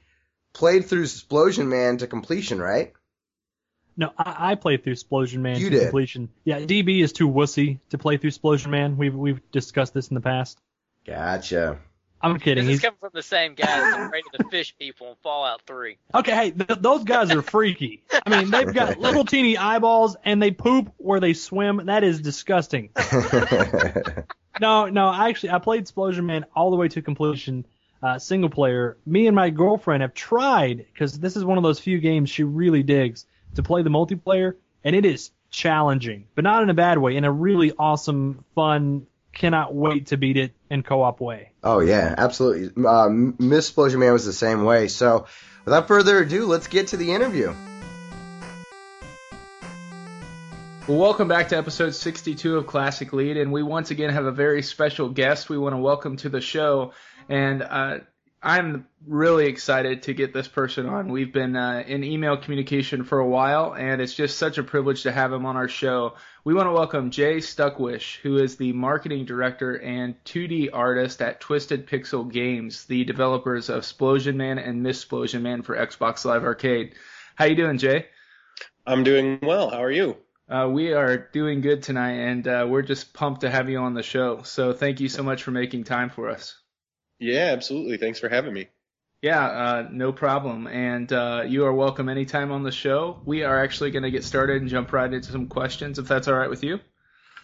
played 0.53 0.87
through 0.87 1.05
Splosion 1.05 1.68
Man 1.68 1.99
to 1.99 2.07
completion, 2.07 2.61
right? 2.61 2.92
No, 3.97 4.12
I, 4.16 4.53
I 4.53 4.55
played 4.55 4.85
through 4.85 4.94
Splosion 4.94 5.38
Man 5.38 5.59
You 5.59 5.71
to 5.71 5.77
did. 5.77 5.83
completion. 5.85 6.31
Yeah, 6.44 6.61
DB 6.61 7.03
is 7.03 7.12
too 7.12 7.29
wussy 7.29 7.79
to 7.90 7.99
play 7.99 8.16
through 8.16 8.31
Splosion 8.31 8.68
Man. 8.71 8.97
We've 8.97 9.14
we've 9.14 9.40
discussed 9.51 9.94
this 9.94 10.09
in 10.09 10.14
the 10.14 10.21
past. 10.21 10.61
Gotcha. 11.07 11.79
I'm 12.20 12.38
kidding. 12.38 12.64
This 12.64 12.74
He's 12.74 12.81
coming 12.81 12.98
from 13.00 13.11
the 13.14 13.22
same 13.22 13.54
guys 13.54 13.66
that's 13.68 14.07
afraid 14.07 14.24
of 14.33 14.38
the 14.38 14.50
fish 14.50 14.74
people 14.78 15.09
in 15.11 15.14
Fallout 15.22 15.62
3. 15.66 15.96
okay. 16.14 16.33
Hey, 16.33 16.50
th- 16.50 16.81
those 16.81 17.04
guys 17.04 17.31
are 17.31 17.42
freaky. 17.42 18.02
I 18.26 18.31
mean, 18.31 18.50
they've 18.50 18.74
got 18.74 18.98
little 19.00 19.24
teeny 19.24 19.57
eyeballs 19.57 20.16
and 20.24 20.42
they 20.42 20.50
poop 20.50 20.92
where 20.96 21.20
they 21.20 21.33
swim. 21.35 21.87
That 21.87 22.02
is 22.04 22.20
disgusting. 22.20 22.90
No, 24.61 24.87
no, 24.87 25.12
actually, 25.12 25.50
I 25.50 25.59
played 25.59 25.87
Splosion 25.87 26.24
Man 26.24 26.44
all 26.54 26.70
the 26.70 26.76
way 26.76 26.88
to 26.88 27.02
completion, 27.02 27.64
uh, 28.02 28.18
single 28.18 28.50
player. 28.50 28.96
Me 29.07 29.26
and 29.26 29.37
my 29.37 29.50
girlfriend 29.50 30.02
have 30.02 30.14
tried 30.14 30.78
because 30.92 31.18
this 31.18 31.37
is 31.37 31.44
one 31.44 31.59
of 31.59 31.62
those 31.62 31.78
few 31.78 31.98
games 31.98 32.31
she 32.31 32.42
really 32.42 32.83
digs 32.83 33.24
to 33.54 33.62
play 33.62 33.83
the 33.83 33.90
multiplayer, 33.90 34.54
and 34.83 34.96
it 34.96 35.04
is 35.04 35.31
challenging, 35.50 36.26
but 36.35 36.42
not 36.44 36.62
in 36.62 36.70
a 36.70 36.74
bad 36.74 36.98
way, 36.98 37.16
in 37.16 37.24
a 37.24 37.31
really 37.31 37.72
awesome, 37.78 38.44
fun, 38.54 39.07
cannot 39.33 39.74
wait 39.74 40.07
to 40.09 40.16
beat 40.16 40.37
it 40.37 40.52
in 40.70 40.83
co-op 40.83 41.20
way. 41.20 41.52
oh 41.62 41.81
yeah, 41.81 42.14
absolutely. 42.16 42.85
Uh, 42.85 43.09
Miss 43.09 43.70
Splosion 43.70 43.98
Man 43.98 44.12
was 44.12 44.24
the 44.24 44.33
same 44.33 44.64
way. 44.64 44.88
So, 44.88 45.26
without 45.64 45.88
further 45.88 46.18
ado, 46.18 46.46
let's 46.46 46.66
get 46.66 46.88
to 46.88 46.96
the 46.96 47.12
interview. 47.12 47.54
Well, 50.88 50.98
welcome 50.98 51.28
back 51.28 51.48
to 51.48 51.59
episode 51.59 51.94
62 51.94 52.57
of 52.57 52.66
Classic 52.66 53.12
Elite, 53.12 53.37
and 53.37 53.52
we 53.52 53.62
once 53.62 53.90
again 53.90 54.09
have 54.09 54.24
a 54.24 54.33
very 54.33 54.62
special 54.62 55.11
guest 55.11 55.50
we 55.50 55.59
want 55.59 55.74
to 55.74 55.76
welcome 55.76 56.16
to 56.16 56.31
the 56.31 56.40
show. 56.40 56.92
And 57.28 57.62
uh, 57.62 57.98
I'm 58.40 58.87
really 59.05 59.46
excited 59.46 60.03
to 60.03 60.14
get 60.14 60.33
this 60.33 60.46
person 60.46 60.87
on. 60.87 61.09
We've 61.09 61.33
been 61.33 61.57
uh, 61.57 61.83
in 61.85 62.05
email 62.05 62.37
communication 62.37 63.03
for 63.03 63.18
a 63.18 63.27
while, 63.27 63.74
and 63.74 64.01
it's 64.01 64.14
just 64.14 64.38
such 64.38 64.59
a 64.59 64.62
privilege 64.62 65.03
to 65.03 65.12
have 65.12 65.33
him 65.33 65.44
on 65.44 65.57
our 65.57 65.66
show. 65.66 66.14
We 66.44 66.55
want 66.55 66.68
to 66.68 66.72
welcome 66.72 67.11
Jay 67.11 67.38
Stuckwisch, 67.38 68.18
who 68.18 68.37
is 68.37 68.57
the 68.57 68.72
marketing 68.72 69.24
director 69.24 69.74
and 69.74 70.14
2D 70.24 70.68
artist 70.72 71.20
at 71.20 71.40
Twisted 71.40 71.88
Pixel 71.88 72.31
Games, 72.31 72.85
the 72.85 73.05
developers 73.05 73.70
of 73.70 73.83
Splosion 73.83 74.37
Man 74.37 74.59
and 74.59 74.85
Miss 74.85 75.05
Splosion 75.05 75.42
Man 75.42 75.62
for 75.62 75.77
Xbox 75.77 76.24
Live 76.24 76.44
Arcade. 76.44 76.94
How 77.35 77.46
you 77.46 77.57
doing, 77.57 77.79
Jay? 77.79 78.07
I'm 78.87 79.03
doing 79.03 79.40
well. 79.42 79.70
How 79.70 79.83
are 79.83 79.90
you? 79.90 80.16
Uh, 80.48 80.68
we 80.70 80.92
are 80.92 81.16
doing 81.16 81.61
good 81.61 81.83
tonight, 81.83 82.12
and 82.12 82.46
uh, 82.46 82.66
we're 82.68 82.83
just 82.83 83.12
pumped 83.12 83.40
to 83.40 83.51
have 83.51 83.68
you 83.68 83.79
on 83.79 83.94
the 83.94 84.03
show. 84.05 84.42
So 84.44 84.72
thank 84.72 85.01
you 85.01 85.09
so 85.09 85.24
much 85.24 85.42
for 85.42 85.51
making 85.51 85.85
time 85.85 86.09
for 86.09 86.31
us. 86.31 86.55
Yeah, 87.18 87.50
absolutely. 87.52 87.96
Thanks 87.96 88.20
for 88.20 88.28
having 88.28 88.52
me. 88.52 88.68
Yeah, 89.20 89.44
uh, 89.44 89.88
no 89.90 90.12
problem. 90.12 90.68
And 90.68 91.12
uh, 91.12 91.42
you 91.46 91.64
are 91.64 91.72
welcome 91.72 92.09
anytime 92.09 92.52
on 92.52 92.62
the 92.62 92.70
show. 92.70 93.20
We 93.24 93.42
are 93.42 93.62
actually 93.62 93.90
going 93.90 94.04
to 94.04 94.11
get 94.11 94.22
started 94.22 94.61
and 94.62 94.70
jump 94.70 94.92
right 94.92 95.12
into 95.12 95.33
some 95.33 95.48
questions, 95.48 95.98
if 95.98 96.07
that's 96.07 96.28
all 96.28 96.35
right 96.35 96.50
with 96.50 96.62
you. 96.62 96.78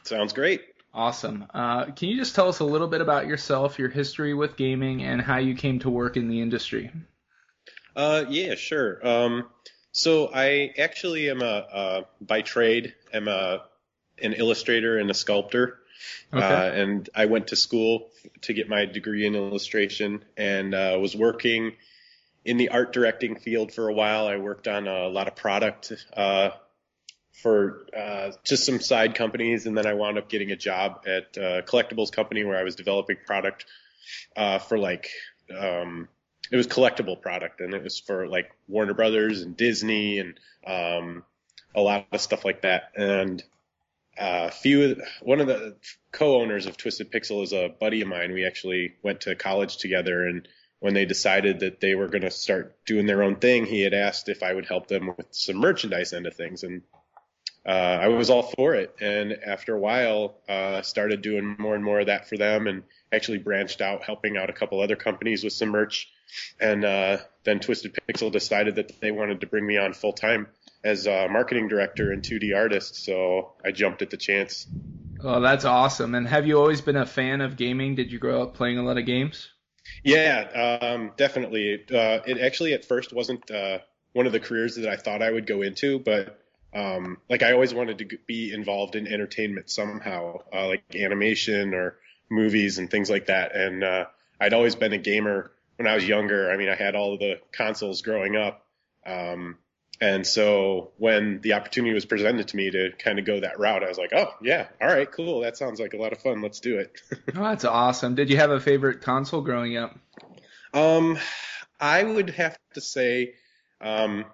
Sounds 0.04 0.32
great. 0.32 0.62
Awesome. 0.92 1.46
Uh, 1.52 1.86
can 1.86 2.08
you 2.08 2.16
just 2.16 2.36
tell 2.36 2.48
us 2.48 2.60
a 2.60 2.64
little 2.64 2.86
bit 2.86 3.00
about 3.00 3.26
yourself, 3.26 3.80
your 3.80 3.88
history 3.88 4.32
with 4.32 4.56
gaming, 4.56 5.02
and 5.02 5.20
how 5.20 5.38
you 5.38 5.56
came 5.56 5.80
to 5.80 5.90
work 5.90 6.16
in 6.16 6.28
the 6.28 6.40
industry? 6.40 6.92
Uh, 7.96 8.24
yeah, 8.28 8.54
sure. 8.54 9.04
Um, 9.04 9.46
so 9.90 10.30
I 10.32 10.72
actually 10.78 11.30
am 11.30 11.42
a, 11.42 11.44
uh, 11.44 12.02
by 12.20 12.42
trade, 12.42 12.94
I'm 13.12 13.26
a, 13.26 13.64
an 14.22 14.34
illustrator 14.34 14.98
and 14.98 15.10
a 15.10 15.14
sculptor. 15.14 15.80
Okay. 16.32 16.44
Uh, 16.44 16.72
and 16.72 17.08
I 17.14 17.26
went 17.26 17.48
to 17.48 17.56
school 17.56 18.10
to 18.42 18.52
get 18.52 18.68
my 18.68 18.86
degree 18.86 19.26
in 19.26 19.34
illustration 19.34 20.24
and 20.36 20.74
uh, 20.74 20.98
was 21.00 21.16
working 21.16 21.72
in 22.44 22.56
the 22.56 22.70
art 22.70 22.92
directing 22.92 23.36
field 23.36 23.72
for 23.72 23.88
a 23.88 23.92
while. 23.92 24.26
I 24.26 24.36
worked 24.36 24.68
on 24.68 24.86
a 24.86 25.08
lot 25.08 25.28
of 25.28 25.36
product 25.36 25.92
uh, 26.16 26.50
for 27.42 27.86
uh, 27.96 28.32
just 28.44 28.64
some 28.64 28.80
side 28.80 29.14
companies, 29.14 29.66
and 29.66 29.76
then 29.76 29.86
I 29.86 29.94
wound 29.94 30.18
up 30.18 30.28
getting 30.28 30.50
a 30.50 30.56
job 30.56 31.04
at 31.06 31.36
a 31.36 31.62
collectibles 31.62 32.12
company 32.12 32.44
where 32.44 32.58
I 32.58 32.62
was 32.62 32.74
developing 32.74 33.16
product 33.26 33.66
uh, 34.36 34.58
for 34.58 34.78
like 34.78 35.10
um, 35.56 36.08
it 36.50 36.56
was 36.56 36.66
collectible 36.66 37.20
product, 37.20 37.60
and 37.60 37.74
it 37.74 37.82
was 37.82 37.98
for 37.98 38.26
like 38.26 38.50
Warner 38.68 38.94
Brothers 38.94 39.42
and 39.42 39.56
Disney 39.56 40.18
and 40.18 40.38
um, 40.66 41.24
a 41.74 41.80
lot 41.80 42.06
of 42.12 42.20
stuff 42.20 42.44
like 42.44 42.62
that. 42.62 42.92
And 42.96 43.42
uh, 44.18 44.50
few 44.50 45.02
one 45.22 45.40
of 45.40 45.46
the 45.46 45.76
co-owners 46.12 46.66
of 46.66 46.76
Twisted 46.76 47.10
Pixel 47.10 47.42
is 47.42 47.52
a 47.52 47.68
buddy 47.80 48.00
of 48.00 48.08
mine. 48.08 48.32
We 48.32 48.46
actually 48.46 48.94
went 49.02 49.22
to 49.22 49.34
college 49.34 49.76
together, 49.76 50.26
and 50.26 50.46
when 50.80 50.94
they 50.94 51.04
decided 51.04 51.60
that 51.60 51.80
they 51.80 51.94
were 51.94 52.08
going 52.08 52.22
to 52.22 52.30
start 52.30 52.76
doing 52.86 53.06
their 53.06 53.22
own 53.22 53.36
thing, 53.36 53.66
he 53.66 53.80
had 53.80 53.94
asked 53.94 54.28
if 54.28 54.42
I 54.42 54.52
would 54.52 54.66
help 54.66 54.86
them 54.86 55.10
with 55.16 55.28
some 55.30 55.56
merchandise 55.56 56.12
end 56.12 56.26
of 56.26 56.34
things, 56.34 56.62
and 56.62 56.82
uh, 57.66 57.70
I 57.70 58.08
was 58.08 58.30
all 58.30 58.42
for 58.42 58.74
it. 58.74 58.94
And 59.00 59.32
after 59.32 59.74
a 59.74 59.80
while, 59.80 60.36
uh, 60.48 60.82
started 60.82 61.22
doing 61.22 61.56
more 61.58 61.74
and 61.74 61.82
more 61.82 62.00
of 62.00 62.06
that 62.06 62.28
for 62.28 62.36
them, 62.36 62.66
and 62.66 62.84
actually 63.12 63.38
branched 63.38 63.80
out, 63.80 64.04
helping 64.04 64.36
out 64.36 64.50
a 64.50 64.54
couple 64.54 64.80
other 64.80 64.96
companies 64.96 65.42
with 65.42 65.52
some 65.52 65.70
merch. 65.70 66.08
and 66.60 66.84
uh, 66.84 67.18
then 67.44 67.60
Twisted 67.60 67.96
Pixel 68.08 68.30
decided 68.30 68.76
that 68.76 69.00
they 69.00 69.10
wanted 69.10 69.40
to 69.40 69.46
bring 69.46 69.66
me 69.66 69.78
on 69.78 69.92
full 69.92 70.12
time 70.12 70.48
as 70.84 71.06
a 71.06 71.28
marketing 71.28 71.68
director 71.68 72.12
and 72.12 72.22
2D 72.22 72.54
artist. 72.54 72.96
So 72.96 73.52
I 73.64 73.72
jumped 73.72 74.02
at 74.02 74.10
the 74.10 74.16
chance. 74.16 74.66
Oh, 75.22 75.40
that's 75.40 75.64
awesome! 75.64 76.14
And 76.14 76.28
have 76.28 76.46
you 76.46 76.58
always 76.58 76.82
been 76.82 76.96
a 76.96 77.06
fan 77.06 77.40
of 77.40 77.56
gaming? 77.56 77.94
Did 77.94 78.12
you 78.12 78.18
grow 78.18 78.42
up 78.42 78.54
playing 78.54 78.78
a 78.78 78.82
lot 78.82 78.98
of 78.98 79.06
games? 79.06 79.48
Yeah, 80.02 80.78
um, 80.80 81.12
definitely. 81.16 81.74
Uh, 81.74 82.20
it 82.26 82.38
actually 82.38 82.74
at 82.74 82.84
first 82.84 83.12
wasn't 83.12 83.50
uh, 83.50 83.78
one 84.12 84.26
of 84.26 84.32
the 84.32 84.40
careers 84.40 84.76
that 84.76 84.88
I 84.88 84.96
thought 84.96 85.22
I 85.22 85.30
would 85.30 85.46
go 85.46 85.62
into, 85.62 85.98
but 85.98 86.40
um, 86.74 87.18
like 87.30 87.42
I 87.42 87.52
always 87.52 87.72
wanted 87.72 87.98
to 87.98 88.18
be 88.26 88.52
involved 88.52 88.96
in 88.96 89.06
entertainment 89.06 89.70
somehow, 89.70 90.40
uh, 90.52 90.66
like 90.66 90.82
animation 90.94 91.72
or 91.74 91.96
movies 92.28 92.78
and 92.78 92.90
things 92.90 93.08
like 93.08 93.26
that. 93.26 93.54
And 93.54 93.84
uh, 93.84 94.06
I'd 94.40 94.54
always 94.54 94.74
been 94.74 94.92
a 94.92 94.98
gamer 94.98 95.52
when 95.76 95.86
I 95.86 95.94
was 95.94 96.06
younger. 96.06 96.50
I 96.50 96.56
mean, 96.56 96.68
I 96.68 96.74
had 96.74 96.96
all 96.96 97.14
of 97.14 97.20
the 97.20 97.40
consoles 97.52 98.02
growing 98.02 98.36
up. 98.36 98.66
Um, 99.06 99.58
and 100.00 100.26
so 100.26 100.90
when 100.98 101.40
the 101.40 101.52
opportunity 101.52 101.94
was 101.94 102.04
presented 102.04 102.48
to 102.48 102.56
me 102.56 102.70
to 102.70 102.90
kind 102.98 103.18
of 103.18 103.24
go 103.24 103.40
that 103.40 103.58
route, 103.58 103.84
I 103.84 103.88
was 103.88 103.98
like, 103.98 104.12
oh, 104.12 104.32
yeah, 104.42 104.68
all 104.80 104.88
right, 104.88 105.10
cool. 105.10 105.40
That 105.40 105.56
sounds 105.56 105.80
like 105.80 105.94
a 105.94 105.96
lot 105.96 106.12
of 106.12 106.18
fun. 106.18 106.42
Let's 106.42 106.60
do 106.60 106.78
it. 106.78 107.00
oh, 107.36 107.42
that's 107.42 107.64
awesome. 107.64 108.14
Did 108.14 108.30
you 108.30 108.36
have 108.36 108.50
a 108.50 108.60
favorite 108.60 109.02
console 109.02 109.40
growing 109.40 109.76
up? 109.76 109.96
Um, 110.72 111.18
I 111.80 112.02
would 112.02 112.30
have 112.30 112.58
to 112.74 112.80
say, 112.80 113.34
um, 113.80 114.24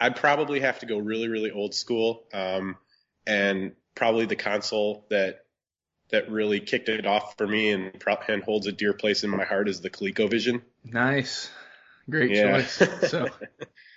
I'd 0.00 0.16
probably 0.16 0.60
have 0.60 0.78
to 0.78 0.86
go 0.86 0.98
really, 0.98 1.28
really 1.28 1.50
old 1.50 1.74
school. 1.74 2.24
Um, 2.32 2.76
and 3.26 3.72
probably 3.94 4.26
the 4.26 4.36
console 4.36 5.04
that 5.10 5.44
that 6.10 6.30
really 6.30 6.58
kicked 6.58 6.88
it 6.88 7.06
off 7.06 7.36
for 7.36 7.46
me 7.46 7.70
and, 7.70 7.92
and 8.28 8.42
holds 8.42 8.66
a 8.66 8.72
dear 8.72 8.92
place 8.92 9.22
in 9.22 9.30
my 9.30 9.44
heart 9.44 9.68
is 9.68 9.80
the 9.80 9.90
ColecoVision. 9.90 10.60
Nice, 10.84 11.50
great 12.08 12.32
yeah. 12.32 12.62
choice. 12.62 12.82
So 13.08 13.28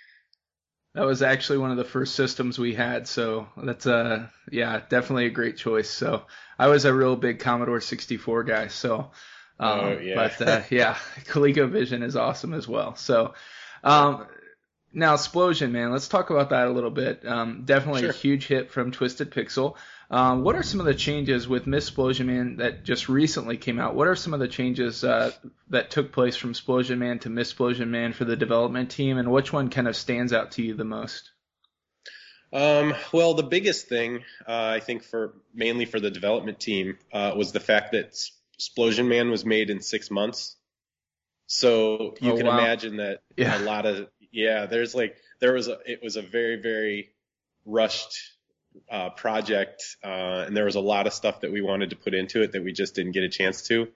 that 0.94 1.04
was 1.04 1.22
actually 1.22 1.58
one 1.58 1.70
of 1.70 1.76
the 1.76 1.84
first 1.84 2.14
systems 2.14 2.58
we 2.58 2.74
had. 2.74 3.06
So 3.08 3.48
that's 3.56 3.86
a 3.86 4.30
yeah 4.50 4.80
definitely 4.88 5.26
a 5.26 5.30
great 5.30 5.56
choice. 5.56 5.90
So 5.90 6.22
I 6.58 6.68
was 6.68 6.84
a 6.84 6.94
real 6.94 7.16
big 7.16 7.40
Commodore 7.40 7.80
64 7.80 8.44
guy. 8.44 8.68
So 8.68 9.10
um, 9.58 9.80
oh, 9.80 9.98
yeah. 9.98 10.14
but 10.14 10.48
uh, 10.48 10.62
yeah, 10.70 10.96
ColecoVision 11.26 12.02
is 12.02 12.16
awesome 12.16 12.54
as 12.54 12.66
well. 12.66 12.96
So 12.96 13.34
um, 13.82 14.26
now, 14.94 15.14
Explosion, 15.14 15.72
man, 15.72 15.90
let's 15.90 16.08
talk 16.08 16.30
about 16.30 16.50
that 16.50 16.68
a 16.68 16.70
little 16.70 16.90
bit. 16.90 17.26
Um, 17.26 17.62
definitely 17.64 18.02
sure. 18.02 18.10
a 18.10 18.14
huge 18.14 18.46
hit 18.46 18.70
from 18.70 18.92
Twisted 18.92 19.30
Pixel. 19.30 19.76
Um, 20.10 20.42
what 20.42 20.54
are 20.54 20.62
some 20.62 20.80
of 20.80 20.86
the 20.86 20.94
changes 20.94 21.48
with 21.48 21.66
Miss 21.66 21.90
Splosion 21.90 22.26
Man 22.26 22.56
that 22.56 22.84
just 22.84 23.08
recently 23.08 23.56
came 23.56 23.78
out? 23.78 23.94
What 23.94 24.06
are 24.06 24.16
some 24.16 24.34
of 24.34 24.40
the 24.40 24.48
changes 24.48 25.02
uh, 25.02 25.32
that 25.70 25.90
took 25.90 26.12
place 26.12 26.36
from 26.36 26.52
Splosion 26.52 26.98
Man 26.98 27.18
to 27.20 27.30
Miss 27.30 27.52
Splosion 27.52 27.88
Man 27.88 28.12
for 28.12 28.24
the 28.24 28.36
development 28.36 28.90
team, 28.90 29.18
and 29.18 29.32
which 29.32 29.52
one 29.52 29.70
kind 29.70 29.88
of 29.88 29.96
stands 29.96 30.32
out 30.32 30.52
to 30.52 30.62
you 30.62 30.74
the 30.74 30.84
most? 30.84 31.30
Um, 32.52 32.94
well, 33.12 33.34
the 33.34 33.42
biggest 33.42 33.88
thing 33.88 34.22
uh, 34.46 34.76
I 34.76 34.80
think 34.80 35.02
for 35.02 35.34
mainly 35.52 35.86
for 35.86 35.98
the 35.98 36.10
development 36.10 36.60
team 36.60 36.98
uh, 37.12 37.32
was 37.36 37.50
the 37.52 37.60
fact 37.60 37.92
that 37.92 38.14
Splosion 38.60 39.08
Man 39.08 39.30
was 39.30 39.44
made 39.44 39.70
in 39.70 39.80
six 39.80 40.10
months. 40.10 40.56
So 41.46 42.14
you 42.20 42.32
oh, 42.32 42.36
can 42.36 42.46
wow. 42.46 42.58
imagine 42.58 42.98
that 42.98 43.20
yeah. 43.36 43.58
a 43.58 43.64
lot 43.64 43.86
of 43.86 44.08
yeah, 44.30 44.66
there's 44.66 44.94
like 44.94 45.16
there 45.40 45.52
was 45.52 45.68
a 45.68 45.78
it 45.84 46.00
was 46.02 46.16
a 46.16 46.22
very 46.22 46.60
very 46.60 47.10
rushed 47.64 48.33
uh, 48.90 49.10
project, 49.10 49.96
uh, 50.02 50.44
and 50.46 50.56
there 50.56 50.64
was 50.64 50.74
a 50.74 50.80
lot 50.80 51.06
of 51.06 51.12
stuff 51.12 51.40
that 51.40 51.52
we 51.52 51.60
wanted 51.60 51.90
to 51.90 51.96
put 51.96 52.14
into 52.14 52.42
it 52.42 52.52
that 52.52 52.64
we 52.64 52.72
just 52.72 52.94
didn't 52.94 53.12
get 53.12 53.22
a 53.22 53.28
chance 53.28 53.62
to. 53.68 53.88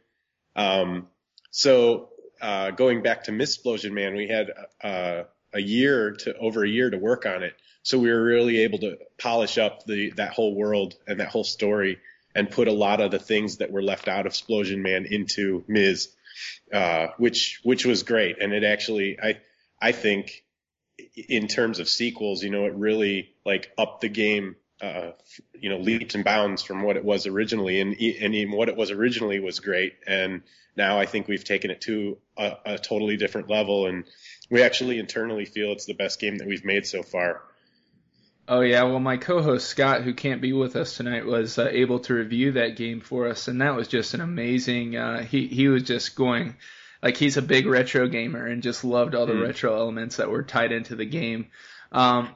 Um, 0.56 1.08
so 1.50 2.10
uh, 2.40 2.70
going 2.70 3.02
back 3.02 3.24
to 3.24 3.32
Missplosion 3.32 3.92
Man, 3.92 4.14
we 4.14 4.28
had 4.28 4.50
uh, 4.82 5.24
a 5.52 5.60
year 5.60 6.12
to 6.12 6.36
over 6.36 6.64
a 6.64 6.68
year 6.68 6.90
to 6.90 6.98
work 6.98 7.26
on 7.26 7.42
it, 7.42 7.54
so 7.82 7.98
we 7.98 8.10
were 8.10 8.22
really 8.22 8.60
able 8.60 8.78
to 8.78 8.98
polish 9.18 9.58
up 9.58 9.84
the 9.86 10.10
that 10.16 10.32
whole 10.32 10.54
world 10.54 10.94
and 11.06 11.20
that 11.20 11.28
whole 11.28 11.44
story 11.44 11.98
and 12.34 12.50
put 12.50 12.68
a 12.68 12.72
lot 12.72 13.00
of 13.00 13.10
the 13.10 13.18
things 13.18 13.56
that 13.56 13.72
were 13.72 13.82
left 13.82 14.08
out 14.08 14.26
of 14.26 14.32
Splosion 14.32 14.78
Man 14.78 15.06
into 15.10 15.64
Miz, 15.66 16.14
uh, 16.72 17.08
which 17.18 17.60
which 17.62 17.84
was 17.84 18.02
great, 18.02 18.40
and 18.40 18.52
it 18.52 18.64
actually 18.64 19.18
I 19.20 19.40
I 19.80 19.92
think 19.92 20.44
in 21.28 21.46
terms 21.46 21.78
of 21.78 21.88
sequels, 21.88 22.42
you 22.42 22.50
know, 22.50 22.66
it 22.66 22.74
really 22.74 23.30
like 23.44 23.72
upped 23.78 24.00
the 24.02 24.08
game, 24.08 24.56
uh, 24.80 25.10
you 25.52 25.68
know, 25.70 25.78
leaps 25.78 26.14
and 26.14 26.24
bounds 26.24 26.62
from 26.62 26.82
what 26.82 26.96
it 26.96 27.04
was 27.04 27.26
originally. 27.26 27.80
And, 27.80 27.90
and 27.92 28.34
even 28.34 28.56
what 28.56 28.68
it 28.68 28.76
was 28.76 28.90
originally 28.90 29.40
was 29.40 29.60
great. 29.60 29.94
And 30.06 30.42
now 30.76 30.98
I 30.98 31.06
think 31.06 31.28
we've 31.28 31.44
taken 31.44 31.70
it 31.70 31.80
to 31.82 32.18
a, 32.36 32.52
a 32.64 32.78
totally 32.78 33.16
different 33.16 33.50
level. 33.50 33.86
And 33.86 34.04
we 34.50 34.62
actually 34.62 34.98
internally 34.98 35.44
feel 35.44 35.72
it's 35.72 35.86
the 35.86 35.94
best 35.94 36.20
game 36.20 36.38
that 36.38 36.46
we've 36.46 36.64
made 36.64 36.86
so 36.86 37.02
far. 37.02 37.42
Oh 38.50 38.62
yeah, 38.62 38.84
well 38.84 38.98
my 38.98 39.18
co-host 39.18 39.68
Scott, 39.68 40.04
who 40.04 40.14
can't 40.14 40.40
be 40.40 40.54
with 40.54 40.74
us 40.74 40.96
tonight, 40.96 41.26
was 41.26 41.58
uh, 41.58 41.68
able 41.70 41.98
to 42.00 42.14
review 42.14 42.52
that 42.52 42.76
game 42.76 43.02
for 43.02 43.28
us, 43.28 43.46
and 43.46 43.60
that 43.60 43.76
was 43.76 43.88
just 43.88 44.14
an 44.14 44.22
amazing. 44.22 44.96
Uh, 44.96 45.22
he 45.22 45.46
he 45.48 45.68
was 45.68 45.82
just 45.82 46.16
going 46.16 46.56
like 47.02 47.18
he's 47.18 47.36
a 47.36 47.42
big 47.42 47.66
retro 47.66 48.08
gamer 48.08 48.46
and 48.46 48.62
just 48.62 48.84
loved 48.84 49.14
all 49.14 49.26
the 49.26 49.34
mm. 49.34 49.42
retro 49.42 49.76
elements 49.76 50.16
that 50.16 50.30
were 50.30 50.42
tied 50.42 50.72
into 50.72 50.96
the 50.96 51.04
game. 51.04 51.48
Um, 51.92 52.34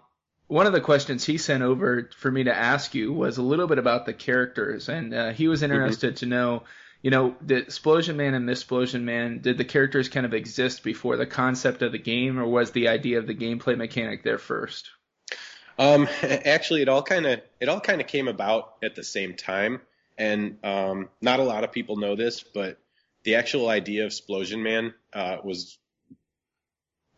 one 0.53 0.67
of 0.67 0.75
the 0.75 0.83
questions 0.83 1.25
he 1.25 1.38
sent 1.38 1.62
over 1.62 2.11
for 2.15 2.31
me 2.31 2.45
to 2.45 2.55
ask 2.55 2.95
you 2.95 3.11
was 3.11 3.38
a 3.38 3.43
little 3.43 3.67
bit 3.67 3.79
about 3.79 4.05
the 4.05 4.12
characters, 4.12 4.91
and 4.91 5.15
uh, 5.15 5.33
he 5.33 5.49
was 5.49 5.62
mm-hmm. 5.62 5.73
interested 5.73 6.11
mm-hmm. 6.11 6.19
to 6.19 6.27
know, 6.27 6.62
you 7.01 7.11
know, 7.11 7.35
did 7.45 7.69
Splosion 7.69 8.17
Man 8.17 8.35
and 8.35 8.47
Missplosion 8.47 9.01
Man, 9.01 9.38
did 9.38 9.57
the 9.57 9.65
characters 9.65 10.11
kind 10.11 10.27
of 10.27 10.35
exist 10.35 10.85
before 10.85 11.17
the 11.17 11.25
concept 11.25 11.81
of 11.81 11.91
the 11.91 11.99
game, 11.99 12.38
or 12.38 12.47
was 12.47 12.71
the 12.73 12.88
idea 12.88 13.19
of 13.19 13.27
the 13.27 13.35
gameplay 13.35 13.79
mechanic 13.79 14.25
there 14.25 14.37
first? 14.37 14.91
Um, 15.79 16.07
actually, 16.23 16.83
it 16.83 16.88
all 16.91 17.03
kind 17.03 17.25
of 17.25 17.41
it 17.59 17.71
all 17.71 17.81
kind 17.81 18.03
of 18.03 18.07
came 18.07 18.29
about 18.29 18.75
at 18.83 18.95
the 18.95 19.05
same 19.05 19.35
time, 19.35 19.81
and 20.19 20.59
um, 20.62 21.09
not 21.23 21.41
a 21.41 21.45
lot 21.45 21.65
of 21.65 21.73
people 21.73 21.97
know 21.97 22.15
this, 22.15 22.43
but 22.43 22.79
the 23.25 23.37
actual 23.37 23.71
idea 23.71 24.05
of 24.05 24.12
Splosion 24.12 24.62
Man 24.62 24.93
uh, 25.15 25.38
was 25.43 25.79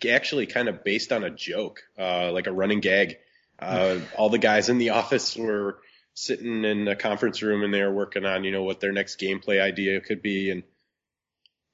actually 0.09 0.47
kind 0.47 0.69
of 0.69 0.85
based 0.85 1.13
on 1.13 1.25
a 1.25 1.31
joke, 1.31 1.83
uh, 1.99 2.31
like 2.31 2.47
a 2.47 2.53
running 2.53 2.79
gag. 2.79 3.19
Uh, 3.59 4.01
all 4.17 4.31
the 4.31 4.39
guys 4.39 4.69
in 4.69 4.79
the 4.79 4.91
office 4.91 5.37
were 5.37 5.79
sitting 6.15 6.65
in 6.65 6.87
a 6.89 6.97
conference 6.97 7.43
room 7.43 7.63
and 7.63 7.75
they 7.75 7.83
were 7.83 7.93
working 7.93 8.25
on, 8.25 8.45
you 8.45 8.53
know, 8.53 8.63
what 8.63 8.81
their 8.81 8.93
next 8.93 9.21
gameplay 9.21 9.61
idea 9.61 10.01
could 10.01 10.23
be. 10.23 10.51
And 10.51 10.63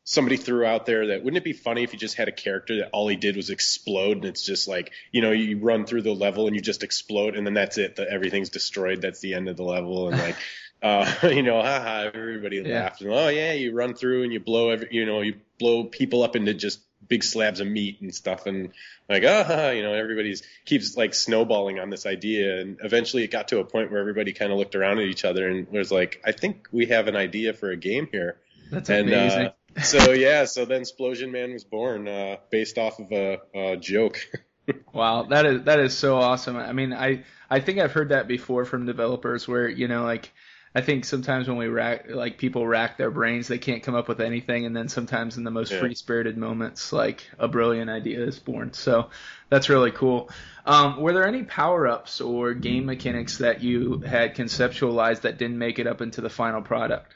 somebody 0.05 0.37
threw 0.37 0.65
out 0.65 0.87
there 0.87 1.09
that 1.09 1.23
wouldn't 1.23 1.39
it 1.39 1.45
be 1.45 1.53
funny 1.53 1.85
if 1.85 1.93
you 1.93 1.99
just 1.99 2.17
had 2.17 2.29
a 2.29 2.33
character 2.33 2.79
that 2.79 2.91
all 2.93 3.07
he 3.07 3.17
did 3.17 3.37
was 3.37 3.51
explode 3.51 4.19
and 4.19 4.25
it's 4.25 4.45
just 4.45 4.67
like, 4.67 4.93
you 5.13 5.21
know, 5.21 5.31
you 5.31 5.59
run 5.59 5.85
through 5.85 6.03
the 6.03 6.15
level 6.15 6.47
and 6.47 6.57
you 6.57 6.63
just 6.63 6.83
explode 6.83 7.37
and 7.37 7.47
then 7.47 7.55
that's 7.55 7.79
it. 7.79 7.97
The, 7.97 8.11
everything's 8.11 8.49
destroyed. 8.49 9.03
That's 9.03 9.21
the 9.21 9.35
end 9.35 9.49
of 9.49 9.57
the 9.57 9.63
level. 9.63 10.09
And 10.09 10.19
like, 10.19 10.37
uh, 10.83 11.13
you 11.29 11.43
know, 11.43 11.61
haha, 11.61 12.11
everybody 12.15 12.63
yeah. 12.65 12.83
laughed. 12.83 13.03
And, 13.03 13.13
oh 13.13 13.29
yeah, 13.29 13.53
you 13.53 13.73
run 13.75 13.95
through 13.95 14.25
and 14.25 14.33
you 14.33 14.41
blow 14.41 14.71
every, 14.71 14.89
you 14.91 15.05
know, 15.05 15.21
you 15.21 15.35
blow 15.59 15.85
people 15.85 16.23
up 16.23 16.35
into 16.35 16.55
just 16.55 16.81
big 17.11 17.25
slabs 17.25 17.61
of 17.61 17.67
meat 17.67 18.01
and 18.01 18.15
stuff. 18.15 18.47
And 18.47 18.71
like, 19.09 19.25
ah, 19.27 19.71
you 19.71 19.83
know, 19.83 19.93
everybody's 19.93 20.43
keeps 20.65 20.97
like 20.97 21.13
snowballing 21.13 21.79
on 21.79 21.91
this 21.91 22.07
idea. 22.07 22.61
And 22.61 22.79
eventually 22.83 23.25
it 23.25 23.31
got 23.31 23.49
to 23.49 23.59
a 23.59 23.65
point 23.65 23.91
where 23.91 24.01
everybody 24.01 24.33
kind 24.33 24.51
of 24.51 24.59
looked 24.59 24.77
around 24.77 25.01
at 25.01 25.07
each 25.07 25.27
other 25.27 25.47
and 25.47 25.69
was 25.69 25.93
like, 25.93 26.23
I 26.25 26.33
think 26.33 26.69
we 26.73 26.87
have 26.87 27.09
an 27.09 27.17
idea 27.17 27.53
for 27.53 27.71
a 27.71 27.77
game 27.77 28.09
here. 28.11 28.39
That's 28.71 28.89
and, 28.89 29.13
uh, 29.13 29.17
amazing. 29.17 29.47
Uh, 29.47 29.51
so 29.83 30.13
yeah, 30.13 30.47
so 30.47 30.65
then 30.65 30.83
Splosion 30.83 31.31
Man 31.31 31.53
was 31.53 31.65
born, 31.65 32.09
uh, 32.09 32.37
based 32.51 32.79
off 32.79 32.99
of 32.99 33.13
a, 33.13 33.39
a 33.55 33.77
joke. 33.77 34.19
wow, 34.93 35.25
that 35.25 35.47
is 35.47 35.65
that 35.65 35.79
is 35.79 35.97
so 35.97 36.17
awesome. 36.17 36.57
I 36.57 36.73
mean, 36.73 36.93
I 36.93 37.25
I 37.49 37.61
think 37.61 37.79
I've 37.79 37.93
heard 37.93 38.09
that 38.09 38.27
before 38.27 38.65
from 38.65 38.85
developers 38.85 39.47
where 39.47 39.69
you 39.69 39.87
know 39.87 40.03
like 40.03 40.33
I 40.73 40.83
think 40.83 41.05
sometimes 41.05 41.49
when 41.49 41.57
we 41.57 41.67
rack, 41.67 42.07
like 42.09 42.39
people 42.39 42.65
rack 42.65 42.97
their 42.97 43.11
brains, 43.11 43.49
they 43.49 43.59
can't 43.59 43.83
come 43.83 43.97
up 43.97 44.07
with 44.07 44.21
anything, 44.21 44.67
and 44.67 44.77
then 44.77 44.89
sometimes 44.89 45.37
in 45.37 45.43
the 45.43 45.51
most 45.51 45.73
yeah. 45.73 45.81
free 45.81 45.97
spirited 45.97 46.37
moments, 46.37 46.93
like 46.93 47.29
a 47.41 47.49
brilliant 47.49 47.91
idea 47.91 48.21
is 48.25 48.39
born. 48.39 48.73
So 48.73 49.11
that's 49.49 49.69
really 49.69 49.91
cool. 49.91 50.31
Um, 50.65 51.01
were 51.01 51.13
there 51.13 51.27
any 51.27 51.43
power 51.43 51.89
ups 51.89 52.21
or 52.21 52.55
game 52.55 52.87
mechanics 52.87 53.39
that 53.39 53.63
you 53.63 53.99
had 53.99 54.37
conceptualized 54.37 55.23
that 55.23 55.39
didn't 55.39 55.59
make 55.59 55.81
it 55.81 55.89
up 55.89 56.01
into 56.03 56.21
the 56.21 56.31
final 56.31 56.63
product? 56.63 57.13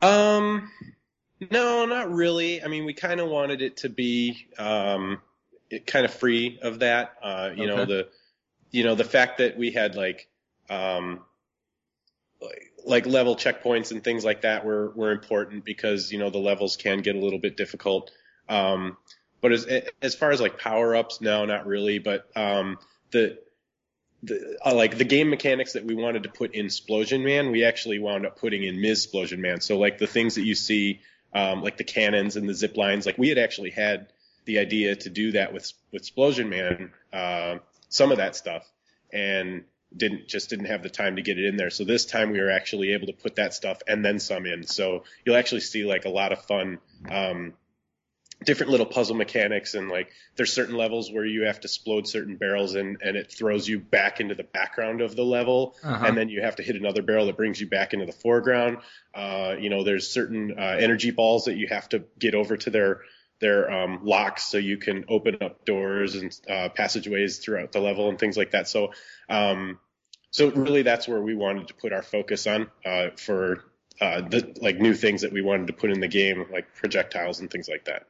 Um, 0.00 0.70
no, 1.50 1.84
not 1.84 2.10
really. 2.10 2.62
I 2.62 2.68
mean, 2.68 2.86
we 2.86 2.94
kind 2.94 3.20
of 3.20 3.28
wanted 3.28 3.60
it 3.60 3.78
to 3.78 3.90
be 3.90 4.46
um, 4.58 5.20
kind 5.86 6.06
of 6.06 6.14
free 6.14 6.58
of 6.62 6.78
that. 6.78 7.12
Uh, 7.22 7.50
you 7.54 7.64
okay. 7.64 7.76
know 7.76 7.84
the, 7.84 8.08
you 8.70 8.84
know 8.84 8.94
the 8.94 9.04
fact 9.04 9.36
that 9.38 9.58
we 9.58 9.70
had 9.70 9.96
like 9.96 10.28
um, 10.70 11.20
like 12.84 13.06
level 13.06 13.36
checkpoints 13.36 13.92
and 13.92 14.02
things 14.02 14.24
like 14.24 14.42
that 14.42 14.64
were 14.64 14.90
were 14.90 15.12
important 15.12 15.64
because 15.64 16.10
you 16.12 16.18
know 16.18 16.30
the 16.30 16.38
levels 16.38 16.76
can 16.76 16.98
get 16.98 17.16
a 17.16 17.18
little 17.18 17.38
bit 17.38 17.56
difficult. 17.56 18.10
Um, 18.48 18.96
but 19.40 19.52
as 19.52 19.66
as 20.00 20.14
far 20.14 20.30
as 20.30 20.40
like 20.40 20.58
power 20.58 20.94
ups, 20.94 21.20
no, 21.20 21.44
not 21.44 21.66
really. 21.66 21.98
But 21.98 22.28
um, 22.36 22.78
the 23.10 23.38
the 24.22 24.58
uh, 24.64 24.74
like 24.74 24.98
the 24.98 25.04
game 25.04 25.30
mechanics 25.30 25.72
that 25.74 25.84
we 25.84 25.94
wanted 25.94 26.24
to 26.24 26.28
put 26.28 26.54
in 26.54 26.66
Splosion 26.66 27.24
Man, 27.24 27.50
we 27.50 27.64
actually 27.64 27.98
wound 27.98 28.26
up 28.26 28.38
putting 28.38 28.62
in 28.62 28.80
Ms. 28.80 29.06
Splosion 29.06 29.38
Man. 29.38 29.60
So 29.60 29.78
like 29.78 29.98
the 29.98 30.06
things 30.06 30.36
that 30.36 30.44
you 30.44 30.54
see 30.54 31.00
um, 31.34 31.62
like 31.62 31.76
the 31.76 31.84
cannons 31.84 32.36
and 32.36 32.48
the 32.48 32.54
zip 32.54 32.76
lines. 32.76 33.06
Like 33.06 33.18
we 33.18 33.28
had 33.28 33.38
actually 33.38 33.70
had 33.70 34.08
the 34.44 34.58
idea 34.58 34.96
to 34.96 35.10
do 35.10 35.32
that 35.32 35.52
with 35.52 35.72
with 35.92 36.02
Splosion 36.04 36.48
Man, 36.48 36.92
uh, 37.12 37.58
some 37.88 38.10
of 38.10 38.18
that 38.18 38.36
stuff, 38.36 38.68
and 39.12 39.64
didn't 39.96 40.28
just 40.28 40.50
didn't 40.50 40.66
have 40.66 40.82
the 40.82 40.90
time 40.90 41.16
to 41.16 41.22
get 41.22 41.38
it 41.38 41.44
in 41.46 41.56
there. 41.56 41.70
So 41.70 41.84
this 41.84 42.04
time 42.06 42.30
we 42.30 42.40
were 42.40 42.50
actually 42.50 42.92
able 42.92 43.06
to 43.06 43.12
put 43.12 43.36
that 43.36 43.54
stuff 43.54 43.78
and 43.86 44.04
then 44.04 44.18
some 44.18 44.46
in. 44.46 44.64
So 44.66 45.04
you'll 45.24 45.36
actually 45.36 45.60
see 45.62 45.84
like 45.84 46.04
a 46.04 46.10
lot 46.10 46.32
of 46.32 46.44
fun. 46.44 46.78
Um, 47.10 47.54
different 48.44 48.72
little 48.72 48.86
puzzle 48.86 49.14
mechanics 49.14 49.74
and 49.74 49.88
like 49.88 50.10
there's 50.34 50.52
certain 50.52 50.74
levels 50.74 51.12
where 51.12 51.24
you 51.24 51.42
have 51.44 51.60
to 51.60 51.66
explode 51.66 52.08
certain 52.08 52.34
barrels 52.36 52.74
and 52.74 53.00
and 53.00 53.16
it 53.16 53.30
throws 53.30 53.68
you 53.68 53.78
back 53.78 54.18
into 54.18 54.34
the 54.34 54.42
background 54.42 55.00
of 55.00 55.14
the 55.14 55.22
level 55.24 55.76
Uh-huh. 55.84 56.04
and 56.06 56.16
then 56.16 56.28
you 56.28 56.42
have 56.42 56.56
to 56.56 56.62
hit 56.64 56.74
another 56.74 57.02
barrel 57.02 57.26
that 57.26 57.36
brings 57.36 57.60
you 57.60 57.68
back 57.68 57.92
into 57.94 58.04
the 58.04 58.10
foreground 58.12 58.78
uh 59.14 59.54
you 59.60 59.70
know 59.70 59.84
there's 59.84 60.10
certain 60.10 60.56
uh, 60.58 60.76
energy 60.80 61.12
balls 61.12 61.44
that 61.44 61.54
you 61.54 61.68
have 61.68 61.88
to 61.90 62.02
get 62.18 62.34
over 62.34 62.56
to 62.56 62.70
their 62.70 63.02
their 63.42 63.70
um, 63.70 64.00
locks 64.04 64.44
so 64.44 64.56
you 64.56 64.78
can 64.78 65.04
open 65.08 65.36
up 65.42 65.64
doors 65.66 66.14
and 66.14 66.34
uh, 66.48 66.68
passageways 66.70 67.38
throughout 67.38 67.72
the 67.72 67.80
level 67.80 68.08
and 68.08 68.18
things 68.18 68.36
like 68.36 68.52
that 68.52 68.66
so 68.68 68.92
um 69.28 69.78
so 70.30 70.50
really 70.52 70.82
that's 70.82 71.06
where 71.06 71.20
we 71.20 71.34
wanted 71.34 71.68
to 71.68 71.74
put 71.74 71.92
our 71.92 72.02
focus 72.02 72.46
on 72.46 72.70
uh 72.86 73.08
for 73.16 73.64
uh 74.00 74.22
the 74.22 74.56
like 74.62 74.78
new 74.78 74.94
things 74.94 75.22
that 75.22 75.32
we 75.32 75.42
wanted 75.42 75.66
to 75.66 75.72
put 75.74 75.90
in 75.90 76.00
the 76.00 76.08
game 76.08 76.46
like 76.50 76.74
projectiles 76.74 77.40
and 77.40 77.50
things 77.50 77.68
like 77.68 77.84
that 77.84 78.06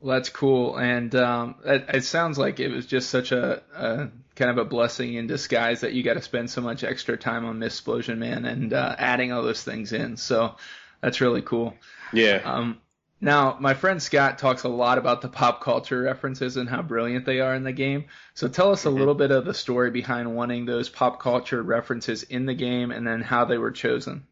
Well, 0.00 0.16
that's 0.16 0.28
cool, 0.28 0.76
and 0.76 1.14
um, 1.14 1.54
it, 1.64 1.86
it 1.94 2.04
sounds 2.04 2.36
like 2.36 2.60
it 2.60 2.68
was 2.68 2.84
just 2.86 3.08
such 3.08 3.32
a, 3.32 3.62
a 3.74 4.08
kind 4.36 4.50
of 4.50 4.58
a 4.58 4.64
blessing 4.64 5.14
in 5.14 5.26
disguise 5.26 5.80
that 5.80 5.94
you 5.94 6.02
got 6.02 6.14
to 6.14 6.22
spend 6.22 6.50
so 6.50 6.60
much 6.60 6.84
extra 6.84 7.16
time 7.16 7.46
on 7.46 7.58
Miss 7.58 7.80
Splosion 7.80 8.18
Man 8.18 8.44
and 8.44 8.72
uh, 8.74 8.94
adding 8.98 9.32
all 9.32 9.42
those 9.42 9.62
things 9.62 9.92
in. 9.92 10.18
So 10.18 10.56
that's 11.00 11.22
really 11.22 11.42
cool. 11.42 11.74
yeah 12.12 12.42
Um, 12.44 12.78
now, 13.24 13.56
my 13.58 13.74
friend 13.74 14.02
Scott 14.02 14.38
talks 14.38 14.62
a 14.62 14.68
lot 14.68 14.98
about 14.98 15.22
the 15.22 15.28
pop 15.28 15.62
culture 15.62 16.02
references 16.02 16.56
and 16.56 16.68
how 16.68 16.82
brilliant 16.82 17.24
they 17.24 17.40
are 17.40 17.54
in 17.54 17.64
the 17.64 17.72
game. 17.72 18.04
So 18.34 18.48
tell 18.48 18.70
us 18.70 18.84
a 18.84 18.88
Mhm. 18.88 18.98
little 18.98 19.14
bit 19.14 19.30
of 19.30 19.44
the 19.44 19.54
story 19.54 19.90
behind 19.90 20.36
wanting 20.36 20.66
those 20.66 20.88
pop 20.88 21.20
culture 21.20 21.62
references 21.62 22.22
in 22.22 22.46
the 22.46 22.54
game, 22.54 22.90
and 22.90 23.06
then 23.06 23.22
how 23.22 23.46
they 23.46 23.58
were 23.58 23.72
chosen. 23.72 24.26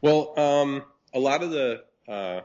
Well, 0.00 0.38
um, 0.38 0.84
a 1.12 1.18
lot 1.18 1.42
of 1.42 1.50
the, 1.50 1.84
uh, 2.08 2.42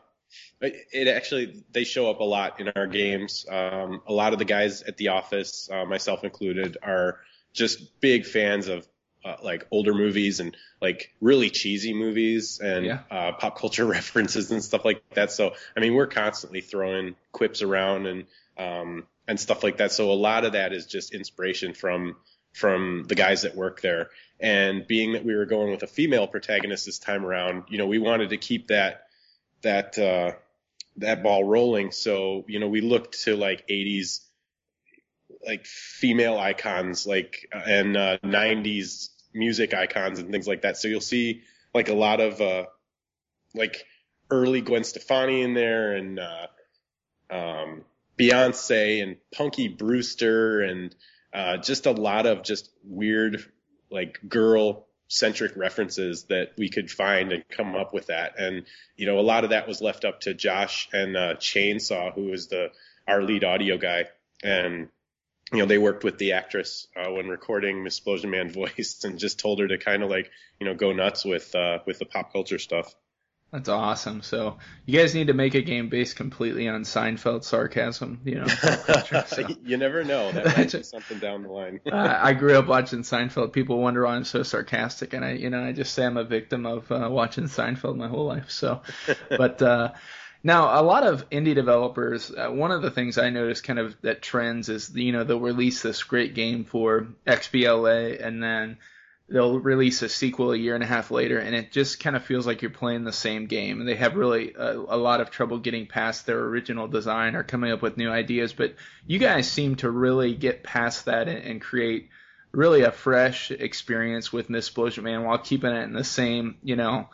it, 0.61 0.87
it 0.91 1.07
actually, 1.07 1.63
they 1.71 1.83
show 1.83 2.09
up 2.09 2.19
a 2.19 2.23
lot 2.25 2.59
in 2.59 2.69
our 2.75 2.87
games. 2.87 3.45
Um, 3.49 4.01
a 4.07 4.13
lot 4.13 4.33
of 4.33 4.39
the 4.39 4.45
guys 4.45 4.81
at 4.81 4.97
the 4.97 5.09
office, 5.09 5.69
uh, 5.71 5.85
myself 5.85 6.23
included, 6.23 6.77
are 6.81 7.19
just 7.53 7.99
big 7.99 8.25
fans 8.25 8.67
of, 8.67 8.87
uh, 9.23 9.35
like 9.43 9.67
older 9.71 9.93
movies 9.93 10.39
and 10.39 10.55
like 10.81 11.13
really 11.21 11.49
cheesy 11.49 11.93
movies 11.93 12.59
and, 12.59 12.85
Yeah. 12.85 12.99
uh, 13.09 13.31
pop 13.33 13.57
culture 13.57 13.85
references 13.97 14.51
and 14.51 14.63
stuff 14.63 14.85
like 14.85 15.03
that. 15.13 15.31
So, 15.31 15.53
I 15.75 15.79
mean, 15.79 15.93
we're 15.93 16.07
constantly 16.07 16.61
throwing 16.61 17.15
quips 17.31 17.61
around 17.61 18.07
and, 18.07 18.25
um, 18.57 19.07
and 19.27 19.39
stuff 19.39 19.63
like 19.63 19.77
that. 19.77 19.91
So 19.91 20.11
a 20.11 20.13
lot 20.13 20.45
of 20.45 20.53
that 20.53 20.73
is 20.73 20.85
just 20.85 21.13
inspiration 21.13 21.73
from, 21.73 22.15
from 22.53 23.05
the 23.07 23.15
guys 23.15 23.43
that 23.43 23.55
work 23.55 23.81
there. 23.81 24.09
And 24.39 24.85
being 24.87 25.13
that 25.13 25.23
we 25.23 25.35
were 25.35 25.45
going 25.45 25.71
with 25.71 25.83
a 25.83 25.87
female 25.87 26.27
protagonist 26.27 26.85
this 26.87 26.99
time 26.99 27.23
around, 27.25 27.65
you 27.69 27.77
know, 27.77 27.85
we 27.85 27.99
wanted 27.99 28.31
to 28.31 28.37
keep 28.37 28.67
that 28.67 29.03
that 29.61 29.97
uh, 29.99 30.31
that 30.97 31.21
ball 31.23 31.43
rolling. 31.43 31.91
So 31.91 32.43
you 32.47 32.59
know, 32.59 32.67
we 32.67 32.81
looked 32.81 33.23
to 33.25 33.35
like 33.35 33.67
80s 33.67 34.21
like 35.45 35.65
female 35.65 36.37
icons, 36.37 37.05
like 37.07 37.47
and 37.51 37.97
uh, 37.97 38.17
90s 38.23 39.09
music 39.33 39.73
icons 39.73 40.19
and 40.19 40.31
things 40.31 40.47
like 40.47 40.61
that. 40.63 40.77
So 40.77 40.87
you'll 40.87 41.01
see 41.01 41.43
like 41.73 41.89
a 41.89 41.93
lot 41.93 42.19
of 42.19 42.41
uh, 42.41 42.65
like 43.53 43.85
early 44.29 44.61
Gwen 44.61 44.83
Stefani 44.83 45.41
in 45.41 45.53
there 45.53 45.93
and 45.93 46.19
uh, 46.19 46.47
um, 47.29 47.83
Beyonce 48.17 49.01
and 49.01 49.17
Punky 49.33 49.67
Brewster 49.67 50.61
and 50.61 50.95
uh, 51.33 51.57
just 51.57 51.85
a 51.85 51.91
lot 51.91 52.25
of 52.25 52.43
just 52.43 52.69
weird 52.83 53.43
like 53.89 54.19
girl 54.27 54.87
centric 55.07 55.57
references 55.57 56.23
that 56.25 56.53
we 56.57 56.69
could 56.69 56.89
find 56.89 57.33
and 57.33 57.43
come 57.49 57.75
up 57.75 57.93
with 57.93 58.07
that. 58.07 58.39
And, 58.39 58.65
you 58.95 59.05
know, 59.05 59.19
a 59.19 59.21
lot 59.21 59.43
of 59.43 59.49
that 59.49 59.67
was 59.67 59.81
left 59.81 60.05
up 60.05 60.21
to 60.21 60.33
Josh 60.33 60.87
and, 60.93 61.17
uh, 61.17 61.35
Chainsaw, 61.35 62.13
who 62.13 62.31
is 62.31 62.47
the, 62.47 62.69
our 63.05 63.21
lead 63.21 63.43
audio 63.43 63.77
guy. 63.77 64.05
And, 64.41 64.87
you 65.51 65.59
know, 65.59 65.65
they 65.65 65.77
worked 65.77 66.03
with 66.03 66.17
the 66.17 66.33
actress, 66.33 66.87
uh, 66.95 67.11
when 67.11 67.27
recording 67.27 67.83
Miss 67.83 67.99
Splosion 67.99 68.29
Man 68.29 68.49
voice 68.53 69.03
and 69.03 69.19
just 69.19 69.39
told 69.39 69.59
her 69.59 69.67
to 69.67 69.77
kind 69.77 70.03
of 70.03 70.09
like, 70.09 70.29
you 70.59 70.65
know, 70.65 70.73
go 70.73 70.93
nuts 70.93 71.25
with, 71.25 71.53
uh, 71.55 71.79
with 71.85 71.99
the 71.99 72.05
pop 72.05 72.31
culture 72.31 72.59
stuff. 72.59 72.95
That's 73.51 73.67
awesome. 73.67 74.21
So 74.21 74.59
you 74.85 74.97
guys 74.97 75.13
need 75.13 75.27
to 75.27 75.33
make 75.33 75.55
a 75.55 75.61
game 75.61 75.89
based 75.89 76.15
completely 76.15 76.69
on 76.69 76.83
Seinfeld 76.83 77.43
sarcasm, 77.43 78.21
you 78.23 78.35
know. 78.35 78.45
culture, 78.45 79.25
so. 79.27 79.45
you 79.65 79.75
never 79.75 80.05
know. 80.05 80.31
That 80.31 80.57
might 80.57 80.71
be 80.71 80.83
something 80.83 81.19
down 81.19 81.43
the 81.43 81.49
line. 81.49 81.81
uh, 81.91 82.19
I 82.21 82.31
grew 82.31 82.57
up 82.57 82.67
watching 82.67 83.01
Seinfeld. 83.01 83.51
People 83.51 83.81
wonder 83.81 84.05
why 84.05 84.15
I'm 84.15 84.23
so 84.23 84.43
sarcastic, 84.43 85.11
and 85.13 85.25
I, 85.25 85.31
you 85.33 85.49
know, 85.49 85.61
I 85.61 85.73
just 85.73 85.93
say 85.93 86.05
I'm 86.05 86.15
a 86.15 86.23
victim 86.23 86.65
of 86.65 86.89
uh, 86.89 87.09
watching 87.11 87.43
Seinfeld 87.43 87.97
my 87.97 88.07
whole 88.07 88.25
life. 88.25 88.49
So, 88.49 88.83
but 89.29 89.61
uh, 89.61 89.91
now 90.43 90.79
a 90.79 90.83
lot 90.83 91.03
of 91.03 91.29
indie 91.29 91.55
developers, 91.55 92.31
uh, 92.31 92.49
one 92.49 92.71
of 92.71 92.81
the 92.81 92.91
things 92.91 93.17
I 93.17 93.29
noticed 93.29 93.63
kind 93.63 93.79
of 93.79 93.95
that 94.01 94.21
trends 94.21 94.69
is, 94.69 94.95
you 94.95 95.11
know, 95.11 95.23
they'll 95.23 95.39
release 95.39 95.81
this 95.81 96.03
great 96.03 96.33
game 96.33 96.63
for 96.63 97.07
XBLA, 97.27 98.25
and 98.25 98.41
then 98.41 98.77
they'll 99.29 99.59
release 99.59 100.01
a 100.01 100.09
sequel 100.09 100.51
a 100.51 100.57
year 100.57 100.75
and 100.75 100.83
a 100.83 100.87
half 100.87 101.11
later, 101.11 101.37
and 101.37 101.55
it 101.55 101.71
just 101.71 101.99
kind 101.99 102.15
of 102.15 102.23
feels 102.23 102.45
like 102.45 102.61
you're 102.61 102.71
playing 102.71 103.03
the 103.03 103.13
same 103.13 103.45
game. 103.45 103.79
And 103.79 103.87
they 103.87 103.95
have 103.95 104.15
really 104.15 104.53
a, 104.57 104.73
a 104.73 104.97
lot 104.97 105.21
of 105.21 105.29
trouble 105.29 105.59
getting 105.59 105.87
past 105.87 106.25
their 106.25 106.39
original 106.39 106.87
design 106.87 107.35
or 107.35 107.43
coming 107.43 107.71
up 107.71 107.81
with 107.81 107.97
new 107.97 108.09
ideas. 108.09 108.51
But 108.51 108.75
you 109.07 109.19
guys 109.19 109.49
seem 109.49 109.75
to 109.77 109.89
really 109.89 110.33
get 110.33 110.63
past 110.63 111.05
that 111.05 111.27
and, 111.27 111.43
and 111.43 111.61
create 111.61 112.09
really 112.51 112.81
a 112.81 112.91
fresh 112.91 113.51
experience 113.51 114.33
with 114.33 114.49
Miss 114.49 114.69
Splosion 114.69 115.03
Man 115.03 115.23
while 115.23 115.37
keeping 115.37 115.71
it 115.71 115.83
in 115.83 115.93
the 115.93 116.03
same, 116.03 116.57
you 116.63 116.75
know, 116.75 117.09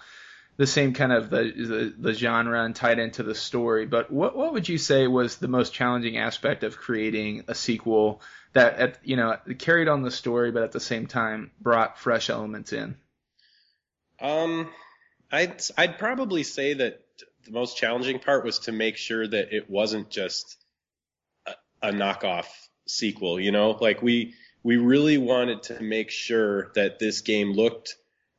the 0.58 0.68
same 0.68 0.94
kind 0.94 1.12
of 1.12 1.30
the, 1.30 1.44
the 1.56 1.94
the 1.98 2.14
genre 2.14 2.64
and 2.64 2.76
tied 2.76 3.00
into 3.00 3.24
the 3.24 3.36
story. 3.36 3.86
But 3.86 4.12
what 4.12 4.36
what 4.36 4.54
would 4.54 4.68
you 4.68 4.78
say 4.78 5.08
was 5.08 5.38
the 5.38 5.48
most 5.48 5.74
challenging 5.74 6.18
aspect 6.18 6.64
of 6.64 6.78
creating 6.78 7.46
a 7.48 7.56
sequel 7.56 8.22
that 8.54 8.76
at, 8.76 9.00
you 9.04 9.16
know 9.16 9.38
carried 9.60 9.88
on 9.88 10.02
the 10.02 10.12
story, 10.12 10.52
but 10.52 10.64
at 10.64 10.72
the 10.72 10.80
same 10.80 11.06
time 11.06 11.52
brought 11.62 12.00
fresh 12.00 12.30
elements 12.30 12.74
in? 12.74 12.98
Um, 14.20 14.70
I'd 15.32 15.62
I'd 15.78 16.00
probably 16.00 16.44
say 16.44 16.74
that 16.74 17.04
the 17.46 17.52
most 17.52 17.78
challenging 17.78 18.20
part 18.20 18.44
was 18.44 18.60
to 18.60 18.72
make 18.72 18.98
sure 18.98 19.26
that 19.28 19.54
it 19.56 19.70
wasn't 19.70 20.10
just 20.10 20.58
a, 21.46 21.54
a 21.84 21.92
knockoff 21.92 22.48
sequel. 22.88 23.40
You 23.40 23.52
know, 23.52 23.72
like 23.80 24.02
we 24.02 24.34
we 24.64 24.78
really 24.78 25.20
wanted 25.20 25.64
to 25.64 25.84
make 25.84 26.10
sure 26.10 26.72
that 26.74 26.98
this 26.98 27.22
game 27.22 27.54
looked 27.54 27.96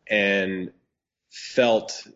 and 0.08 0.72
felt 1.38 2.06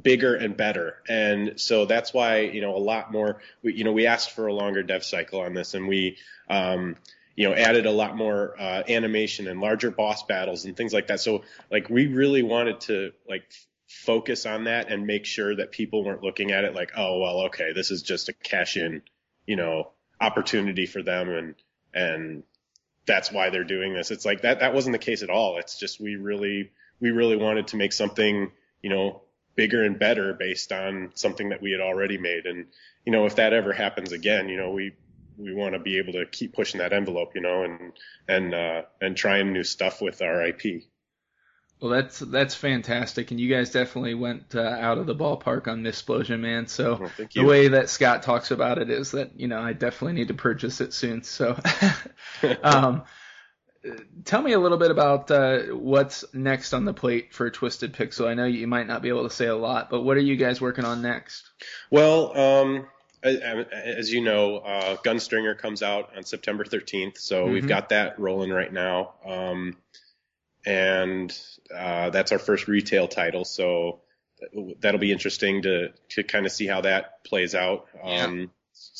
bigger 0.00 0.34
and 0.34 0.56
better. 0.56 0.96
And 1.08 1.58
so 1.58 1.86
that's 1.86 2.12
why, 2.12 2.40
you 2.40 2.60
know, 2.60 2.76
a 2.76 2.78
lot 2.78 3.10
more, 3.10 3.40
you 3.62 3.82
know, 3.82 3.92
we 3.92 4.06
asked 4.06 4.32
for 4.32 4.46
a 4.46 4.52
longer 4.52 4.82
dev 4.82 5.02
cycle 5.02 5.40
on 5.40 5.54
this 5.54 5.74
and 5.74 5.88
we, 5.88 6.18
um, 6.48 6.96
you 7.34 7.48
know, 7.48 7.54
added 7.54 7.86
a 7.86 7.90
lot 7.90 8.16
more, 8.16 8.54
uh, 8.60 8.82
animation 8.88 9.48
and 9.48 9.60
larger 9.60 9.90
boss 9.90 10.22
battles 10.24 10.66
and 10.66 10.76
things 10.76 10.92
like 10.92 11.06
that. 11.08 11.20
So 11.20 11.42
like 11.70 11.88
we 11.88 12.06
really 12.06 12.42
wanted 12.42 12.80
to 12.82 13.12
like 13.28 13.50
focus 13.88 14.46
on 14.46 14.64
that 14.64 14.92
and 14.92 15.06
make 15.06 15.24
sure 15.24 15.56
that 15.56 15.72
people 15.72 16.04
weren't 16.04 16.22
looking 16.22 16.52
at 16.52 16.64
it 16.64 16.74
like, 16.74 16.92
oh, 16.96 17.18
well, 17.18 17.40
okay, 17.46 17.72
this 17.72 17.90
is 17.90 18.02
just 18.02 18.28
a 18.28 18.34
cash 18.34 18.76
in, 18.76 19.02
you 19.46 19.56
know, 19.56 19.90
opportunity 20.20 20.86
for 20.86 21.02
them. 21.02 21.30
And, 21.30 21.54
and 21.94 22.42
that's 23.06 23.32
why 23.32 23.48
they're 23.48 23.64
doing 23.64 23.94
this. 23.94 24.10
It's 24.10 24.26
like 24.26 24.42
that, 24.42 24.60
that 24.60 24.74
wasn't 24.74 24.92
the 24.92 24.98
case 24.98 25.22
at 25.22 25.30
all. 25.30 25.58
It's 25.58 25.78
just, 25.78 25.98
we 26.00 26.16
really, 26.16 26.70
we 27.00 27.10
really 27.10 27.36
wanted 27.36 27.68
to 27.68 27.76
make 27.76 27.92
something, 27.92 28.50
you 28.82 28.90
know, 28.90 29.22
bigger 29.56 29.82
and 29.82 29.98
better 29.98 30.34
based 30.34 30.72
on 30.72 31.10
something 31.14 31.50
that 31.50 31.62
we 31.62 31.72
had 31.72 31.80
already 31.80 32.18
made. 32.18 32.46
And, 32.46 32.66
you 33.04 33.12
know, 33.12 33.26
if 33.26 33.36
that 33.36 33.52
ever 33.52 33.72
happens 33.72 34.12
again, 34.12 34.48
you 34.48 34.56
know, 34.56 34.70
we, 34.70 34.92
we 35.36 35.54
want 35.54 35.74
to 35.74 35.78
be 35.78 35.98
able 35.98 36.12
to 36.14 36.26
keep 36.26 36.52
pushing 36.52 36.78
that 36.78 36.92
envelope, 36.92 37.34
you 37.34 37.40
know, 37.40 37.64
and, 37.64 37.92
and, 38.28 38.54
uh, 38.54 38.82
and 39.00 39.16
trying 39.16 39.52
new 39.52 39.64
stuff 39.64 40.00
with 40.00 40.22
our 40.22 40.46
IP. 40.46 40.84
Well, 41.80 41.90
that's 41.90 42.18
that's 42.18 42.54
fantastic, 42.54 43.30
and 43.30 43.40
you 43.40 43.48
guys 43.48 43.70
definitely 43.70 44.12
went 44.12 44.54
uh, 44.54 44.60
out 44.60 44.98
of 44.98 45.06
the 45.06 45.14
ballpark 45.14 45.66
on 45.66 45.82
Miss 45.82 46.00
Splosion 46.00 46.40
Man. 46.40 46.66
So 46.66 46.96
Well, 47.00 47.10
the 47.32 47.44
way 47.44 47.68
that 47.68 47.88
Scott 47.88 48.22
talks 48.22 48.50
about 48.50 48.76
it 48.76 48.90
is 48.90 49.12
that 49.12 49.40
you 49.40 49.48
know 49.48 49.58
I 49.58 49.72
definitely 49.72 50.12
need 50.12 50.28
to 50.28 50.34
purchase 50.34 50.82
it 50.82 50.92
soon. 50.92 51.22
So, 51.22 51.58
um, 52.62 53.04
tell 54.24 54.42
me 54.42 54.52
a 54.52 54.58
little 54.58 54.78
bit 54.78 54.90
about 54.90 55.30
uh, 55.30 55.60
what's 55.74 56.24
next 56.34 56.72
on 56.72 56.84
the 56.84 56.92
plate 56.94 57.32
for 57.32 57.50
Twisted 57.50 57.92
Pixel. 57.94 58.26
I 58.28 58.34
know 58.34 58.44
you 58.44 58.66
might 58.66 58.86
not 58.86 59.02
be 59.02 59.08
able 59.08 59.24
to 59.28 59.34
say 59.34 59.46
a 59.46 59.56
lot, 59.56 59.90
but 59.90 60.02
what 60.02 60.16
are 60.16 60.20
you 60.20 60.36
guys 60.36 60.60
working 60.60 60.84
on 60.84 61.02
next? 61.02 61.48
Well, 61.90 62.36
um, 62.38 62.86
as 63.22 64.12
you 64.12 64.20
know, 64.22 64.58
uh, 64.58 64.96
Gunstringer 64.96 65.56
comes 65.58 65.82
out 65.82 66.16
on 66.16 66.24
September 66.24 66.64
13th, 66.64 67.18
so 67.18 67.46
Mhm. 67.46 67.52
we've 67.52 67.68
got 67.68 67.90
that 67.90 68.18
rolling 68.18 68.50
right 68.50 68.72
now. 68.72 69.14
Um, 69.24 69.76
and 70.66 71.36
uh, 71.74 72.10
that's 72.10 72.32
our 72.32 72.38
first 72.38 72.68
retail 72.68 73.08
title, 73.08 73.44
so 73.44 74.00
that'll 74.80 75.00
be 75.00 75.12
interesting 75.12 75.62
to 75.62 75.92
to 76.10 76.22
kind 76.22 76.46
of 76.46 76.52
see 76.52 76.66
how 76.66 76.82
that 76.82 77.24
plays 77.24 77.54
out. 77.54 77.86
Um, 78.02 78.50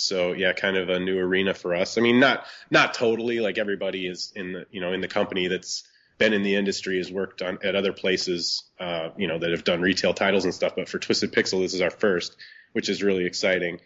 so 0.01 0.33
yeah, 0.33 0.53
kind 0.53 0.77
of 0.77 0.89
a 0.89 0.99
new 0.99 1.19
arena 1.19 1.55
for 1.55 1.75
us. 1.75 1.99
I 1.99 2.01
mean, 2.01 2.21
not 2.21 2.45
not 2.71 2.95
totally 2.95 3.41
like 3.41 3.59
everybody 3.59 4.07
is 4.07 4.33
in 4.35 4.53
the 4.53 4.67
you 4.71 4.81
know 4.81 4.93
in 4.93 5.01
the 5.01 5.09
company 5.09 5.49
that's 5.49 5.85
been 6.19 6.33
in 6.33 6.43
the 6.43 6.55
industry 6.55 6.99
has 6.99 7.11
worked 7.11 7.41
on 7.43 7.59
at 7.65 7.75
other 7.75 7.93
places, 7.93 8.65
uh, 8.79 9.09
you 9.17 9.27
know, 9.27 9.39
that 9.39 9.51
have 9.51 9.65
done 9.65 9.81
retail 9.81 10.13
titles 10.13 10.45
and 10.45 10.55
stuff. 10.55 10.75
But 10.77 10.89
for 10.89 10.99
Twisted 10.99 11.33
Pixel, 11.33 11.63
this 11.63 11.73
is 11.73 11.81
our 11.81 11.91
first, 11.91 12.37
which 12.73 12.91
is 12.91 13.03
really 13.03 13.25
exciting. 13.25 13.81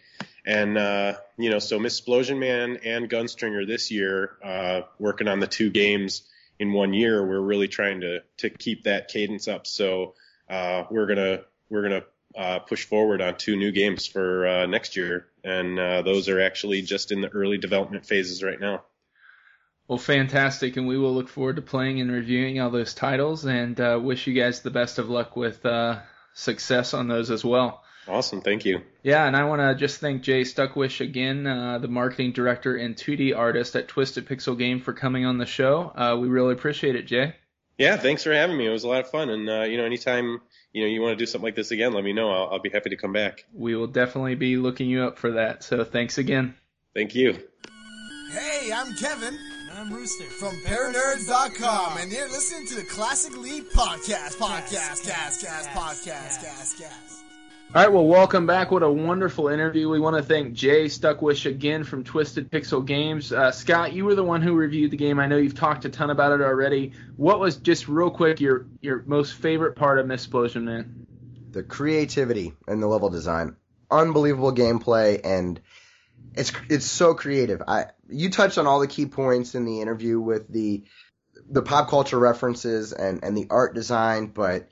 And 0.45 0.77
uh, 0.77 1.15
you 1.37 1.49
know, 1.49 1.59
so 1.59 1.79
Miss 1.79 1.99
Splosion 1.99 2.39
Man 2.39 2.79
and 2.83 3.09
Gunstringer 3.09 3.65
this 3.65 3.89
year, 3.89 4.37
uh, 4.43 4.81
working 4.99 5.27
on 5.27 5.39
the 5.39 5.47
two 5.47 5.69
games 5.69 6.23
in 6.59 6.71
one 6.71 6.93
year, 6.93 7.25
we're 7.25 7.41
really 7.41 7.67
trying 7.67 8.01
to 8.01 8.21
to 8.37 8.49
keep 8.49 8.83
that 8.83 9.07
cadence 9.07 9.47
up. 9.47 9.65
So 9.65 10.13
uh, 10.49 10.83
we're 10.91 11.07
gonna 11.07 11.41
we're 11.69 11.83
gonna 11.83 12.03
uh, 12.35 12.59
push 12.59 12.85
forward 12.85 13.21
on 13.21 13.37
two 13.37 13.55
new 13.55 13.71
games 13.71 14.05
for 14.05 14.45
uh, 14.45 14.65
next 14.65 14.95
year, 14.95 15.27
and 15.45 15.79
uh, 15.79 16.01
those 16.01 16.27
are 16.27 16.41
actually 16.41 16.81
just 16.81 17.11
in 17.11 17.21
the 17.21 17.29
early 17.29 17.57
development 17.57 18.05
phases 18.05 18.43
right 18.43 18.59
now. 18.59 18.83
Well, 19.87 19.99
fantastic, 19.99 20.77
and 20.77 20.87
we 20.87 20.97
will 20.97 21.13
look 21.13 21.29
forward 21.29 21.57
to 21.57 21.61
playing 21.61 22.01
and 22.01 22.11
reviewing 22.11 22.59
all 22.59 22.71
those 22.71 22.95
titles, 22.95 23.45
and 23.45 23.79
uh, 23.79 23.99
wish 24.01 24.25
you 24.25 24.33
guys 24.33 24.61
the 24.61 24.71
best 24.71 24.97
of 24.97 25.09
luck 25.09 25.35
with 25.35 25.63
uh, 25.63 25.99
success 26.33 26.95
on 26.95 27.07
those 27.07 27.29
as 27.29 27.45
well. 27.45 27.83
Awesome, 28.07 28.41
thank 28.41 28.65
you. 28.65 28.81
Yeah, 29.03 29.25
and 29.25 29.35
I 29.35 29.43
want 29.45 29.61
to 29.61 29.75
just 29.75 29.99
thank 29.99 30.23
Jay 30.23 30.41
Stuckwisch 30.41 31.01
again, 31.01 31.45
uh, 31.45 31.77
the 31.77 31.87
marketing 31.87 32.31
director 32.31 32.75
and 32.75 32.95
2D 32.95 33.37
artist 33.37 33.75
at 33.75 33.87
Twisted 33.87 34.27
Pixel 34.27 34.57
Game, 34.57 34.81
for 34.81 34.93
coming 34.93 35.25
on 35.25 35.37
the 35.37 35.45
show. 35.45 35.91
Uh, 35.95 36.17
we 36.19 36.27
really 36.27 36.53
appreciate 36.53 36.95
it, 36.95 37.05
Jay. 37.05 37.35
Yeah, 37.77 37.97
thanks 37.97 38.23
for 38.23 38.33
having 38.33 38.57
me. 38.57 38.65
It 38.65 38.71
was 38.71 38.85
a 38.85 38.87
lot 38.87 39.01
of 39.01 39.11
fun, 39.11 39.29
and 39.29 39.47
uh, 39.47 39.63
you 39.63 39.77
know, 39.77 39.85
anytime 39.85 40.41
you 40.75 40.81
know 40.81 40.87
you 40.87 41.01
want 41.01 41.13
to 41.13 41.15
do 41.15 41.25
something 41.25 41.45
like 41.45 41.55
this 41.55 41.71
again, 41.71 41.93
let 41.93 42.03
me 42.03 42.11
know. 42.11 42.29
I'll, 42.29 42.49
I'll 42.51 42.59
be 42.59 42.69
happy 42.69 42.89
to 42.89 42.97
come 42.97 43.13
back. 43.13 43.45
We 43.53 43.75
will 43.77 43.87
definitely 43.87 44.35
be 44.35 44.57
looking 44.57 44.89
you 44.89 45.03
up 45.03 45.17
for 45.17 45.31
that. 45.31 45.63
So 45.63 45.85
thanks 45.85 46.17
again. 46.17 46.53
Thank 46.93 47.15
you. 47.15 47.39
Hey, 48.31 48.71
I'm 48.73 48.93
Kevin 48.95 49.39
I'm 49.73 49.93
Rooster. 49.93 50.25
from 50.25 50.53
ParaNerds.com, 50.65 51.97
and 51.97 52.11
you're 52.11 52.27
listening 52.29 52.67
to 52.67 52.75
the 52.75 52.83
Classic 52.83 53.33
Elite 53.33 53.71
Podcast. 53.71 54.35
Podcast, 54.35 55.05
cast, 55.05 55.45
cast, 55.45 55.69
podcast, 55.69 56.41
cast, 56.43 56.77
cast. 56.77 57.24
All 57.73 57.81
right, 57.81 57.91
well, 57.91 58.05
welcome 58.05 58.45
back. 58.47 58.71
What 58.71 58.83
a 58.83 58.89
wonderful 58.89 59.49
interview. 59.49 59.89
We 59.89 59.99
want 59.99 60.15
to 60.15 60.23
thank 60.23 60.53
Jay 60.53 60.85
Stuckwisch 60.85 61.45
again 61.45 61.83
from 61.83 62.05
Twisted 62.05 62.49
Pixel 62.49 62.85
Games. 62.85 63.33
Uh, 63.33 63.51
Scott, 63.51 63.91
you 63.91 64.05
were 64.05 64.15
the 64.15 64.23
one 64.23 64.41
who 64.41 64.53
reviewed 64.53 64.91
the 64.91 64.97
game. 64.97 65.19
I 65.19 65.27
know 65.27 65.35
you've 65.35 65.55
talked 65.55 65.83
a 65.83 65.89
ton 65.89 66.09
about 66.09 66.31
it 66.31 66.41
already. 66.41 66.93
What 67.17 67.41
was 67.41 67.57
just 67.57 67.89
real 67.89 68.11
quick 68.11 68.39
your 68.39 68.67
your 68.79 69.03
most 69.05 69.33
favorite 69.33 69.75
part 69.75 69.99
of 69.99 70.07
Miss 70.07 70.25
Splosion 70.25 70.63
Man? 70.63 71.05
the 71.55 71.63
creativity 71.63 72.53
and 72.67 72.83
the 72.83 72.87
level 72.87 73.09
design, 73.09 73.55
unbelievable 73.89 74.53
gameplay, 74.53 75.21
and 75.23 75.59
it's 76.35 76.51
it's 76.69 76.85
so 76.85 77.15
creative. 77.15 77.63
I 77.65 77.85
you 78.09 78.29
touched 78.29 78.57
on 78.57 78.67
all 78.67 78.81
the 78.81 78.87
key 78.87 79.05
points 79.05 79.55
in 79.55 79.65
the 79.65 79.81
interview 79.81 80.19
with 80.19 80.47
the 80.49 80.83
the 81.49 81.61
pop 81.61 81.89
culture 81.89 82.19
references 82.19 82.91
and 82.91 83.23
and 83.23 83.37
the 83.37 83.47
art 83.49 83.73
design, 83.73 84.27
but 84.27 84.67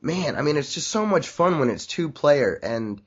man, 0.00 0.36
I 0.36 0.42
mean, 0.42 0.56
it's 0.56 0.74
just 0.74 0.88
so 0.88 1.06
much 1.06 1.28
fun 1.28 1.58
when 1.58 1.70
it's 1.70 1.86
two 1.86 2.10
player 2.10 2.58
and. 2.62 3.00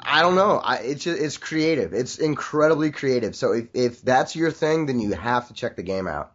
I 0.00 0.22
don't 0.22 0.36
know. 0.36 0.58
I, 0.58 0.76
it's 0.76 1.02
just, 1.02 1.20
it's 1.20 1.36
creative. 1.38 1.92
It's 1.92 2.18
incredibly 2.18 2.92
creative. 2.92 3.34
So 3.34 3.52
if, 3.52 3.66
if 3.74 4.00
that's 4.00 4.36
your 4.36 4.52
thing, 4.52 4.86
then 4.86 5.00
you 5.00 5.12
have 5.12 5.48
to 5.48 5.54
check 5.54 5.74
the 5.74 5.82
game 5.82 6.06
out. 6.06 6.32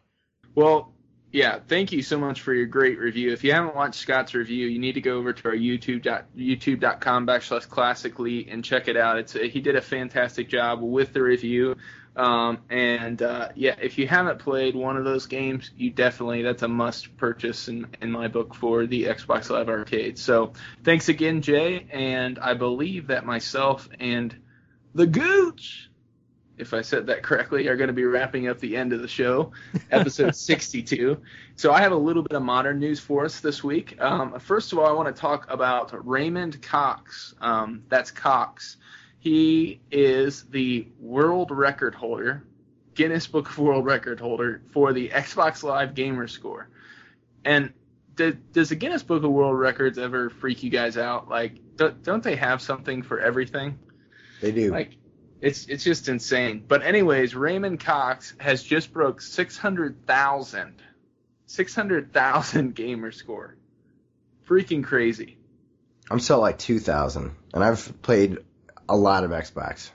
Well, 0.53 0.93
yeah, 1.34 1.59
thank 1.67 1.91
you 1.91 2.03
so 2.03 2.19
much 2.19 2.41
for 2.41 2.53
your 2.53 2.67
great 2.67 2.99
review. 2.99 3.34
If 3.34 3.43
you 3.43 3.53
haven't 3.53 3.76
watched 3.76 3.95
Scott's 3.95 4.36
review, 4.36 4.67
you 4.67 4.78
need 4.78 4.93
to 4.93 5.01
go 5.01 5.17
over 5.17 5.34
to 5.34 5.47
our 5.47 5.55
YouTube 5.55 6.03
youtube.com 6.38 7.26
backslash 7.26 7.67
classicelite 7.67 8.53
and 8.53 8.63
check 8.63 8.88
it 8.88 8.95
out. 8.95 9.17
It's 9.17 9.34
he 9.34 9.59
did 9.59 9.76
a 9.76 9.82
fantastic 9.82 10.47
job 10.47 10.82
with 10.82 11.11
the 11.11 11.24
review. 11.24 11.76
Um, 12.16 12.59
and 12.70 13.22
uh, 13.22 13.49
yeah, 13.55 13.76
if 13.82 13.97
you 13.97 14.07
haven't 14.07 14.39
played 14.39 14.76
one 14.76 14.97
of 14.97 15.03
those 15.03 15.26
games, 15.26 15.72
you 15.76 15.89
definitely 15.89 16.43
that's 16.43 16.61
a 16.61 16.68
must 16.68 17.18
purchase 17.18 17.68
in, 17.68 17.88
in 18.01 18.11
my 18.11 18.28
book 18.28 18.53
for 18.53 18.86
the 18.86 19.05
Xbox 19.05 19.49
Live 19.49 19.70
Arcade. 19.70 20.20
So 20.20 20.53
thanks 20.84 21.09
again, 21.09 21.41
Jay, 21.41 21.88
and 21.89 22.38
I 22.38 22.53
believe 22.53 23.07
that 23.07 23.26
myself 23.26 23.89
and 23.99 24.36
the 24.93 25.07
Gooch 25.07 25.89
if 26.57 26.74
I 26.74 26.82
said 26.82 27.07
that 27.07 27.24
correctly, 27.24 27.68
are 27.68 27.76
going 27.76 27.88
to 27.88 27.93
be 27.93 28.05
wrapping 28.05 28.47
up 28.47 28.59
the 28.59 28.78
end 28.78 28.93
of 28.93 29.01
the 29.01 29.07
show, 29.07 29.51
episode 29.91 30.36
62. 30.36 31.22
So 31.55 31.72
I 31.72 31.82
have 31.82 31.91
a 31.91 31.97
little 31.97 32.24
bit 32.24 32.36
of 32.36 32.43
modern 32.43 32.80
news 32.80 32.99
for 32.99 33.26
us 33.26 33.39
this 33.39 33.64
week. 33.64 33.99
Um, 33.99 34.39
first 34.39 34.72
of 34.72 34.80
all, 34.80 34.86
I 34.86 34.91
want 34.91 35.14
to 35.14 35.20
talk 35.20 35.49
about 35.49 36.07
Raymond 36.07 36.61
Cox. 36.61 37.34
Um, 37.41 37.84
that's 37.89 38.11
Cox. 38.11 38.78
He 39.24 39.80
is 39.89 40.43
the 40.43 40.86
world 40.99 41.49
record 41.49 41.95
holder, 41.95 42.43
Guinness 42.93 43.26
Book 43.26 43.49
of 43.49 43.57
World 43.57 43.86
Record 43.86 44.19
holder 44.19 44.61
for 44.74 44.91
the 44.91 45.07
Xbox 45.07 45.63
Live 45.63 45.95
Gamer 45.95 46.28
Score. 46.28 46.67
And 47.45 47.71
do, 48.15 48.34
does 48.34 48.67
the 48.67 48.76
Guinness 48.76 49.01
Book 49.01 49.24
of 49.24 49.32
World 49.32 49.57
Records 49.57 49.97
ever 49.97 50.30
freak 50.30 50.61
you 50.61 50.69
guys 50.69 50.97
out? 50.97 51.30
Like, 51.30 51.53
do, 51.78 51.91
don't 52.03 52.21
they 52.21 52.36
have 52.36 52.61
something 52.61 53.01
for 53.01 53.17
everything? 53.17 53.80
They 54.41 54.51
do. 54.51 54.71
Like, 54.71 54.97
it's 55.39 55.67
it's 55.67 55.86
just 55.86 56.09
insane. 56.09 56.61
But 56.67 56.84
anyways, 56.84 57.34
Raymond 57.34 57.80
Cox 57.80 58.34
has 58.39 58.61
just 58.61 58.91
broke 58.91 59.21
600,000 59.21 60.82
600,000 61.45 62.76
gamer 62.76 63.13
score. 63.13 63.55
Freaking 64.45 64.84
crazy. 64.84 65.38
I'm 66.11 66.19
still 66.19 66.41
like 66.41 66.59
2,000, 66.59 67.34
and 67.53 67.63
I've 67.63 68.01
played 68.01 68.39
a 68.94 68.96
lot 68.96 69.24
of 69.24 69.32
Xbox. 69.32 69.89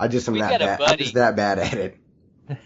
I 0.00 0.08
just 0.08 0.26
am 0.26 0.34
We 0.34 0.40
that 0.40 0.50
got 0.50 0.62
a 0.62 0.64
bad. 0.66 0.80
I'm 0.80 0.86
buddy. 0.88 1.02
just 1.04 1.14
that 1.14 1.36
bad 1.36 1.58
at 1.60 1.74
it. 1.74 1.96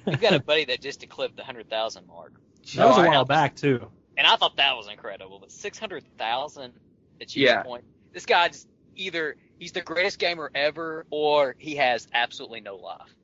We've 0.07 0.20
got 0.20 0.32
a 0.32 0.40
buddy 0.40 0.64
that 0.66 0.80
just 0.80 1.03
eclipsed 1.03 1.36
the 1.36 1.44
hundred 1.44 1.68
thousand 1.68 2.07
mark, 2.07 2.32
That 2.74 2.86
was 2.86 2.97
a 2.99 3.03
I- 3.03 3.09
while 3.09 3.24
back 3.26 3.57
too. 3.57 3.88
and 4.16 4.26
I 4.26 4.36
thought 4.36 4.57
that 4.57 4.74
was 4.76 4.88
incredible. 4.88 5.38
But 5.38 5.53
six 5.53 5.78
hundred 5.78 6.05
thousand 6.16 6.72
achievement 7.20 7.59
Yeah. 7.59 7.62
point. 7.62 7.84
This 8.14 8.24
guy's 8.24 8.66
either 8.94 9.36
he's 9.59 9.72
the 9.72 9.82
greatest 9.82 10.18
gamer 10.18 10.51
ever, 10.55 11.05
or 11.11 11.55
he 11.59 11.76
has 11.76 12.09
absolutely 12.14 12.61
no 12.62 12.76
life. 12.76 13.14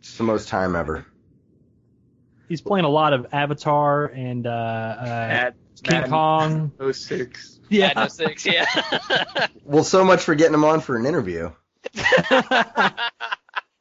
It's 0.00 0.16
the 0.16 0.24
most 0.24 0.48
time 0.48 0.74
ever. 0.74 1.04
He's 2.48 2.62
playing 2.62 2.86
a 2.86 2.88
lot 2.90 3.12
of 3.12 3.26
Avatar 3.32 4.06
and 4.06 4.46
uh, 4.46 4.50
uh, 4.50 5.04
At 5.30 5.54
King 5.82 5.92
Madden 6.00 6.10
Kong. 6.10 6.92
06. 6.92 7.59
Yeah. 7.70 7.92
no 7.96 8.08
six, 8.08 8.44
yeah. 8.44 8.66
Well, 9.64 9.84
so 9.84 10.04
much 10.04 10.22
for 10.22 10.34
getting 10.34 10.54
him 10.54 10.64
on 10.64 10.80
for 10.80 10.96
an 10.96 11.06
interview. 11.06 11.52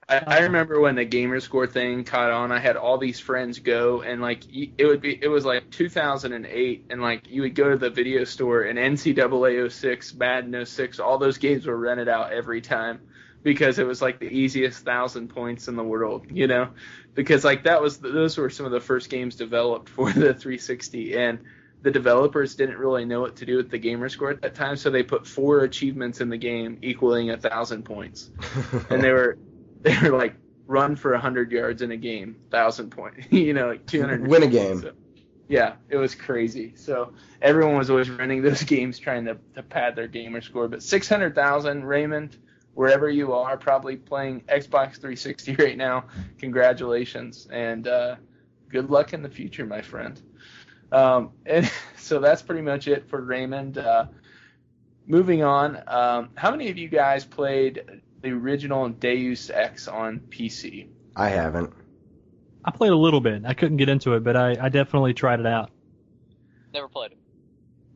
I, 0.10 0.24
I 0.26 0.40
remember 0.40 0.80
when 0.80 0.96
the 0.96 1.06
gamer 1.06 1.40
score 1.40 1.68
thing 1.68 2.04
caught 2.04 2.32
on. 2.32 2.52
I 2.52 2.60
had 2.60 2.78
all 2.78 2.98
these 2.98 3.20
friends 3.20 3.60
go, 3.60 4.02
and 4.02 4.22
like 4.22 4.44
it 4.52 4.86
would 4.86 5.02
be, 5.02 5.18
it 5.22 5.28
was 5.28 5.46
like 5.46 5.70
2008, 5.72 6.86
and 6.90 7.02
like 7.02 7.30
you 7.30 7.44
would 7.44 7.56
go 7.56 7.70
to 7.70 7.78
the 7.78 7.90
video 7.90 8.24
store, 8.24 8.64
and 8.64 8.78
NCAA 8.78 9.72
06, 9.72 10.14
Madden 10.16 10.66
06, 10.66 11.00
all 11.00 11.18
those 11.18 11.38
games 11.38 11.66
were 11.66 11.78
rented 11.78 12.08
out 12.08 12.32
every 12.32 12.62
time 12.62 13.02
because 13.44 13.80
it 13.80 13.86
was 13.88 14.02
like 14.02 14.20
the 14.20 14.28
easiest 14.28 14.84
thousand 14.84 15.30
points 15.30 15.68
in 15.68 15.76
the 15.76 15.84
world, 15.84 16.26
you 16.30 16.48
know, 16.48 16.70
because 17.14 17.44
like 17.44 17.64
that 17.64 17.82
was 17.82 17.98
those 17.98 18.38
were 18.38 18.50
some 18.50 18.66
of 18.66 18.72
the 18.72 18.82
first 18.82 19.10
games 19.10 19.36
developed 19.36 19.90
for 19.90 20.12
the 20.12 20.34
360, 20.34 21.18
and 21.18 21.40
the 21.82 21.92
developers 21.92 22.56
didn't 22.56 22.78
really 22.78 23.06
know 23.06 23.22
what 23.22 23.38
to 23.38 23.46
do 23.46 23.58
with 23.58 23.70
the 23.70 23.78
gamer 23.78 24.10
score 24.10 24.32
at 24.32 24.42
that 24.42 24.56
time, 24.56 24.76
so 24.76 24.90
they 24.90 25.04
put 25.04 25.26
four 25.26 25.62
achievements 25.62 26.22
in 26.22 26.30
the 26.30 26.38
game 26.38 26.78
equaling 26.82 27.30
a 27.30 27.38
thousand 27.38 27.84
points 27.84 28.32
and 28.90 29.02
they 29.02 29.12
were 29.12 29.38
they 29.82 29.98
were 30.02 30.18
like 30.18 30.36
run 30.70 30.96
for 30.96 31.14
a 31.14 31.20
hundred 31.20 31.52
yards 31.52 31.82
in 31.82 31.92
a 31.92 31.98
game, 31.98 32.38
thousand 32.52 32.92
point, 32.92 33.16
you 33.32 33.54
know, 33.54 33.68
like 33.68 33.86
two 33.86 34.00
hundred. 34.02 34.28
Win 34.28 34.44
a 34.44 34.48
game. 34.48 34.82
So, 34.82 34.92
yeah, 35.48 35.74
it 35.90 35.98
was 35.98 36.14
crazy. 36.14 36.76
So 36.76 37.14
everyone 37.42 37.76
was 37.76 37.90
always 37.90 38.10
running 38.10 38.44
those 38.44 38.64
games 38.76 39.00
trying 39.00 39.26
to, 39.26 39.38
to 39.56 39.64
pad 39.64 39.96
their 39.96 40.08
gamer 40.08 40.42
score. 40.42 40.68
But 40.68 40.84
six 40.84 41.10
hundred 41.10 41.34
thousand, 41.34 41.86
Raymond, 41.86 42.38
wherever 42.76 43.10
you 43.10 43.34
are, 43.34 43.58
probably 43.58 43.98
playing 43.98 44.42
Xbox 44.42 44.94
360 44.94 45.56
right 45.56 45.76
now. 45.76 46.06
Congratulations 46.38 47.48
and 47.52 47.88
uh, 47.88 48.16
good 48.70 48.90
luck 48.90 49.14
in 49.14 49.24
the 49.24 49.30
future, 49.30 49.66
my 49.66 49.82
friend. 49.82 50.22
Um, 50.92 51.32
and 51.46 51.70
so 51.98 52.20
that's 52.20 52.42
pretty 52.42 52.62
much 52.62 52.88
it 52.88 53.10
for 53.10 53.22
Raymond. 53.22 53.78
Uh, 53.78 54.06
moving 55.08 55.44
on, 55.44 55.82
um, 55.88 56.30
how 56.36 56.52
many 56.52 56.70
of 56.70 56.78
you 56.78 56.88
guys 56.88 57.26
played 57.26 58.02
the 58.22 58.32
original 58.32 58.90
Deus 58.90 59.50
Ex 59.50 59.88
on 59.88 60.20
PC? 60.30 60.88
I 61.16 61.30
haven't. 61.30 61.74
I 62.64 62.72
played 62.72 62.92
a 62.92 62.98
little 62.98 63.22
bit. 63.22 63.44
I 63.46 63.54
couldn't 63.54 63.78
get 63.78 63.90
into 63.90 64.14
it, 64.14 64.24
but 64.24 64.36
I, 64.36 64.56
I 64.60 64.70
definitely 64.70 65.14
tried 65.14 65.40
it 65.40 65.46
out. 65.46 65.72
Never 66.74 66.88
played 66.88 67.12
it. 67.12 67.18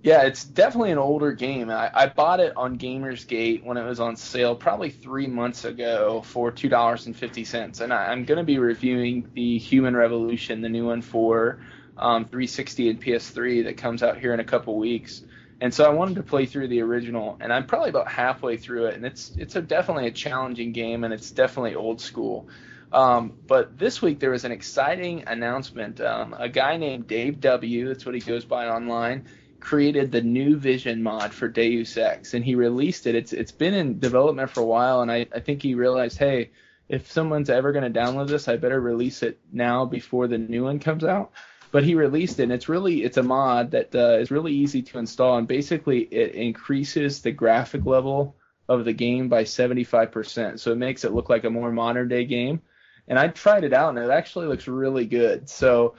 Yeah, 0.03 0.23
it's 0.23 0.43
definitely 0.43 0.91
an 0.91 0.97
older 0.97 1.31
game. 1.31 1.69
I, 1.69 1.89
I 1.93 2.07
bought 2.07 2.41
it 2.41 2.51
on 2.57 2.77
Gamersgate 2.77 3.63
when 3.63 3.77
it 3.77 3.85
was 3.85 4.01
on 4.01 4.17
sale 4.17 4.53
probably 4.53 4.89
three 4.89 5.27
months 5.27 5.63
ago 5.63 6.21
for 6.25 6.51
two 6.51 6.67
dollars 6.67 7.05
and 7.05 7.15
fifty 7.15 7.45
cents, 7.45 7.79
and 7.79 7.93
I, 7.93 8.07
I'm 8.07 8.25
going 8.25 8.37
to 8.37 8.43
be 8.43 8.57
reviewing 8.57 9.29
the 9.33 9.57
Human 9.59 9.95
Revolution, 9.95 10.59
the 10.59 10.67
new 10.67 10.85
one 10.87 11.01
for 11.01 11.61
um, 11.97 12.25
360 12.25 12.89
and 12.89 13.01
PS3 13.01 13.65
that 13.65 13.77
comes 13.77 14.03
out 14.03 14.17
here 14.17 14.33
in 14.33 14.39
a 14.39 14.43
couple 14.43 14.77
weeks. 14.77 15.23
And 15.61 15.73
so 15.73 15.85
I 15.85 15.89
wanted 15.89 16.15
to 16.15 16.23
play 16.23 16.45
through 16.45 16.67
the 16.67 16.81
original, 16.81 17.37
and 17.39 17.53
I'm 17.53 17.65
probably 17.65 17.89
about 17.89 18.07
halfway 18.09 18.57
through 18.57 18.87
it, 18.87 18.95
and 18.95 19.05
it's 19.05 19.31
it's 19.37 19.55
a, 19.55 19.61
definitely 19.61 20.07
a 20.07 20.11
challenging 20.11 20.73
game, 20.73 21.03
and 21.03 21.13
it's 21.13 21.31
definitely 21.31 21.75
old 21.75 22.01
school. 22.01 22.49
Um, 22.91 23.33
but 23.47 23.77
this 23.77 24.01
week 24.01 24.19
there 24.19 24.31
was 24.31 24.43
an 24.43 24.51
exciting 24.51 25.23
announcement. 25.25 26.01
Um, 26.01 26.35
a 26.37 26.49
guy 26.49 26.77
named 26.77 27.07
Dave 27.07 27.39
W. 27.39 27.87
That's 27.87 28.05
what 28.05 28.13
he 28.13 28.21
goes 28.21 28.45
by 28.45 28.67
online 28.67 29.25
created 29.63 30.11
the 30.11 30.21
new 30.21 30.57
Vision 30.57 31.01
mod 31.01 31.33
for 31.33 31.47
Deus 31.47 31.95
Ex, 31.95 32.33
and 32.33 32.43
he 32.43 32.53
released 32.53 33.07
it. 33.07 33.15
It's 33.15 33.31
it's 33.31 33.53
been 33.53 33.73
in 33.73 33.99
development 33.99 34.49
for 34.49 34.59
a 34.59 34.65
while, 34.65 35.01
and 35.01 35.09
I, 35.09 35.25
I 35.33 35.39
think 35.39 35.61
he 35.61 35.73
realized, 35.73 36.17
hey, 36.17 36.51
if 36.89 37.11
someone's 37.11 37.49
ever 37.49 37.71
going 37.71 37.91
to 37.91 37.99
download 37.99 38.27
this, 38.27 38.47
I 38.47 38.57
better 38.57 38.79
release 38.79 39.23
it 39.23 39.39
now 39.51 39.85
before 39.85 40.27
the 40.27 40.37
new 40.37 40.65
one 40.65 40.79
comes 40.79 41.03
out. 41.05 41.31
But 41.73 41.83
he 41.83 41.95
released 41.95 42.39
it, 42.39 42.43
and 42.43 42.51
it's 42.51 42.69
really 42.69 43.03
it's 43.03 43.17
a 43.17 43.23
mod 43.23 43.71
that 43.71 43.95
uh, 43.95 44.19
is 44.19 44.29
really 44.29 44.53
easy 44.53 44.83
to 44.83 44.99
install, 44.99 45.39
and 45.39 45.47
basically 45.47 46.01
it 46.01 46.35
increases 46.35 47.19
the 47.19 47.31
graphic 47.31 47.83
level 47.83 48.35
of 48.69 48.85
the 48.85 48.93
game 48.93 49.27
by 49.27 49.43
75%. 49.43 50.59
So 50.59 50.71
it 50.71 50.77
makes 50.77 51.03
it 51.03 51.13
look 51.13 51.29
like 51.29 51.45
a 51.45 51.49
more 51.49 51.71
modern 51.71 52.09
day 52.09 52.25
game. 52.25 52.61
And 53.07 53.17
I 53.17 53.27
tried 53.29 53.63
it 53.63 53.73
out, 53.73 53.89
and 53.89 53.97
it 53.97 54.11
actually 54.11 54.45
looks 54.45 54.67
really 54.67 55.07
good. 55.07 55.49
So 55.49 55.95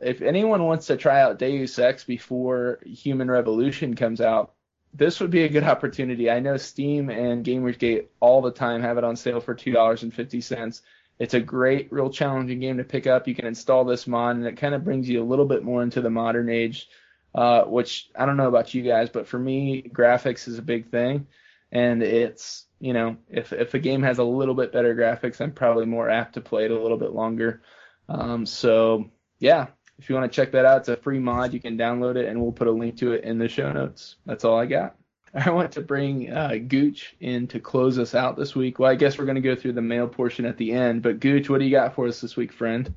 if 0.00 0.22
anyone 0.22 0.64
wants 0.64 0.88
to 0.88 0.96
try 0.96 1.20
out 1.20 1.38
Deus 1.38 1.78
Ex 1.78 2.02
before 2.02 2.80
Human 2.84 3.30
Revolution 3.30 3.94
comes 3.94 4.20
out, 4.20 4.54
this 4.92 5.20
would 5.20 5.30
be 5.30 5.44
a 5.44 5.48
good 5.48 5.62
opportunity. 5.62 6.32
I 6.32 6.40
know 6.40 6.56
Steam 6.56 7.10
and 7.10 7.46
Gamersgate 7.46 8.06
all 8.18 8.42
the 8.42 8.50
time 8.50 8.82
have 8.82 8.98
it 8.98 9.04
on 9.04 9.14
sale 9.14 9.40
for 9.40 9.54
two 9.54 9.70
dollars 9.70 10.02
and 10.02 10.12
fifty 10.12 10.40
cents. 10.40 10.82
It's 11.18 11.34
a 11.34 11.40
great, 11.40 11.92
real 11.92 12.10
challenging 12.10 12.60
game 12.60 12.78
to 12.78 12.84
pick 12.84 13.06
up. 13.06 13.28
You 13.28 13.34
can 13.34 13.46
install 13.46 13.84
this 13.84 14.06
mod, 14.06 14.36
and 14.36 14.46
it 14.46 14.56
kind 14.56 14.74
of 14.74 14.84
brings 14.84 15.08
you 15.08 15.22
a 15.22 15.24
little 15.24 15.46
bit 15.46 15.62
more 15.62 15.82
into 15.82 16.00
the 16.00 16.10
modern 16.10 16.48
age. 16.48 16.88
Uh, 17.34 17.62
which 17.64 18.10
I 18.14 18.26
don't 18.26 18.36
know 18.36 18.48
about 18.48 18.74
you 18.74 18.82
guys, 18.82 19.08
but 19.08 19.26
for 19.26 19.38
me, 19.38 19.82
graphics 19.82 20.48
is 20.48 20.58
a 20.58 20.62
big 20.62 20.90
thing, 20.90 21.26
and 21.70 22.02
it's 22.02 22.66
you 22.78 22.92
know 22.92 23.16
if 23.30 23.54
if 23.54 23.72
a 23.72 23.78
game 23.78 24.02
has 24.02 24.18
a 24.18 24.24
little 24.24 24.54
bit 24.54 24.70
better 24.70 24.94
graphics, 24.94 25.40
I'm 25.40 25.52
probably 25.52 25.86
more 25.86 26.10
apt 26.10 26.34
to 26.34 26.42
play 26.42 26.66
it 26.66 26.70
a 26.70 26.78
little 26.78 26.98
bit 26.98 27.12
longer. 27.12 27.62
Um, 28.06 28.44
so 28.44 29.10
yeah, 29.38 29.68
if 29.98 30.10
you 30.10 30.14
want 30.14 30.30
to 30.30 30.36
check 30.36 30.52
that 30.52 30.66
out, 30.66 30.80
it's 30.80 30.90
a 30.90 30.96
free 30.96 31.18
mod. 31.18 31.54
You 31.54 31.60
can 31.60 31.78
download 31.78 32.16
it, 32.16 32.28
and 32.28 32.38
we'll 32.38 32.52
put 32.52 32.66
a 32.68 32.72
link 32.72 32.98
to 32.98 33.12
it 33.12 33.24
in 33.24 33.38
the 33.38 33.48
show 33.48 33.72
notes. 33.72 34.16
That's 34.26 34.44
all 34.44 34.58
I 34.58 34.66
got. 34.66 34.94
I 35.34 35.50
want 35.50 35.72
to 35.72 35.80
bring 35.80 36.30
uh, 36.30 36.56
Gooch 36.68 37.16
in 37.20 37.46
to 37.48 37.60
close 37.60 37.98
us 37.98 38.14
out 38.14 38.36
this 38.36 38.54
week. 38.54 38.78
Well, 38.78 38.90
I 38.90 38.96
guess 38.96 39.16
we're 39.16 39.24
going 39.24 39.36
to 39.36 39.40
go 39.40 39.56
through 39.56 39.72
the 39.72 39.82
mail 39.82 40.06
portion 40.06 40.44
at 40.44 40.58
the 40.58 40.72
end. 40.72 41.02
But 41.02 41.20
Gooch, 41.20 41.48
what 41.48 41.58
do 41.58 41.64
you 41.64 41.70
got 41.70 41.94
for 41.94 42.06
us 42.06 42.20
this 42.20 42.36
week, 42.36 42.52
friend? 42.52 42.92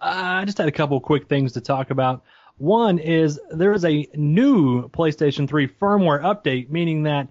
Uh, 0.00 0.40
I 0.40 0.44
just 0.44 0.58
had 0.58 0.68
a 0.68 0.72
couple 0.72 1.00
quick 1.00 1.28
things 1.28 1.52
to 1.54 1.60
talk 1.60 1.90
about. 1.90 2.22
One 2.58 2.98
is 2.98 3.40
there 3.50 3.72
is 3.72 3.84
a 3.84 4.06
new 4.14 4.88
PlayStation 4.88 5.48
3 5.48 5.66
firmware 5.66 6.22
update, 6.22 6.70
meaning 6.70 7.04
that 7.04 7.28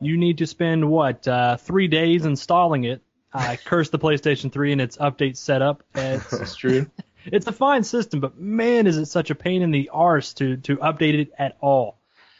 you 0.00 0.16
need 0.18 0.38
to 0.38 0.46
spend 0.46 0.88
what 0.88 1.26
uh, 1.26 1.56
three 1.56 1.88
days 1.88 2.26
installing 2.26 2.84
it. 2.84 3.00
I 3.32 3.56
curse 3.64 3.88
the 3.88 3.98
PlayStation 3.98 4.52
3 4.52 4.72
and 4.72 4.80
its 4.80 4.96
update 4.98 5.36
setup. 5.36 5.82
It's, 5.94 6.32
it's 6.32 6.56
true. 6.56 6.86
It's 7.26 7.46
a 7.46 7.52
fine 7.52 7.84
system, 7.84 8.20
but 8.20 8.38
man, 8.38 8.86
is 8.86 8.98
it 8.98 9.06
such 9.06 9.30
a 9.30 9.34
pain 9.34 9.62
in 9.62 9.70
the 9.70 9.88
arse 9.90 10.34
to 10.34 10.58
to 10.58 10.76
update 10.76 11.18
it 11.18 11.32
at 11.38 11.56
all. 11.62 11.96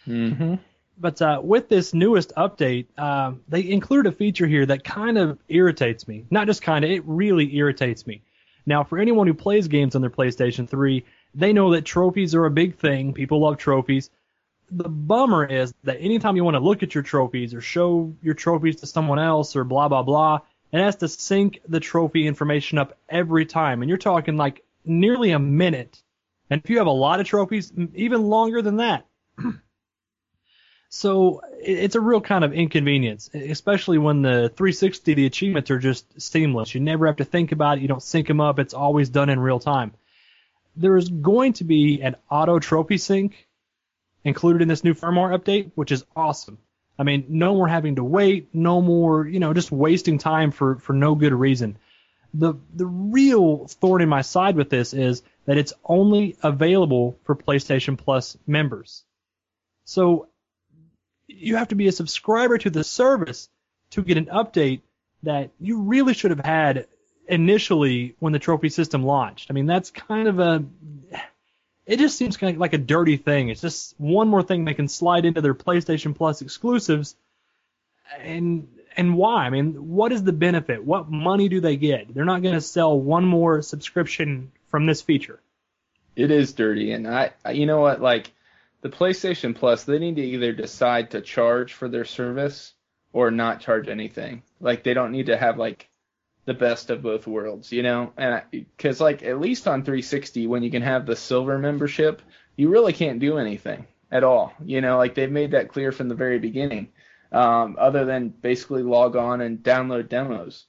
Mm-hmm. 0.07 0.57
But 0.99 1.21
uh, 1.21 1.41
with 1.43 1.69
this 1.69 1.93
newest 1.93 2.33
update, 2.37 2.87
uh, 2.97 3.33
they 3.49 3.69
include 3.69 4.07
a 4.07 4.13
feature 4.13 4.47
here 4.47 4.65
that 4.67 4.85
kind 4.85 5.19
of 5.19 5.39
irritates 5.49 6.07
me. 6.07 6.25
Not 6.31 6.47
just 6.47 6.63
kind 6.63 6.85
of, 6.85 6.91
it 6.91 7.03
really 7.05 7.57
irritates 7.57 8.07
me. 8.07 8.23
Now, 8.67 8.85
for 8.85 8.99
anyone 8.99 9.27
who 9.27 9.35
plays 9.35 9.69
games 9.69 9.95
on 9.95 10.01
their 10.01 10.11
PlayStation 10.11 10.69
3, 10.69 11.05
they 11.35 11.53
know 11.53 11.73
that 11.73 11.85
trophies 11.85 12.35
are 12.35 12.47
a 12.47 12.51
big 12.51 12.77
thing. 12.77 13.13
People 13.13 13.41
love 13.41 13.59
trophies. 13.59 14.11
The 14.71 14.89
bummer 14.89 15.45
is 15.45 15.75
that 15.85 16.01
anytime 16.01 16.37
you 16.37 16.45
want 16.45 16.55
to 16.55 16.61
look 16.61 16.83
at 16.83 16.95
your 16.95 17.03
trophies 17.03 17.55
or 17.55 17.61
show 17.61 18.15
your 18.23 18.35
trophies 18.35 18.77
to 18.77 18.87
someone 18.87 19.19
else 19.19 19.57
or 19.57 19.65
blah, 19.65 19.89
blah, 19.89 20.03
blah, 20.03 20.41
it 20.73 20.79
has 20.79 20.97
to 20.97 21.09
sync 21.09 21.61
the 21.69 21.81
trophy 21.81 22.27
information 22.27 22.79
up 22.79 22.97
every 23.09 23.47
time. 23.47 23.83
And 23.83 23.89
you're 23.89 23.99
talking 23.99 24.37
like 24.37 24.65
nearly 24.85 25.33
a 25.33 25.39
minute. 25.39 26.03
And 26.51 26.63
if 26.63 26.71
you 26.71 26.79
have 26.79 26.87
a 26.87 26.91
lot 26.91 27.21
of 27.21 27.27
trophies, 27.27 27.73
even 27.95 28.29
longer 28.29 28.63
than 28.63 28.77
that. 28.77 29.07
so 30.95 31.43
it's 31.59 31.97
a 31.97 32.01
real 32.01 32.21
kind 32.21 32.45
of 32.45 32.53
inconvenience, 32.53 33.29
especially 33.35 33.99
when 33.99 34.23
the 34.23 34.53
360, 34.57 35.15
the 35.15 35.27
achievements 35.27 35.71
are 35.73 35.79
just 35.81 36.21
seamless. 36.21 36.73
You 36.73 36.81
never 36.81 37.07
have 37.07 37.17
to 37.17 37.25
think 37.25 37.51
about 37.51 37.79
it. 37.79 37.81
You 37.83 37.89
don't 37.89 38.03
sync 38.03 38.29
them 38.29 38.41
up. 38.41 38.61
It's 38.61 38.75
always 38.75 39.09
done 39.09 39.29
in 39.29 39.41
real 39.41 39.59
time. 39.59 39.93
There 40.77 40.97
is 40.97 41.09
going 41.09 41.55
to 41.55 41.65
be 41.65 42.01
an 42.01 42.15
auto 42.31 42.61
trophy 42.61 42.99
sync 42.99 43.49
included 44.23 44.63
in 44.63 44.69
this 44.69 44.85
new 44.85 44.95
firmware 44.95 45.37
update, 45.37 45.73
which 45.75 45.91
is 45.91 46.05
awesome. 46.15 46.59
I 46.97 47.03
mean, 47.03 47.27
no 47.29 47.55
more 47.55 47.67
having 47.67 47.97
to 47.97 48.05
wait, 48.05 48.49
no 48.53 48.81
more, 48.81 49.27
you 49.27 49.41
know, 49.41 49.53
just 49.53 49.73
wasting 49.73 50.19
time 50.19 50.53
for, 50.53 50.77
for 50.77 50.93
no 50.93 51.17
good 51.17 51.33
reason 51.33 51.77
the 52.37 52.55
the 52.75 52.87
real 52.87 53.69
thorn 53.69 54.03
in 54.03 54.09
my 54.09 54.23
side 54.23 54.57
with 54.57 54.69
this 54.69 54.93
is 54.93 55.23
that 55.47 55.57
it's 55.57 55.73
only 55.85 56.37
available 56.43 57.17
for 57.23 57.37
PlayStation 57.37 57.97
Plus 57.97 58.37
members. 58.45 59.05
So 59.85 60.29
you 61.27 61.57
have 61.57 61.69
to 61.69 61.75
be 61.75 61.89
a 61.89 61.93
subscriber 61.93 62.59
to 62.59 62.71
the 62.71 62.85
service 62.85 63.49
to 63.91 64.03
get 64.03 64.17
an 64.17 64.27
update 64.27 64.81
that 65.23 65.51
you 65.59 65.83
really 65.83 66.15
should 66.15 66.31
have 66.31 66.45
had 66.45 66.87
initially 67.27 68.15
when 68.19 68.33
the 68.33 68.39
trophy 68.39 68.69
system 68.69 69.05
launched. 69.05 69.51
I 69.51 69.55
mean, 69.55 69.67
that's 69.67 69.91
kind 69.91 70.29
of 70.29 70.39
a 70.39 70.65
it 71.87 71.99
just 71.99 72.17
seems 72.17 72.37
kind 72.37 72.55
of 72.55 72.61
like 72.61 72.73
a 72.73 72.79
dirty 72.79 73.17
thing. 73.17 73.51
It's 73.51 73.61
just 73.61 73.95
one 73.99 74.29
more 74.29 74.43
thing 74.43 74.65
they 74.65 74.75
can 74.75 74.89
slide 74.89 75.27
into 75.27 75.43
their 75.43 75.55
PlayStation 75.55 76.17
Plus 76.17 76.41
exclusives 76.41 77.15
and 78.21 78.69
and 78.97 79.17
why? 79.17 79.45
I 79.45 79.51
mean, 79.51 79.89
what 79.89 80.13
is 80.13 80.23
the 80.23 80.33
benefit? 80.33 80.85
What 80.85 81.11
money 81.11 81.49
do 81.49 81.61
they 81.61 81.77
get? 81.77 82.15
They're 82.15 82.25
not 82.25 82.43
going 82.43 82.55
to 82.55 82.61
sell 82.61 82.99
one 82.99 83.25
more 83.25 83.61
subscription 83.61 84.53
from 84.69 84.87
this 84.87 85.03
feature. 85.03 85.41
It 86.15 86.31
is 86.31 86.53
dirty, 86.53 86.93
and 86.93 87.09
I, 87.09 87.33
you 87.53 87.67
know 87.67 87.81
what, 87.81 88.01
like 88.01 88.31
the 88.85 88.91
PlayStation 88.91 89.57
Plus, 89.57 89.85
they 89.85 89.99
need 89.99 90.17
to 90.17 90.23
either 90.23 90.53
decide 90.53 91.13
to 91.13 91.23
charge 91.23 91.73
for 91.73 91.89
their 91.89 92.05
service 92.05 92.75
or 93.15 93.31
not 93.31 93.61
charge 93.61 93.89
anything. 93.89 94.43
Like 94.61 94.85
they 94.85 94.93
don't 94.93 95.11
need 95.11 95.27
to 95.27 95.39
have 95.39 95.57
like 95.57 95.89
the 96.45 96.53
best 96.53 96.91
of 96.91 97.01
both 97.01 97.27
worlds, 97.27 97.73
you 97.73 97.83
know? 97.83 98.13
And 98.19 98.43
because 98.53 99.01
like 99.01 99.23
at 99.23 99.41
least 99.41 99.67
on 99.67 99.85
360, 99.85 100.47
when 100.49 100.63
you 100.63 100.71
can 100.71 100.83
have 100.83 101.07
the 101.07 101.17
silver 101.17 101.59
membership, 101.59 102.21
you 102.57 102.69
really 102.69 102.93
can't 102.93 103.21
do 103.21 103.39
anything 103.39 103.87
at 104.13 104.23
all. 104.23 104.53
You 104.63 104.83
know, 104.83 104.99
like 104.99 105.15
they've 105.15 105.33
made 105.33 105.53
that 105.53 105.71
clear 105.71 105.91
from 105.91 106.11
the 106.11 106.15
very 106.15 106.39
beginning 106.39 106.89
um, 107.33 107.77
other 107.79 108.05
than 108.05 108.29
basically 108.29 108.83
log 108.83 109.17
on 109.17 109.41
and 109.41 109.63
download 109.63 110.11
demos. 110.11 110.67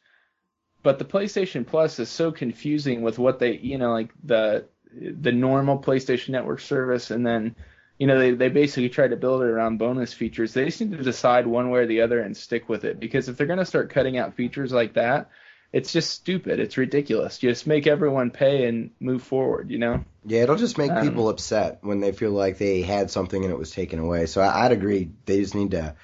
But 0.84 1.00
the 1.00 1.06
PlayStation 1.06 1.68
Plus 1.68 2.00
is 2.00 2.08
so 2.08 2.32
confusing 2.32 3.02
with 3.02 3.20
what 3.20 3.40
they, 3.40 3.58
you 3.58 3.78
know, 3.78 3.92
like 3.92 4.12
the 4.24 4.70
the 4.98 5.34
normal 5.34 5.80
PlayStation 5.80 6.30
Network 6.30 6.62
service, 6.62 7.12
and 7.12 7.28
then, 7.28 7.58
you 7.98 8.08
know, 8.08 8.20
they 8.20 8.32
they 8.32 8.50
basically 8.50 8.90
try 8.90 9.08
to 9.08 9.16
build 9.16 9.42
it 9.42 9.48
around 9.48 9.78
bonus 9.78 10.14
features. 10.14 10.54
They 10.54 10.66
just 10.66 10.82
need 10.82 10.92
to 10.98 11.04
decide 11.04 11.48
one 11.48 11.70
way 11.70 11.82
or 11.82 11.88
the 11.88 12.02
other 12.02 12.20
and 12.20 12.36
stick 12.36 12.68
with 12.68 12.84
it 12.84 13.00
because 13.00 13.30
if 13.30 13.38
they're 13.38 13.48
going 13.48 13.60
to 13.60 13.66
start 13.66 13.90
cutting 13.90 14.18
out 14.18 14.36
features 14.36 14.72
like 14.72 14.94
that, 14.94 15.30
it's 15.76 15.92
just 15.92 16.12
stupid. 16.12 16.60
It's 16.60 16.78
ridiculous. 16.78 17.38
Just 17.38 17.68
make 17.68 17.86
everyone 17.86 18.32
pay 18.32 18.66
and 18.66 18.92
move 19.00 19.24
forward, 19.24 19.72
you 19.72 19.78
know? 19.78 20.06
Yeah, 20.26 20.44
it'll 20.44 20.56
just 20.56 20.78
make 20.78 20.92
people 21.02 21.28
upset 21.30 21.80
when 21.82 22.00
they 22.00 22.14
feel 22.14 22.32
like 22.32 22.58
they 22.58 22.82
had 22.82 23.12
something 23.12 23.44
and 23.44 23.52
it 23.52 23.60
was 23.60 23.72
taken 23.72 24.00
away. 24.00 24.26
So 24.26 24.42
I, 24.42 24.64
would 24.64 24.72
agree. 24.72 25.12
They 25.26 25.42
just 25.42 25.54
need 25.54 25.72
to 25.72 25.96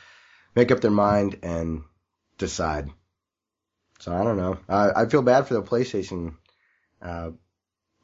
make 0.55 0.71
up 0.71 0.81
their 0.81 0.91
mind 0.91 1.39
and 1.43 1.83
decide. 2.37 2.89
So 3.99 4.13
I 4.13 4.23
don't 4.23 4.37
know. 4.37 4.57
I, 4.67 5.03
I 5.03 5.05
feel 5.05 5.21
bad 5.21 5.47
for 5.47 5.53
the 5.53 5.63
PlayStation, 5.63 6.35
uh, 7.01 7.31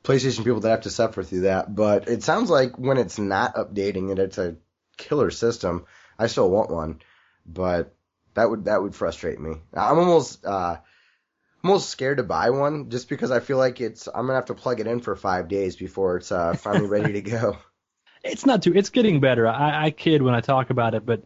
PlayStation 0.07 0.45
people 0.45 0.61
that 0.61 0.69
have 0.69 0.81
to 0.81 0.89
suffer 0.89 1.21
through 1.21 1.41
that. 1.41 1.73
But 1.73 2.07
it 2.07 2.23
sounds 2.23 2.49
like 2.49 2.79
when 2.79 2.97
it's 2.97 3.19
not 3.19 3.55
updating 3.55 4.11
it, 4.11 4.19
it's 4.19 4.37
a 4.37 4.55
killer 4.95 5.31
system. 5.31 5.85
I 6.17 6.27
still 6.27 6.49
want 6.49 6.71
one, 6.71 7.01
but 7.45 7.93
that 8.33 8.49
would 8.49 8.65
that 8.65 8.81
would 8.81 8.95
frustrate 8.95 9.39
me. 9.39 9.55
I'm 9.73 9.99
almost 9.99 10.45
uh, 10.45 10.77
almost 11.63 11.89
scared 11.89 12.17
to 12.17 12.23
buy 12.23 12.51
one 12.51 12.89
just 12.89 13.09
because 13.09 13.31
I 13.31 13.41
feel 13.41 13.57
like 13.57 13.81
it's 13.81 14.07
I'm 14.07 14.27
gonna 14.27 14.35
have 14.35 14.45
to 14.45 14.53
plug 14.53 14.79
it 14.79 14.87
in 14.87 15.01
for 15.01 15.15
five 15.15 15.49
days 15.49 15.75
before 15.75 16.17
it's 16.17 16.31
uh, 16.31 16.53
finally 16.53 16.87
ready 16.87 17.13
to 17.13 17.21
go. 17.21 17.57
It's 18.23 18.47
not 18.47 18.63
too. 18.63 18.73
It's 18.75 18.89
getting 18.89 19.21
better. 19.21 19.47
I, 19.47 19.85
I 19.85 19.91
kid 19.91 20.21
when 20.21 20.33
I 20.33 20.41
talk 20.41 20.71
about 20.71 20.95
it, 20.95 21.05
but 21.05 21.21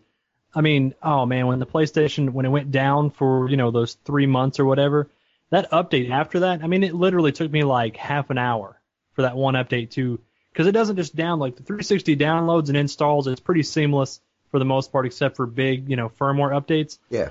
I 0.54 0.62
mean, 0.62 0.94
oh 1.02 1.26
man, 1.26 1.48
when 1.48 1.60
the 1.60 1.66
PlayStation 1.66 2.32
when 2.32 2.46
it 2.46 2.50
went 2.50 2.70
down 2.70 3.12
for 3.12 3.50
you 3.50 3.58
know 3.58 3.72
those 3.72 3.94
three 4.06 4.28
months 4.28 4.60
or 4.60 4.66
whatever, 4.66 5.10
that 5.52 5.72
update 5.72 6.10
after 6.10 6.42
that, 6.42 6.64
I 6.64 6.68
mean, 6.68 6.84
it 6.84 6.96
literally 6.96 7.32
took 7.32 7.52
me 7.52 7.64
like 7.64 7.96
half 7.96 8.30
an 8.30 8.38
hour 8.38 8.82
for 9.14 9.22
that 9.24 9.36
one 9.36 9.54
update 9.54 9.92
to 9.92 10.20
because 10.52 10.68
it 10.68 10.72
doesn't 10.72 10.96
just 10.96 11.16
download. 11.16 11.40
like 11.40 11.56
the 11.56 11.64
360 11.64 12.18
downloads 12.18 12.70
and 12.70 12.78
installs. 12.78 13.28
It's 13.28 13.40
pretty 13.40 13.64
seamless 13.64 14.20
for 14.50 14.60
the 14.60 14.66
most 14.66 14.92
part, 14.92 15.06
except 15.06 15.36
for 15.36 15.46
big 15.46 15.90
you 15.90 15.96
know 15.96 16.10
firmware 16.10 16.52
updates. 16.52 16.98
Yeah. 17.10 17.30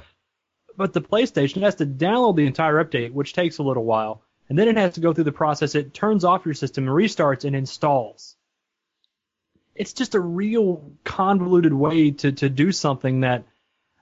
But 0.76 0.92
the 0.92 1.02
PlayStation 1.02 1.62
has 1.62 1.74
to 1.76 1.86
download 1.86 2.36
the 2.36 2.46
entire 2.46 2.82
update, 2.82 3.12
which 3.12 3.32
takes 3.32 3.58
a 3.58 3.62
little 3.62 3.84
while, 3.84 4.22
and 4.48 4.58
then 4.58 4.68
it 4.68 4.76
has 4.76 4.94
to 4.94 5.00
go 5.00 5.12
through 5.12 5.24
the 5.24 5.32
process. 5.32 5.74
It 5.74 5.92
turns 5.92 6.24
off 6.24 6.46
your 6.46 6.54
system 6.54 6.86
and 6.86 6.96
restarts 6.96 7.44
and 7.44 7.56
installs 7.56 8.36
it's 9.80 9.94
just 9.94 10.14
a 10.14 10.20
real 10.20 10.92
convoluted 11.04 11.72
way 11.72 12.10
to 12.10 12.32
to 12.32 12.50
do 12.50 12.70
something 12.70 13.20
that 13.20 13.44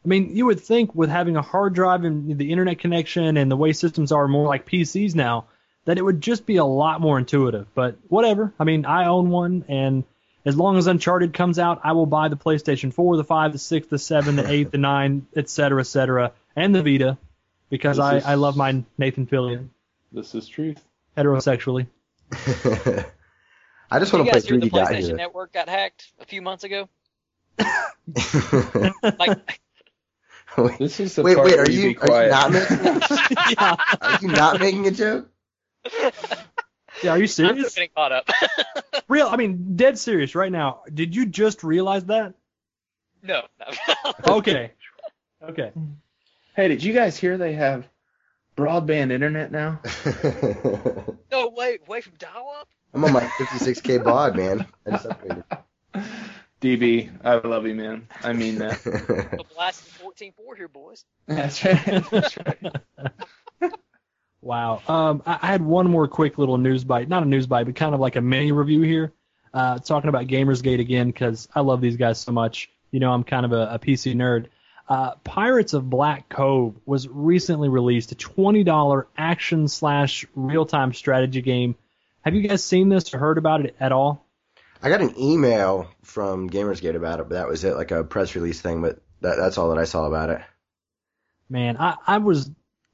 I 0.08 0.10
mean, 0.10 0.34
you 0.34 0.46
would 0.46 0.60
think 0.60 0.94
with 0.94 1.10
having 1.10 1.36
a 1.36 1.42
hard 1.42 1.74
drive 1.74 2.02
and 2.02 2.38
the 2.38 2.50
internet 2.50 2.78
connection 2.78 3.36
and 3.36 3.50
the 3.50 3.56
way 3.56 3.74
systems 3.74 4.10
are 4.10 4.26
more 4.26 4.46
like 4.48 4.64
PCs 4.64 5.14
now, 5.14 5.48
that 5.84 5.98
it 5.98 6.02
would 6.02 6.22
just 6.22 6.46
be 6.46 6.56
a 6.56 6.64
lot 6.64 7.02
more 7.02 7.18
intuitive. 7.18 7.66
But 7.74 7.98
whatever. 8.08 8.54
I 8.58 8.64
mean, 8.64 8.86
I 8.86 9.04
own 9.08 9.28
one, 9.28 9.66
and 9.68 10.04
as 10.46 10.56
long 10.56 10.78
as 10.78 10.86
Uncharted 10.86 11.34
comes 11.34 11.58
out, 11.58 11.82
I 11.84 11.92
will 11.92 12.06
buy 12.06 12.28
the 12.28 12.38
PlayStation 12.38 12.90
4, 12.90 13.18
the 13.18 13.24
5, 13.24 13.52
the 13.52 13.58
6, 13.58 13.86
the 13.88 13.98
7, 13.98 14.36
the 14.36 14.50
8, 14.50 14.70
the 14.70 14.78
9, 14.78 15.26
etc., 15.36 15.80
etc., 15.80 16.32
and 16.56 16.74
the 16.74 16.82
Vita, 16.82 17.18
because 17.68 17.98
I, 17.98 18.16
is- 18.16 18.24
I 18.24 18.36
love 18.36 18.56
my 18.56 18.82
Nathan 18.96 19.26
Fillion 19.26 19.68
This 20.10 20.34
is 20.34 20.48
truth. 20.48 20.82
heterosexually. 21.18 21.86
I 23.90 23.98
just 23.98 24.10
want 24.14 24.24
you 24.24 24.32
to 24.32 24.40
play 24.40 24.40
guys 24.40 24.44
the 24.46 24.54
3D 24.56 24.72
Got 24.72 24.88
PlayStation 24.88 25.02
Hero. 25.04 25.16
Network 25.16 25.52
got 25.52 25.68
hacked 25.68 26.12
a 26.18 26.24
few 26.24 26.40
months 26.40 26.64
ago? 26.64 26.88
Like, 29.18 29.60
This 30.78 31.00
is 31.00 31.14
the 31.14 31.22
wait, 31.22 31.36
part 31.36 31.46
wait, 31.46 31.56
where 31.56 31.64
are 31.64 31.70
you, 31.70 31.80
you, 31.90 31.94
be 31.94 32.08
are 32.08 32.24
you 32.24 32.30
not 32.30 32.52
making 32.52 32.76
yeah. 33.58 33.76
are 34.00 34.18
you 34.20 34.28
not 34.28 34.60
making 34.60 34.86
a 34.86 34.90
joke? 34.90 35.30
yeah, 37.02 37.12
are 37.12 37.18
you 37.18 37.24
I'm 37.24 37.28
serious? 37.28 37.64
just 37.64 37.76
getting 37.76 37.90
caught 37.94 38.12
up. 38.12 38.28
Real, 39.08 39.28
I 39.28 39.36
mean, 39.36 39.76
dead 39.76 39.98
serious 39.98 40.34
right 40.34 40.50
now. 40.50 40.82
Did 40.92 41.14
you 41.14 41.26
just 41.26 41.62
realize 41.62 42.04
that? 42.06 42.34
no, 43.22 43.42
no. 43.60 44.12
Okay. 44.36 44.72
Okay. 45.42 45.72
Hey, 46.56 46.68
did 46.68 46.82
you 46.82 46.92
guys 46.92 47.16
hear 47.16 47.38
they 47.38 47.52
have 47.52 47.88
broadband 48.56 49.12
internet 49.12 49.52
now? 49.52 49.80
no, 51.30 51.52
wait, 51.56 51.86
wait 51.86 52.04
from 52.04 52.14
dial-up. 52.18 52.68
I'm 52.92 53.04
on 53.04 53.12
my 53.12 53.20
56k 53.20 54.02
baud, 54.02 54.36
man. 54.36 54.66
I 54.86 54.90
just 54.90 55.06
upgraded. 55.08 55.44
DB, 56.60 57.10
I 57.24 57.34
love 57.46 57.66
you, 57.66 57.74
man. 57.74 58.08
I 58.22 58.32
mean 58.32 58.58
that. 58.58 58.82
The 58.84 59.44
blast 59.54 59.84
14.4 60.00 60.32
here, 60.56 60.68
boys. 60.68 61.04
That's 61.26 61.64
right. 61.64 62.04
That's 62.10 62.36
right. 62.38 63.72
Wow. 64.40 64.82
Um, 64.88 65.22
I, 65.26 65.38
I 65.42 65.46
had 65.46 65.62
one 65.62 65.90
more 65.90 66.08
quick 66.08 66.38
little 66.38 66.58
news 66.58 66.84
bite, 66.84 67.08
not 67.08 67.22
a 67.22 67.26
news 67.26 67.46
bite, 67.46 67.64
but 67.64 67.76
kind 67.76 67.94
of 67.94 68.00
like 68.00 68.16
a 68.16 68.20
mini 68.20 68.52
review 68.52 68.82
here. 68.82 69.12
Uh, 69.52 69.78
talking 69.78 70.08
about 70.08 70.26
Gamersgate 70.26 70.80
again 70.80 71.06
because 71.08 71.48
I 71.54 71.60
love 71.60 71.80
these 71.80 71.96
guys 71.96 72.20
so 72.20 72.32
much. 72.32 72.70
You 72.90 73.00
know, 73.00 73.12
I'm 73.12 73.24
kind 73.24 73.44
of 73.46 73.52
a, 73.52 73.74
a 73.74 73.78
PC 73.78 74.14
nerd. 74.14 74.46
Uh, 74.88 75.14
Pirates 75.24 75.74
of 75.74 75.88
Black 75.88 76.28
Cove 76.28 76.74
was 76.86 77.08
recently 77.08 77.68
released, 77.68 78.12
a 78.12 78.14
$20 78.14 79.04
action 79.16 79.68
slash 79.68 80.24
real 80.34 80.64
time 80.64 80.92
strategy 80.94 81.42
game. 81.42 81.76
Have 82.22 82.34
you 82.34 82.46
guys 82.46 82.64
seen 82.64 82.88
this 82.88 83.12
or 83.12 83.18
heard 83.18 83.38
about 83.38 83.64
it 83.64 83.76
at 83.80 83.92
all? 83.92 84.24
I 84.82 84.88
got 84.88 85.00
an 85.00 85.18
email 85.18 85.88
from 86.02 86.48
Gamersgate 86.50 86.94
about 86.94 87.20
it, 87.20 87.28
but 87.28 87.34
that 87.34 87.48
was 87.48 87.64
it, 87.64 87.74
like 87.74 87.90
a 87.90 88.04
press 88.04 88.34
release 88.34 88.60
thing. 88.60 88.80
But 88.80 89.00
that, 89.20 89.36
that's 89.36 89.58
all 89.58 89.70
that 89.70 89.78
I 89.78 89.84
saw 89.84 90.06
about 90.06 90.30
it. 90.30 90.40
Man, 91.48 91.76
I, 91.78 91.96
I 92.06 92.18
was 92.18 92.50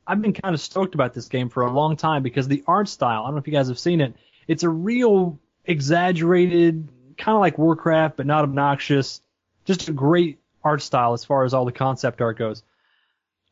I've 0.06 0.20
been 0.20 0.32
kind 0.32 0.54
of 0.54 0.60
stoked 0.60 0.94
about 0.94 1.14
this 1.14 1.28
game 1.28 1.48
for 1.48 1.62
a 1.62 1.72
long 1.72 1.96
time 1.96 2.22
because 2.22 2.46
the 2.46 2.62
art 2.66 2.88
style, 2.88 3.22
I 3.22 3.26
don't 3.26 3.34
know 3.34 3.40
if 3.40 3.46
you 3.46 3.52
guys 3.52 3.68
have 3.68 3.78
seen 3.78 4.00
it, 4.00 4.14
it's 4.46 4.62
a 4.62 4.68
real 4.68 5.38
exaggerated, 5.64 6.88
kind 7.16 7.34
of 7.34 7.40
like 7.40 7.58
Warcraft, 7.58 8.16
but 8.16 8.26
not 8.26 8.44
obnoxious. 8.44 9.22
Just 9.64 9.88
a 9.88 9.92
great 9.92 10.38
art 10.62 10.82
style 10.82 11.14
as 11.14 11.24
far 11.24 11.44
as 11.44 11.54
all 11.54 11.64
the 11.64 11.72
concept 11.72 12.20
art 12.20 12.38
goes. 12.38 12.62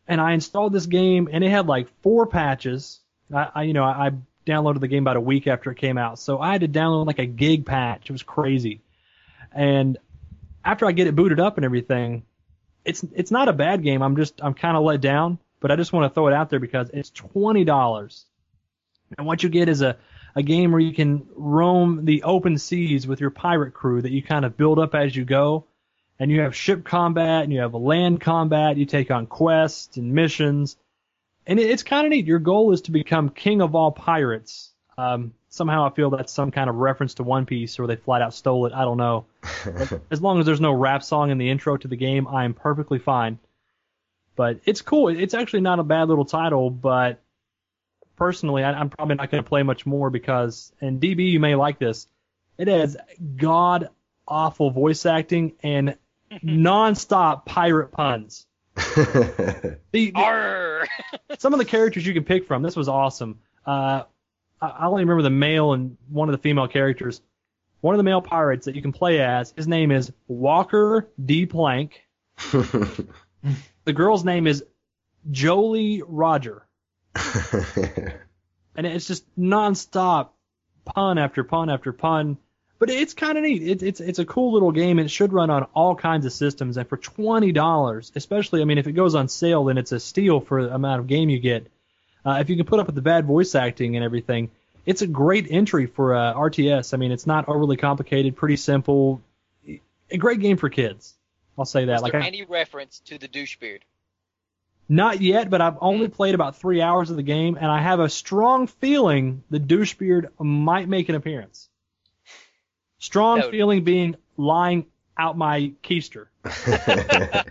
And 0.06 0.20
I 0.20 0.32
installed 0.32 0.72
this 0.72 0.86
game 0.86 1.28
and 1.32 1.42
it 1.42 1.50
had 1.50 1.66
like 1.66 1.88
four 2.02 2.26
patches. 2.26 3.00
I, 3.32 3.48
I 3.54 3.62
you 3.62 3.72
know, 3.72 3.84
I, 3.84 4.08
I 4.08 4.10
downloaded 4.46 4.80
the 4.80 4.88
game 4.88 5.02
about 5.02 5.16
a 5.16 5.20
week 5.20 5.46
after 5.46 5.70
it 5.70 5.78
came 5.78 5.98
out. 5.98 6.18
So 6.18 6.38
I 6.38 6.52
had 6.52 6.62
to 6.62 6.68
download 6.68 7.06
like 7.06 7.18
a 7.18 7.26
gig 7.26 7.66
patch. 7.66 8.10
It 8.10 8.12
was 8.12 8.22
crazy. 8.22 8.80
And 9.52 9.98
after 10.64 10.86
I 10.86 10.92
get 10.92 11.06
it 11.06 11.16
booted 11.16 11.40
up 11.40 11.56
and 11.56 11.64
everything, 11.64 12.24
it's 12.84 13.04
it's 13.14 13.30
not 13.30 13.48
a 13.48 13.52
bad 13.52 13.82
game. 13.82 14.02
I'm 14.02 14.16
just 14.16 14.40
I'm 14.42 14.54
kind 14.54 14.76
of 14.76 14.82
let 14.82 15.00
down, 15.00 15.38
but 15.60 15.70
I 15.70 15.76
just 15.76 15.92
want 15.92 16.10
to 16.10 16.14
throw 16.14 16.28
it 16.28 16.34
out 16.34 16.50
there 16.50 16.60
because 16.60 16.90
it's 16.92 17.10
twenty 17.10 17.64
dollars, 17.64 18.26
and 19.16 19.26
what 19.26 19.42
you 19.42 19.48
get 19.48 19.68
is 19.68 19.82
a 19.82 19.96
a 20.34 20.42
game 20.42 20.72
where 20.72 20.80
you 20.80 20.94
can 20.94 21.26
roam 21.36 22.04
the 22.04 22.22
open 22.22 22.58
seas 22.58 23.06
with 23.06 23.20
your 23.20 23.30
pirate 23.30 23.74
crew 23.74 24.00
that 24.00 24.12
you 24.12 24.22
kind 24.22 24.44
of 24.44 24.56
build 24.56 24.78
up 24.78 24.94
as 24.94 25.14
you 25.14 25.24
go, 25.24 25.66
and 26.18 26.30
you 26.30 26.40
have 26.40 26.56
ship 26.56 26.84
combat 26.84 27.44
and 27.44 27.52
you 27.52 27.60
have 27.60 27.74
land 27.74 28.20
combat. 28.20 28.76
You 28.76 28.86
take 28.86 29.10
on 29.10 29.26
quests 29.26 29.96
and 29.96 30.14
missions, 30.14 30.76
and 31.46 31.58
it, 31.58 31.70
it's 31.70 31.82
kind 31.82 32.06
of 32.06 32.10
neat. 32.10 32.26
Your 32.26 32.38
goal 32.38 32.72
is 32.72 32.82
to 32.82 32.90
become 32.90 33.28
king 33.28 33.60
of 33.60 33.74
all 33.74 33.92
pirates. 33.92 34.70
Um, 34.96 35.34
somehow 35.48 35.86
I 35.86 35.90
feel 35.90 36.10
that's 36.10 36.32
some 36.32 36.50
kind 36.50 36.68
of 36.68 36.76
reference 36.76 37.14
to 37.14 37.22
One 37.22 37.46
Piece, 37.46 37.78
or 37.78 37.86
they 37.86 37.96
flat 37.96 38.22
out 38.22 38.34
stole 38.34 38.66
it. 38.66 38.72
I 38.72 38.82
don't 38.82 38.98
know. 38.98 39.26
As 40.10 40.20
long 40.20 40.40
as 40.40 40.46
there's 40.46 40.60
no 40.60 40.72
rap 40.72 41.02
song 41.02 41.30
in 41.30 41.38
the 41.38 41.50
intro 41.50 41.76
to 41.76 41.88
the 41.88 41.96
game, 41.96 42.26
I 42.28 42.44
am 42.44 42.54
perfectly 42.54 42.98
fine. 42.98 43.38
But 44.34 44.60
it's 44.64 44.80
cool. 44.80 45.08
It's 45.08 45.34
actually 45.34 45.60
not 45.60 45.78
a 45.78 45.82
bad 45.82 46.08
little 46.08 46.24
title, 46.24 46.70
but 46.70 47.20
personally, 48.16 48.64
I, 48.64 48.72
I'm 48.72 48.88
probably 48.88 49.16
not 49.16 49.30
going 49.30 49.42
to 49.42 49.48
play 49.48 49.62
much 49.62 49.84
more 49.84 50.10
because, 50.10 50.72
and 50.80 51.00
DB, 51.00 51.30
you 51.30 51.40
may 51.40 51.54
like 51.54 51.78
this, 51.78 52.06
it 52.56 52.68
has 52.68 52.96
god 53.36 53.90
awful 54.26 54.70
voice 54.70 55.04
acting 55.04 55.52
and 55.62 55.96
non-stop 56.42 57.44
pirate 57.46 57.92
puns. 57.92 58.46
The, 59.92 60.10
the- 60.10 60.88
some 61.38 61.52
of 61.52 61.58
the 61.58 61.64
characters 61.64 62.06
you 62.06 62.14
can 62.14 62.24
pick 62.24 62.46
from. 62.46 62.62
This 62.62 62.76
was 62.76 62.88
awesome. 62.88 63.40
Uh, 63.66 64.04
I, 64.60 64.66
I 64.66 64.86
only 64.86 65.02
remember 65.04 65.22
the 65.22 65.30
male 65.30 65.72
and 65.72 65.96
one 66.08 66.28
of 66.28 66.32
the 66.32 66.38
female 66.42 66.68
characters. 66.68 67.20
One 67.80 67.94
of 67.94 67.98
the 67.98 68.04
male 68.04 68.22
pirates 68.22 68.66
that 68.66 68.74
you 68.76 68.82
can 68.82 68.92
play 68.92 69.20
as, 69.20 69.52
his 69.56 69.66
name 69.68 69.90
is 69.90 70.12
Walker 70.28 71.08
D. 71.24 71.46
Plank. 71.46 72.02
The 73.84 73.92
girl's 73.92 74.24
name 74.24 74.46
is 74.46 74.64
Jolie 75.32 76.02
Roger. 76.06 76.64
And 78.74 78.86
it's 78.86 79.06
just 79.08 79.24
nonstop 79.38 80.28
pun 80.84 81.18
after 81.18 81.42
pun 81.44 81.68
after 81.68 81.92
pun. 81.92 82.38
But 82.82 82.90
it's 82.90 83.14
kind 83.14 83.38
of 83.38 83.44
neat. 83.44 83.62
It's 83.62 83.82
it's 83.84 84.00
it's 84.00 84.18
a 84.18 84.24
cool 84.24 84.52
little 84.54 84.72
game. 84.72 84.98
and 84.98 85.06
It 85.06 85.08
should 85.10 85.32
run 85.32 85.50
on 85.50 85.68
all 85.72 85.94
kinds 85.94 86.26
of 86.26 86.32
systems. 86.32 86.76
And 86.76 86.88
for 86.88 86.96
twenty 86.96 87.52
dollars, 87.52 88.10
especially, 88.16 88.60
I 88.60 88.64
mean, 88.64 88.76
if 88.76 88.88
it 88.88 88.94
goes 88.94 89.14
on 89.14 89.28
sale, 89.28 89.66
then 89.66 89.78
it's 89.78 89.92
a 89.92 90.00
steal 90.00 90.40
for 90.40 90.64
the 90.64 90.74
amount 90.74 90.98
of 90.98 91.06
game 91.06 91.28
you 91.30 91.38
get. 91.38 91.68
Uh, 92.26 92.38
if 92.40 92.50
you 92.50 92.56
can 92.56 92.66
put 92.66 92.80
up 92.80 92.86
with 92.86 92.96
the 92.96 93.00
bad 93.00 93.24
voice 93.24 93.54
acting 93.54 93.94
and 93.94 94.04
everything, 94.04 94.50
it's 94.84 95.00
a 95.00 95.06
great 95.06 95.46
entry 95.48 95.86
for 95.86 96.16
uh, 96.16 96.34
RTS. 96.34 96.92
I 96.92 96.96
mean, 96.96 97.12
it's 97.12 97.24
not 97.24 97.48
overly 97.48 97.76
complicated, 97.76 98.34
pretty 98.34 98.56
simple, 98.56 99.22
a 100.10 100.18
great 100.18 100.40
game 100.40 100.56
for 100.56 100.68
kids. 100.68 101.14
I'll 101.56 101.64
say 101.64 101.84
that. 101.84 101.94
Is 101.94 102.02
Like, 102.02 102.10
there 102.10 102.22
I, 102.22 102.26
any 102.26 102.42
reference 102.42 102.98
to 103.04 103.16
the 103.16 103.28
douchebeard? 103.28 103.82
not 104.88 105.20
yet, 105.20 105.50
but 105.50 105.60
I've 105.60 105.78
only 105.80 106.08
played 106.08 106.34
about 106.34 106.56
three 106.56 106.82
hours 106.82 107.10
of 107.10 107.16
the 107.16 107.22
game, 107.22 107.54
and 107.54 107.66
I 107.66 107.80
have 107.80 108.00
a 108.00 108.08
strong 108.08 108.66
feeling 108.66 109.44
the 109.50 109.60
douchebeard 109.60 110.30
might 110.40 110.88
make 110.88 111.08
an 111.08 111.14
appearance. 111.14 111.68
Strong 113.02 113.38
That 113.38 113.46
would- 113.46 113.50
feeling 113.50 113.82
being 113.82 114.14
lying 114.36 114.86
out 115.18 115.36
my 115.36 115.72
keister. 115.82 116.26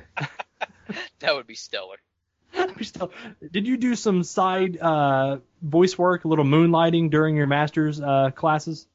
That 1.20 1.36
would 1.36 1.48
be 1.48 1.56
stellar. 1.56 1.98
Did 3.52 3.68
you 3.68 3.78
do 3.78 3.96
some 3.96 4.24
side 4.24 4.78
uh, 4.78 5.38
voice 5.62 5.98
work, 5.98 6.26
a 6.26 6.28
little 6.28 6.44
moonlighting 6.46 7.12
during 7.12 7.38
your 7.38 7.48
master's 7.48 8.02
uh, 8.02 8.32
classes? 8.36 8.88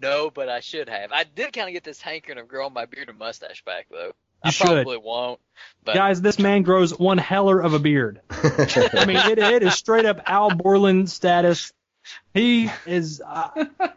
No, 0.00 0.28
but 0.28 0.48
I 0.48 0.60
should 0.60 0.88
have. 0.88 1.12
I 1.12 1.24
did 1.24 1.52
kind 1.52 1.68
of 1.68 1.72
get 1.72 1.84
this 1.84 2.00
hankering 2.02 2.38
of 2.38 2.48
growing 2.48 2.72
my 2.74 2.84
beard 2.86 3.08
and 3.08 3.18
mustache 3.18 3.64
back, 3.64 3.86
though. 3.90 4.12
I 4.42 4.48
You 4.48 4.52
should. 4.52 4.64
probably 4.66 4.98
won't. 4.98 5.40
But 5.84 5.94
Guys, 5.94 6.20
this 6.20 6.38
man 6.38 6.62
grows 6.62 6.98
one 6.98 7.18
heller 7.18 7.60
of 7.60 7.72
a 7.74 7.78
beard. 7.78 8.20
I 8.30 9.04
mean, 9.06 9.16
it, 9.16 9.38
it 9.38 9.62
is 9.62 9.74
straight 9.74 10.04
up 10.04 10.20
Al 10.26 10.50
Borland 10.50 11.08
status. 11.08 11.72
He 12.34 12.70
is, 12.86 13.22
uh, 13.24 13.48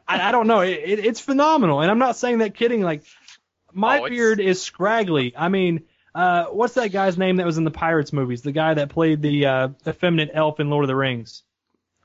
I, 0.07 0.29
I 0.29 0.31
don't 0.31 0.47
know, 0.47 0.61
it, 0.61 0.79
it, 0.83 1.05
it's 1.05 1.19
phenomenal. 1.19 1.81
And 1.81 1.89
I'm 1.89 1.99
not 1.99 2.15
saying 2.17 2.39
that 2.39 2.55
kidding. 2.55 2.81
Like, 2.81 3.03
my 3.73 3.99
Oh, 3.99 4.09
beard 4.09 4.39
is 4.39 4.61
scraggly. 4.61 5.33
I 5.37 5.49
mean, 5.49 5.83
uh, 6.13 6.45
what's 6.45 6.75
that 6.75 6.91
guy's 6.91 7.17
name 7.17 7.37
that 7.37 7.45
was 7.45 7.57
in 7.57 7.65
the 7.65 7.71
Pirates 7.71 8.13
movies? 8.13 8.41
The 8.41 8.53
guy 8.53 8.73
that 8.75 8.89
played 8.89 9.21
the 9.21 9.45
uh, 9.45 9.69
effeminate 9.85 10.31
elf 10.33 10.59
in 10.59 10.69
Lord 10.69 10.85
of 10.85 10.87
the 10.87 10.95
Rings. 10.95 11.43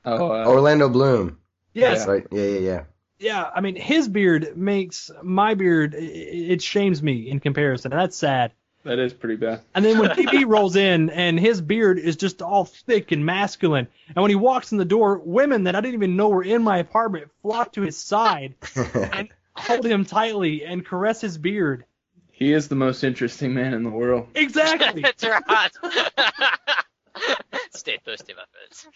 Oh, 0.03 0.31
uh, 0.31 0.45
Orlando 0.47 0.89
Bloom. 0.89 1.37
Yes, 1.73 1.99
That's 1.99 2.09
right. 2.09 2.27
Yeah, 2.31 2.43
yeah, 2.43 2.59
yeah. 2.59 2.83
yeah. 3.19 3.49
I 3.55 3.61
mean, 3.61 3.75
his 3.75 4.09
beard 4.09 4.57
makes 4.57 5.09
my 5.23 5.53
beard. 5.53 5.93
It, 5.93 5.99
it 6.01 6.61
shames 6.61 7.01
me 7.01 7.29
in 7.29 7.39
comparison, 7.39 7.93
and 7.93 8.01
that's 8.01 8.17
sad. 8.17 8.51
That 8.83 8.99
is 8.99 9.13
pretty 9.13 9.35
bad. 9.35 9.61
And 9.75 9.85
then 9.85 9.99
when 9.99 10.09
DB 10.11 10.45
rolls 10.47 10.75
in 10.75 11.09
and 11.09 11.39
his 11.39 11.61
beard 11.61 11.99
is 11.99 12.15
just 12.15 12.41
all 12.41 12.65
thick 12.65 13.11
and 13.11 13.25
masculine, 13.25 13.87
and 14.07 14.21
when 14.21 14.29
he 14.29 14.35
walks 14.35 14.71
in 14.71 14.77
the 14.77 14.85
door, 14.85 15.21
women 15.23 15.65
that 15.65 15.75
I 15.75 15.81
didn't 15.81 15.95
even 15.95 16.15
know 16.15 16.29
were 16.29 16.43
in 16.43 16.63
my 16.63 16.77
apartment 16.79 17.29
flock 17.41 17.73
to 17.73 17.81
his 17.81 17.97
side 17.97 18.55
and 18.75 19.29
hold 19.55 19.85
him 19.85 20.05
tightly 20.05 20.65
and 20.65 20.85
caress 20.85 21.21
his 21.21 21.37
beard. 21.37 21.85
He 22.31 22.53
is 22.53 22.67
the 22.67 22.75
most 22.75 23.03
interesting 23.03 23.53
man 23.53 23.73
in 23.73 23.83
the 23.83 23.89
world. 23.89 24.29
Exactly. 24.33 25.01
That's 25.03 25.23
right. 25.23 25.71
Stay 27.73 27.99
thirsty, 28.03 28.33
my 28.33 28.43
friends. 28.51 28.87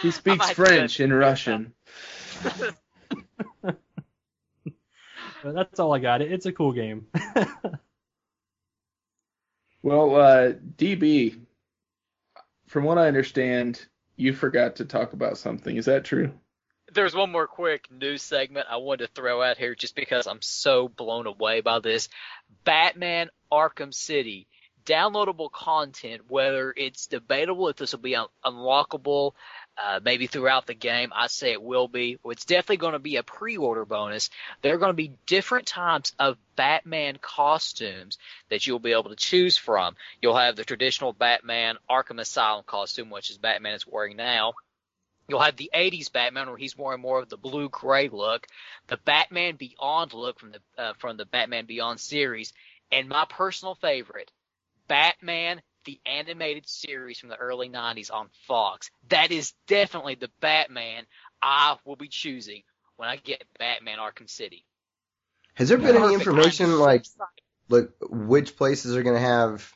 He 0.00 0.10
speaks 0.10 0.50
oh 0.50 0.54
French 0.54 0.96
that. 0.96 1.04
and 1.04 1.16
Russian. 1.16 1.74
That's 5.44 5.80
all 5.80 5.94
I 5.94 5.98
got. 5.98 6.22
It's 6.22 6.46
a 6.46 6.52
cool 6.52 6.72
game. 6.72 7.06
Well, 9.82 10.16
uh, 10.16 10.52
DB, 10.76 11.40
from 12.66 12.84
what 12.84 12.98
I 12.98 13.08
understand, 13.08 13.84
you 14.16 14.32
forgot 14.32 14.76
to 14.76 14.84
talk 14.84 15.12
about 15.14 15.38
something. 15.38 15.76
Is 15.76 15.86
that 15.86 16.04
true? 16.04 16.32
There's 16.92 17.14
one 17.14 17.32
more 17.32 17.46
quick 17.46 17.90
news 17.90 18.22
segment 18.22 18.66
I 18.68 18.76
wanted 18.76 19.06
to 19.06 19.12
throw 19.12 19.42
out 19.42 19.56
here 19.56 19.74
just 19.74 19.94
because 19.94 20.26
I'm 20.26 20.42
so 20.42 20.88
blown 20.88 21.26
away 21.26 21.60
by 21.60 21.78
this. 21.78 22.08
Batman 22.64 23.30
Arkham 23.50 23.94
City. 23.94 24.48
Downloadable 24.84 25.52
content, 25.52 26.22
whether 26.28 26.74
it's 26.76 27.06
debatable 27.06 27.68
if 27.68 27.76
this 27.76 27.92
will 27.92 28.00
be 28.00 28.16
un- 28.16 28.26
unlockable, 28.44 29.32
uh, 29.78 30.00
maybe 30.02 30.26
throughout 30.26 30.66
the 30.66 30.74
game. 30.74 31.12
I 31.14 31.26
say 31.28 31.52
it 31.52 31.62
will 31.62 31.88
be. 31.88 32.18
It's 32.24 32.44
definitely 32.44 32.78
going 32.78 32.92
to 32.92 32.98
be 32.98 33.16
a 33.16 33.22
pre-order 33.22 33.84
bonus. 33.84 34.30
There 34.62 34.74
are 34.74 34.78
going 34.78 34.90
to 34.90 34.94
be 34.94 35.12
different 35.26 35.66
types 35.66 36.14
of 36.18 36.36
Batman 36.56 37.18
costumes 37.20 38.18
that 38.50 38.66
you'll 38.66 38.78
be 38.78 38.92
able 38.92 39.10
to 39.10 39.16
choose 39.16 39.56
from. 39.56 39.96
You'll 40.20 40.36
have 40.36 40.56
the 40.56 40.64
traditional 40.64 41.12
Batman 41.12 41.76
Arkham 41.88 42.20
Asylum 42.20 42.64
costume, 42.66 43.10
which 43.10 43.30
is 43.30 43.38
Batman 43.38 43.74
is 43.74 43.86
wearing 43.86 44.16
now. 44.16 44.54
You'll 45.28 45.40
have 45.40 45.56
the 45.56 45.70
80s 45.72 46.12
Batman 46.12 46.48
where 46.48 46.56
he's 46.56 46.76
wearing 46.76 47.00
more 47.00 47.20
of 47.20 47.28
the 47.28 47.36
blue 47.36 47.68
gray 47.68 48.08
look, 48.08 48.48
the 48.88 48.96
Batman 48.96 49.54
Beyond 49.54 50.12
look 50.12 50.40
from 50.40 50.50
the 50.50 50.60
uh, 50.76 50.92
from 50.98 51.16
the 51.16 51.24
Batman 51.24 51.66
Beyond 51.66 52.00
series, 52.00 52.52
and 52.90 53.08
my 53.08 53.24
personal 53.28 53.76
favorite, 53.76 54.32
Batman 54.88 55.62
the 55.84 56.00
animated 56.06 56.68
series 56.68 57.18
from 57.18 57.28
the 57.28 57.36
early 57.36 57.68
90s 57.68 58.12
on 58.12 58.28
Fox. 58.46 58.90
That 59.08 59.32
is 59.32 59.52
definitely 59.66 60.16
the 60.16 60.30
Batman 60.40 61.04
I 61.42 61.76
will 61.84 61.96
be 61.96 62.08
choosing 62.08 62.62
when 62.96 63.08
I 63.08 63.16
get 63.16 63.42
Batman 63.58 63.98
Arkham 63.98 64.28
City. 64.28 64.64
Has 65.54 65.68
there 65.68 65.78
been 65.78 65.96
any 65.96 66.14
information 66.14 66.78
like 66.78 67.04
like 67.68 67.90
which 68.00 68.56
places 68.56 68.96
are 68.96 69.02
gonna 69.02 69.18
have 69.18 69.72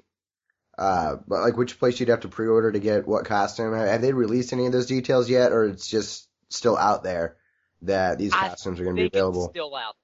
uh 0.77 1.17
like 1.27 1.57
which 1.57 1.79
place 1.79 2.01
you'd 2.01 2.09
have 2.09 2.21
to 2.21 2.29
pre-order 2.29 2.73
to 2.73 2.79
get 2.79 3.07
what 3.07 3.25
costume? 3.25 3.75
Have 3.75 4.01
they 4.01 4.13
released 4.13 4.53
any 4.53 4.67
of 4.67 4.73
those 4.73 4.87
details 4.87 5.29
yet, 5.29 5.53
or 5.53 5.65
it's 5.65 5.87
just 5.87 6.29
still 6.49 6.77
out 6.77 7.03
there 7.03 7.37
that 7.83 8.19
these 8.19 8.33
I 8.33 8.49
costumes 8.49 8.81
are 8.81 8.85
gonna 8.85 8.95
be 8.95 9.03
think 9.03 9.15
it's 9.15 9.17
available? 9.17 9.49
still 9.49 9.75
out. 9.75 9.97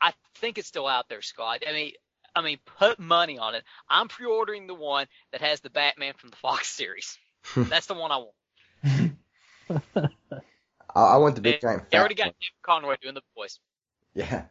I 0.00 0.12
think 0.36 0.58
it's 0.58 0.68
still 0.68 0.86
out 0.86 1.08
there, 1.08 1.22
Scott. 1.22 1.62
I 1.68 1.72
mean, 1.72 1.92
I 2.34 2.42
mean, 2.42 2.58
put 2.78 2.98
money 2.98 3.38
on 3.38 3.54
it. 3.54 3.64
I'm 3.88 4.08
pre-ordering 4.08 4.66
the 4.66 4.74
one 4.74 5.06
that 5.32 5.40
has 5.40 5.60
the 5.60 5.70
Batman 5.70 6.14
from 6.16 6.30
the 6.30 6.36
Fox 6.36 6.68
series. 6.68 7.18
That's 7.56 7.86
the 7.86 7.94
one 7.94 8.10
I 8.12 8.16
want. 8.18 9.12
I, 10.94 11.00
I 11.00 11.16
want 11.18 11.36
the 11.36 11.42
big 11.42 11.54
They, 11.54 11.66
giant. 11.66 11.90
they 11.90 11.96
fat 11.96 12.00
already 12.00 12.14
got 12.14 12.26
one. 12.26 12.34
David 12.40 12.62
Conroy 12.62 12.96
doing 13.00 13.14
the 13.14 13.22
voice. 13.36 13.58
Yeah. 14.14 14.44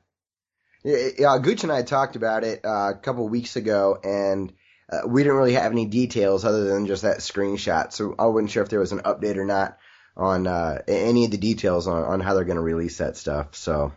Yeah, 0.83 1.09
yeah, 1.17 1.37
Gooch 1.39 1.63
and 1.63 1.71
I 1.73 1.81
talked 1.83 2.15
about 2.15 2.45
it 2.45 2.63
uh, 2.63 2.91
a 2.91 2.97
couple 2.97 3.27
weeks 3.27 3.57
ago, 3.57 3.99
and 4.01 4.53
uh, 4.89 5.01
we 5.05 5.23
didn't 5.23 5.37
really 5.37 5.53
have 5.53 5.73
any 5.73 5.85
details 5.85 6.45
other 6.45 6.65
than 6.65 6.87
just 6.87 7.01
that 7.01 7.17
screenshot. 7.17 7.91
So 7.91 8.15
I 8.17 8.27
wasn't 8.27 8.51
sure 8.51 8.63
if 8.63 8.69
there 8.69 8.79
was 8.79 8.93
an 8.93 8.99
update 8.99 9.35
or 9.35 9.43
not 9.45 9.77
on 10.15 10.47
uh, 10.47 10.81
any 10.87 11.25
of 11.25 11.31
the 11.31 11.37
details 11.37 11.87
on, 11.87 12.03
on 12.03 12.19
how 12.21 12.33
they're 12.33 12.45
going 12.45 12.55
to 12.55 12.61
release 12.61 12.97
that 12.99 13.17
stuff. 13.17 13.55
So, 13.55 13.91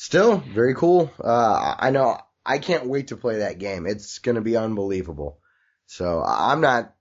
still 0.00 0.38
very 0.38 0.74
cool. 0.74 1.10
Uh, 1.22 1.74
I 1.78 1.90
know 1.90 2.18
I 2.44 2.58
can't 2.58 2.86
wait 2.86 3.08
to 3.08 3.16
play 3.16 3.38
that 3.40 3.58
game. 3.58 3.86
It's 3.86 4.18
going 4.18 4.36
to 4.36 4.40
be 4.40 4.56
unbelievable. 4.56 5.38
So 5.86 6.20
I- 6.20 6.52
I'm 6.52 6.60
not 6.62 6.94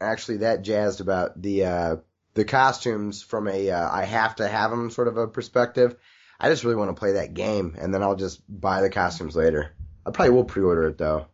actually 0.00 0.38
that 0.38 0.62
jazzed 0.62 1.00
about 1.00 1.40
the 1.40 1.64
uh, 1.66 1.96
the 2.34 2.44
costumes 2.44 3.22
from 3.22 3.48
a 3.48 3.70
uh, 3.70 3.88
I 3.90 4.04
have 4.04 4.36
to 4.36 4.48
have 4.48 4.70
them 4.70 4.90
sort 4.90 5.08
of 5.08 5.18
a 5.18 5.28
perspective. 5.28 5.96
I 6.40 6.48
just 6.48 6.64
really 6.64 6.76
want 6.76 6.90
to 6.90 6.98
play 6.98 7.12
that 7.12 7.34
game, 7.34 7.76
and 7.78 7.92
then 7.92 8.02
I'll 8.02 8.14
just 8.16 8.40
buy 8.48 8.80
the 8.80 8.90
costumes 8.90 9.36
later. 9.36 9.74
I 10.06 10.10
probably 10.10 10.34
will 10.34 10.44
pre-order 10.44 10.88
it 10.88 10.96
though. 10.98 11.26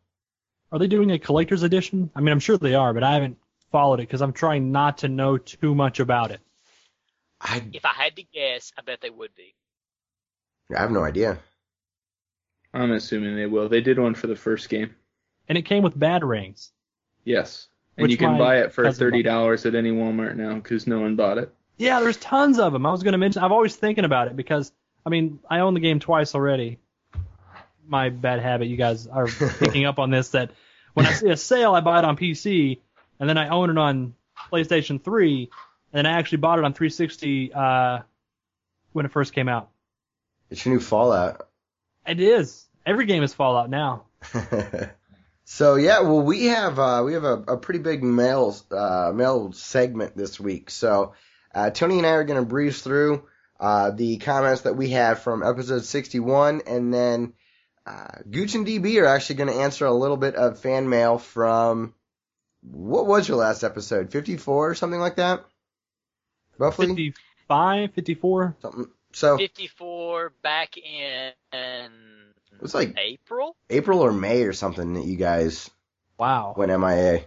Are 0.72 0.78
they 0.78 0.88
doing 0.88 1.12
a 1.12 1.18
collector's 1.20 1.62
edition? 1.62 2.10
I 2.16 2.20
mean, 2.20 2.32
I'm 2.32 2.40
sure 2.40 2.58
they 2.58 2.74
are, 2.74 2.92
but 2.92 3.04
I 3.04 3.14
haven't 3.14 3.38
followed 3.70 4.00
it 4.00 4.08
because 4.08 4.22
I'm 4.22 4.32
trying 4.32 4.72
not 4.72 4.98
to 4.98 5.08
know 5.08 5.38
too 5.38 5.74
much 5.74 6.00
about 6.00 6.32
it. 6.32 6.40
I 7.40 7.62
If 7.72 7.84
I 7.84 7.92
had 7.92 8.16
to 8.16 8.24
guess, 8.24 8.72
I 8.76 8.82
bet 8.82 9.00
they 9.00 9.10
would 9.10 9.34
be. 9.36 9.54
I 10.74 10.80
have 10.80 10.90
no 10.90 11.04
idea. 11.04 11.38
I'm 12.72 12.92
assuming 12.92 13.36
they 13.36 13.46
will. 13.46 13.68
They 13.68 13.80
did 13.80 13.98
one 13.98 14.14
for 14.14 14.26
the 14.26 14.36
first 14.36 14.68
game. 14.68 14.94
And 15.48 15.58
it 15.58 15.62
came 15.62 15.82
with 15.82 15.98
batarangs. 15.98 16.70
Yes. 17.24 17.68
And 17.96 18.02
Which 18.02 18.12
you 18.12 18.18
can 18.18 18.36
buy 18.38 18.60
it 18.60 18.72
for 18.72 18.90
thirty 18.90 19.22
dollars 19.22 19.66
at 19.66 19.74
any 19.74 19.92
Walmart 19.92 20.36
now 20.36 20.54
because 20.54 20.86
no 20.86 21.00
one 21.00 21.14
bought 21.14 21.38
it. 21.38 21.54
Yeah, 21.76 22.00
there's 22.00 22.16
tons 22.16 22.58
of 22.58 22.72
them. 22.72 22.86
I 22.86 22.90
was 22.90 23.02
going 23.02 23.12
to 23.12 23.18
mention. 23.18 23.42
I've 23.42 23.52
always 23.52 23.76
thinking 23.76 24.04
about 24.04 24.26
it 24.28 24.36
because 24.36 24.72
I 25.06 25.10
mean, 25.10 25.38
I 25.48 25.60
own 25.60 25.74
the 25.74 25.80
game 25.80 26.00
twice 26.00 26.34
already. 26.34 26.78
My 27.86 28.08
bad 28.08 28.40
habit. 28.40 28.66
You 28.66 28.76
guys 28.76 29.06
are 29.06 29.26
picking 29.58 29.84
up 29.84 30.00
on 30.00 30.10
this. 30.10 30.30
That 30.30 30.50
when 30.94 31.06
I 31.06 31.12
see 31.12 31.28
a 31.28 31.36
sale, 31.36 31.74
I 31.74 31.80
buy 31.80 32.00
it 32.00 32.04
on 32.04 32.16
PC, 32.16 32.80
and 33.20 33.28
then 33.28 33.38
I 33.38 33.48
own 33.48 33.70
it 33.70 33.78
on 33.78 34.14
PlayStation 34.50 35.02
3, 35.02 35.50
and 35.92 35.98
then 35.98 36.06
I 36.06 36.18
actually 36.18 36.38
bought 36.38 36.58
it 36.58 36.64
on 36.64 36.72
360 36.72 37.52
uh, 37.52 37.98
when 38.92 39.06
it 39.06 39.12
first 39.12 39.32
came 39.32 39.48
out. 39.48 39.70
It's 40.50 40.64
your 40.64 40.74
new 40.74 40.80
Fallout. 40.80 41.48
It 42.06 42.20
is. 42.20 42.66
Every 42.86 43.06
game 43.06 43.22
is 43.22 43.32
Fallout 43.32 43.70
now. 43.70 44.04
so 45.44 45.76
yeah, 45.76 46.00
well 46.00 46.22
we 46.22 46.46
have 46.46 46.78
uh, 46.78 47.02
we 47.04 47.14
have 47.14 47.24
a, 47.24 47.34
a 47.48 47.56
pretty 47.56 47.80
big 47.80 48.02
mail 48.02 48.56
uh, 48.70 49.12
mail 49.14 49.52
segment 49.52 50.16
this 50.16 50.38
week. 50.38 50.70
So 50.70 51.14
uh, 51.54 51.70
Tony 51.70 51.98
and 51.98 52.06
I 52.06 52.10
are 52.10 52.24
going 52.24 52.40
to 52.40 52.46
breeze 52.46 52.82
through 52.82 53.24
uh, 53.60 53.90
the 53.90 54.18
comments 54.18 54.62
that 54.62 54.76
we 54.76 54.90
had 54.90 55.18
from 55.18 55.42
episode 55.42 55.84
61, 55.84 56.62
and 56.66 56.92
then 56.92 57.32
uh, 57.86 58.08
Gooch 58.28 58.54
and 58.54 58.66
DB 58.66 59.00
are 59.00 59.06
actually 59.06 59.36
going 59.36 59.52
to 59.52 59.60
answer 59.60 59.86
a 59.86 59.94
little 59.94 60.16
bit 60.16 60.34
of 60.34 60.58
fan 60.58 60.88
mail 60.88 61.18
from 61.18 61.94
what 62.62 63.06
was 63.06 63.28
your 63.28 63.36
last 63.36 63.62
episode? 63.62 64.10
54 64.10 64.70
or 64.70 64.74
something 64.74 65.00
like 65.00 65.16
that, 65.16 65.44
roughly. 66.58 66.86
55, 66.88 67.92
54. 67.92 68.56
Something. 68.60 68.86
So 69.14 69.38
54 69.38 70.32
back 70.42 70.76
in, 70.76 71.32
in 71.52 71.90
it 72.52 72.60
was 72.62 72.74
like 72.74 72.96
April. 72.98 73.56
April 73.70 74.00
or 74.00 74.12
May 74.12 74.42
or 74.42 74.52
something 74.52 74.94
that 74.94 75.04
you 75.04 75.16
guys 75.16 75.70
Wow. 76.18 76.54
went 76.56 76.70
MIA. 76.70 77.24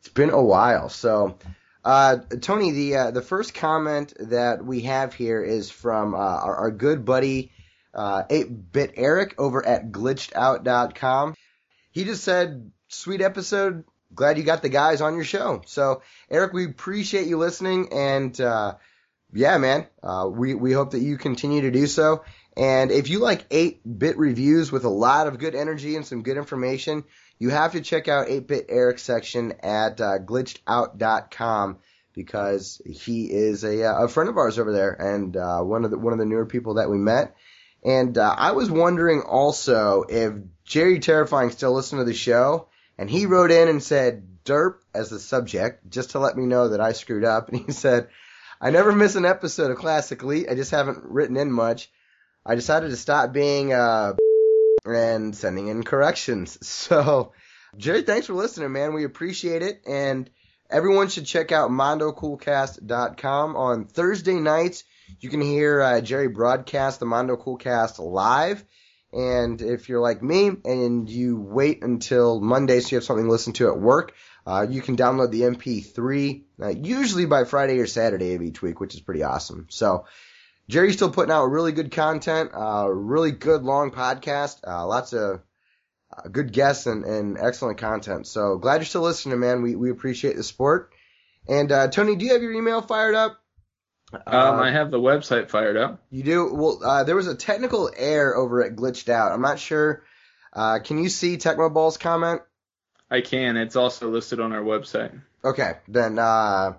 It's 0.00 0.08
been 0.08 0.30
a 0.30 0.42
while. 0.42 0.88
So, 0.88 1.38
uh, 1.84 2.18
Tony, 2.40 2.70
the 2.72 2.96
uh, 2.96 3.10
the 3.10 3.22
first 3.22 3.54
comment 3.54 4.12
that 4.20 4.64
we 4.64 4.82
have 4.82 5.14
here 5.14 5.42
is 5.42 5.70
from 5.70 6.14
uh, 6.14 6.18
our, 6.18 6.56
our 6.56 6.70
good 6.70 7.04
buddy 7.04 7.52
uh, 7.94 8.24
8-Bit 8.24 8.92
Eric 8.96 9.34
over 9.38 9.66
at 9.66 9.90
glitchedout.com. 9.90 11.34
He 11.90 12.04
just 12.04 12.22
said, 12.22 12.70
"Sweet 12.88 13.20
episode. 13.20 13.84
Glad 14.14 14.38
you 14.38 14.44
got 14.44 14.62
the 14.62 14.68
guys 14.68 15.00
on 15.00 15.14
your 15.14 15.24
show." 15.24 15.62
So, 15.66 16.02
Eric, 16.30 16.52
we 16.52 16.66
appreciate 16.66 17.26
you 17.26 17.38
listening, 17.38 17.88
and 17.92 18.40
uh, 18.40 18.74
yeah, 19.36 19.58
man, 19.58 19.86
uh, 20.02 20.28
we 20.30 20.54
we 20.54 20.72
hope 20.72 20.92
that 20.92 21.00
you 21.00 21.18
continue 21.18 21.62
to 21.62 21.70
do 21.70 21.86
so. 21.86 22.24
And 22.56 22.90
if 22.90 23.10
you 23.10 23.18
like 23.18 23.48
8-bit 23.50 24.16
reviews 24.16 24.72
with 24.72 24.84
a 24.84 24.90
lot 24.90 25.26
of 25.26 25.38
good 25.38 25.54
energy 25.54 25.94
and 25.94 26.06
some 26.06 26.22
good 26.22 26.38
information, 26.38 27.04
you 27.38 27.50
have 27.50 27.72
to 27.72 27.82
check 27.82 28.08
out 28.08 28.28
8-Bit 28.28 28.66
Eric's 28.70 29.02
section 29.02 29.52
at 29.62 30.00
uh, 30.00 30.18
glitchedout.com 30.20 31.78
because 32.14 32.80
he 32.86 33.30
is 33.30 33.62
a, 33.62 33.84
uh, 33.84 34.04
a 34.04 34.08
friend 34.08 34.30
of 34.30 34.38
ours 34.38 34.58
over 34.58 34.72
there 34.72 34.92
and 34.92 35.36
uh, 35.36 35.60
one 35.60 35.84
of 35.84 35.90
the 35.90 35.98
one 35.98 36.14
of 36.14 36.18
the 36.18 36.24
newer 36.24 36.46
people 36.46 36.74
that 36.74 36.90
we 36.90 36.96
met. 36.96 37.36
And 37.84 38.16
uh, 38.16 38.34
I 38.36 38.52
was 38.52 38.70
wondering 38.70 39.20
also 39.20 40.04
if 40.08 40.32
Jerry 40.64 40.98
Terrifying 40.98 41.50
still 41.50 41.72
listened 41.72 42.00
to 42.00 42.04
the 42.04 42.14
show, 42.14 42.68
and 42.98 43.08
he 43.10 43.26
wrote 43.26 43.52
in 43.52 43.68
and 43.68 43.82
said 43.82 44.26
"derp" 44.44 44.78
as 44.94 45.10
the 45.10 45.20
subject 45.20 45.88
just 45.90 46.12
to 46.12 46.18
let 46.18 46.36
me 46.36 46.46
know 46.46 46.70
that 46.70 46.80
I 46.80 46.92
screwed 46.92 47.24
up. 47.24 47.48
And 47.52 47.66
he 47.66 47.72
said, 47.72 48.08
"I 48.60 48.70
never 48.70 48.92
miss 48.92 49.14
an 49.16 49.24
episode 49.24 49.70
of 49.70 49.78
Classic 49.78 50.22
Elite. 50.22 50.48
I 50.50 50.54
just 50.54 50.70
haven't 50.70 51.04
written 51.04 51.36
in 51.36 51.52
much. 51.52 51.90
I 52.44 52.54
decided 52.54 52.90
to 52.90 52.96
stop 52.96 53.32
being 53.32 53.72
uh 53.72 54.14
and 54.84 55.36
sending 55.36 55.68
in 55.68 55.82
corrections. 55.82 56.58
So, 56.86 57.32
Jerry, 57.76 58.02
thanks 58.02 58.26
for 58.26 58.34
listening, 58.34 58.72
man. 58.72 58.94
We 58.94 59.04
appreciate 59.04 59.62
it. 59.62 59.82
And 59.86 60.30
everyone 60.70 61.08
should 61.08 61.26
check 61.26 61.52
out 61.52 61.70
MondoCoolcast.com 61.70 63.56
on 63.56 63.86
Thursday 63.86 64.34
nights. 64.34 64.84
You 65.20 65.28
can 65.28 65.40
hear 65.40 65.80
uh, 65.82 66.00
Jerry 66.00 66.28
broadcast 66.28 67.00
the 67.00 67.06
Mondo 67.06 67.36
Coolcast 67.36 67.98
live. 67.98 68.64
And 69.12 69.60
if 69.62 69.88
you're 69.88 70.00
like 70.00 70.22
me 70.22 70.50
and 70.64 71.08
you 71.08 71.40
wait 71.40 71.82
until 71.82 72.40
Monday 72.40 72.80
so 72.80 72.90
you 72.90 72.96
have 72.96 73.04
something 73.04 73.26
to 73.26 73.30
listen 73.30 73.52
to 73.54 73.68
at 73.68 73.78
work, 73.78 74.12
uh, 74.46 74.66
you 74.68 74.80
can 74.80 74.96
download 74.96 75.30
the 75.30 75.42
MP3 75.42 76.42
uh, 76.62 76.68
usually 76.68 77.26
by 77.26 77.44
Friday 77.44 77.78
or 77.78 77.86
Saturday 77.86 78.34
of 78.34 78.42
each 78.42 78.62
week, 78.62 78.80
which 78.80 78.94
is 78.94 79.00
pretty 79.00 79.22
awesome. 79.22 79.66
So, 79.70 80.06
Jerry's 80.68 80.94
still 80.96 81.10
putting 81.10 81.32
out 81.32 81.46
really 81.46 81.72
good 81.72 81.92
content, 81.92 82.50
uh, 82.54 82.88
really 82.88 83.30
good 83.30 83.62
long 83.62 83.92
podcast, 83.92 84.66
uh, 84.66 84.86
lots 84.86 85.12
of 85.12 85.40
uh, 86.16 86.28
good 86.28 86.52
guests 86.52 86.86
and, 86.86 87.04
and 87.04 87.38
excellent 87.38 87.78
content. 87.78 88.26
So 88.26 88.58
glad 88.58 88.76
you're 88.76 88.84
still 88.84 89.02
listening, 89.02 89.38
man. 89.38 89.62
We 89.62 89.76
we 89.76 89.90
appreciate 89.90 90.36
the 90.36 90.42
support. 90.42 90.92
And 91.48 91.70
uh, 91.70 91.88
Tony, 91.88 92.16
do 92.16 92.24
you 92.24 92.32
have 92.32 92.42
your 92.42 92.52
email 92.52 92.82
fired 92.82 93.14
up? 93.14 93.40
Um, 94.12 94.60
I 94.60 94.70
have 94.70 94.90
the 94.90 95.00
website 95.00 95.50
fired 95.50 95.76
up. 95.76 96.00
You 96.10 96.22
do? 96.22 96.54
Well, 96.54 96.80
uh, 96.84 97.04
there 97.04 97.16
was 97.16 97.26
a 97.26 97.34
technical 97.34 97.90
error 97.96 98.36
over 98.36 98.64
at 98.64 98.76
Glitched 98.76 99.08
Out. 99.08 99.32
I'm 99.32 99.42
not 99.42 99.58
sure. 99.58 100.04
Uh, 100.52 100.78
can 100.78 100.98
you 100.98 101.08
see 101.08 101.36
Tecmo 101.36 101.72
Ball's 101.72 101.98
comment? 101.98 102.40
I 103.10 103.20
can. 103.20 103.56
It's 103.56 103.76
also 103.76 104.10
listed 104.10 104.40
on 104.40 104.52
our 104.52 104.62
website. 104.62 105.20
Okay, 105.44 105.74
then 105.88 106.18
uh, 106.18 106.74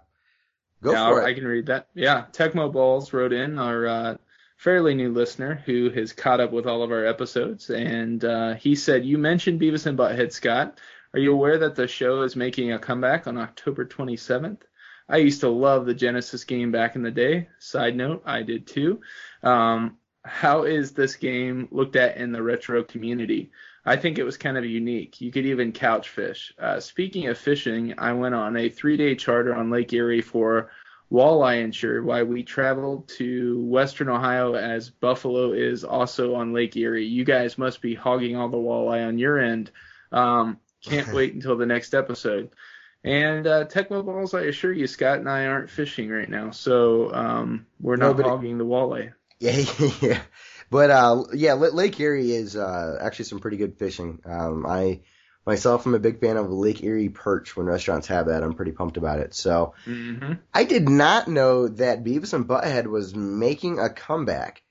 go 0.81 0.91
yeah, 0.91 1.09
for 1.09 1.21
it. 1.21 1.25
I 1.25 1.33
can 1.33 1.45
read 1.45 1.67
that. 1.67 1.87
Yeah, 1.93 2.25
Tecmo 2.33 2.71
Balls 2.71 3.13
wrote 3.13 3.33
in 3.33 3.59
our 3.59 3.87
uh, 3.87 4.17
fairly 4.57 4.93
new 4.93 5.13
listener 5.13 5.61
who 5.65 5.89
has 5.91 6.11
caught 6.13 6.41
up 6.41 6.51
with 6.51 6.65
all 6.65 6.83
of 6.83 6.91
our 6.91 7.05
episodes, 7.05 7.69
and 7.69 8.23
uh, 8.25 8.55
he 8.55 8.75
said, 8.75 9.05
"You 9.05 9.17
mentioned 9.17 9.61
Beavis 9.61 9.85
and 9.85 9.97
Butthead, 9.97 10.33
Scott. 10.33 10.79
Are 11.13 11.19
you 11.19 11.31
aware 11.31 11.59
that 11.59 11.75
the 11.75 11.87
show 11.87 12.23
is 12.23 12.35
making 12.35 12.73
a 12.73 12.79
comeback 12.79 13.27
on 13.27 13.37
October 13.37 13.85
27th? 13.85 14.59
I 15.09 15.17
used 15.17 15.41
to 15.41 15.49
love 15.49 15.85
the 15.85 15.93
Genesis 15.93 16.43
game 16.43 16.71
back 16.71 16.95
in 16.95 17.01
the 17.01 17.11
day. 17.11 17.47
Side 17.59 17.95
note, 17.95 18.23
I 18.25 18.43
did 18.43 18.67
too. 18.67 19.01
Um, 19.41 19.97
how 20.23 20.63
is 20.63 20.91
this 20.91 21.15
game 21.15 21.69
looked 21.71 21.95
at 21.95 22.17
in 22.17 22.33
the 22.33 22.43
retro 22.43 22.83
community? 22.83 23.51
I 23.87 23.95
think 23.95 24.19
it 24.19 24.25
was 24.25 24.37
kind 24.37 24.57
of 24.57 24.65
unique. 24.65 25.21
You 25.21 25.31
could 25.31 25.45
even 25.45 25.71
couch 25.71 26.09
fish. 26.09 26.53
Uh, 26.59 26.81
speaking 26.81 27.27
of 27.27 27.37
fishing, 27.37 27.93
I 27.97 28.11
went 28.11 28.35
on 28.35 28.57
a 28.57 28.67
three-day 28.67 29.15
charter 29.15 29.55
on 29.55 29.69
Lake 29.69 29.93
Erie 29.93 30.21
for 30.21 30.71
walleye 31.09 31.63
insured 31.63 32.05
while 32.05 32.25
we 32.25 32.43
traveled 32.43 33.07
to 33.07 33.63
Western 33.63 34.09
Ohio 34.09 34.55
as 34.55 34.89
Buffalo 34.89 35.53
is 35.53 35.85
also 35.85 36.35
on 36.35 36.51
Lake 36.51 36.75
Erie. 36.75 37.05
You 37.05 37.23
guys 37.23 37.57
must 37.57 37.81
be 37.81 37.95
hogging 37.95 38.35
all 38.35 38.49
the 38.49 38.57
walleye 38.57 39.07
on 39.07 39.17
your 39.17 39.39
end. 39.39 39.71
Um, 40.11 40.59
can't 40.83 41.07
wait 41.13 41.33
until 41.33 41.55
the 41.55 41.65
next 41.65 41.93
episode. 41.93 42.49
And 43.05 43.47
uh, 43.47 43.65
Tecmo 43.67 44.05
Balls, 44.05 44.33
I 44.33 44.41
assure 44.41 44.73
you, 44.73 44.87
Scott 44.87 45.19
and 45.19 45.29
I 45.29 45.45
aren't 45.45 45.69
fishing 45.69 46.09
right 46.09 46.29
now, 46.29 46.51
so 46.51 47.13
um, 47.13 47.67
we're 47.79 47.95
not 47.95 48.19
hogging 48.19 48.57
the 48.57 48.65
walleye. 48.65 49.13
Yeah, 49.39 49.63
yeah. 50.01 50.21
But 50.69 50.89
uh, 50.91 51.23
yeah, 51.33 51.53
Lake 51.53 51.99
Erie 51.99 52.31
is 52.31 52.55
uh, 52.55 52.97
actually 53.01 53.25
some 53.25 53.39
pretty 53.39 53.57
good 53.57 53.77
fishing. 53.77 54.19
Um, 54.25 54.65
I 54.65 55.01
myself 55.45 55.87
am 55.87 55.95
a 55.95 55.99
big 55.99 56.19
fan 56.19 56.37
of 56.37 56.51
Lake 56.51 56.83
Erie 56.83 57.09
perch. 57.09 57.55
When 57.55 57.65
restaurants 57.65 58.07
have 58.07 58.27
that, 58.27 58.43
I'm 58.43 58.53
pretty 58.53 58.73
pumped 58.73 58.97
about 58.97 59.19
it. 59.19 59.33
So 59.33 59.73
hmm 59.85 60.33
I 60.53 60.63
did 60.65 60.89
not 60.89 61.27
know 61.27 61.67
that 61.69 62.03
Beavis 62.03 62.33
and 62.33 62.47
Butthead 62.47 62.87
was 62.87 63.15
making 63.15 63.79
a 63.79 63.89
comeback. 63.89 64.63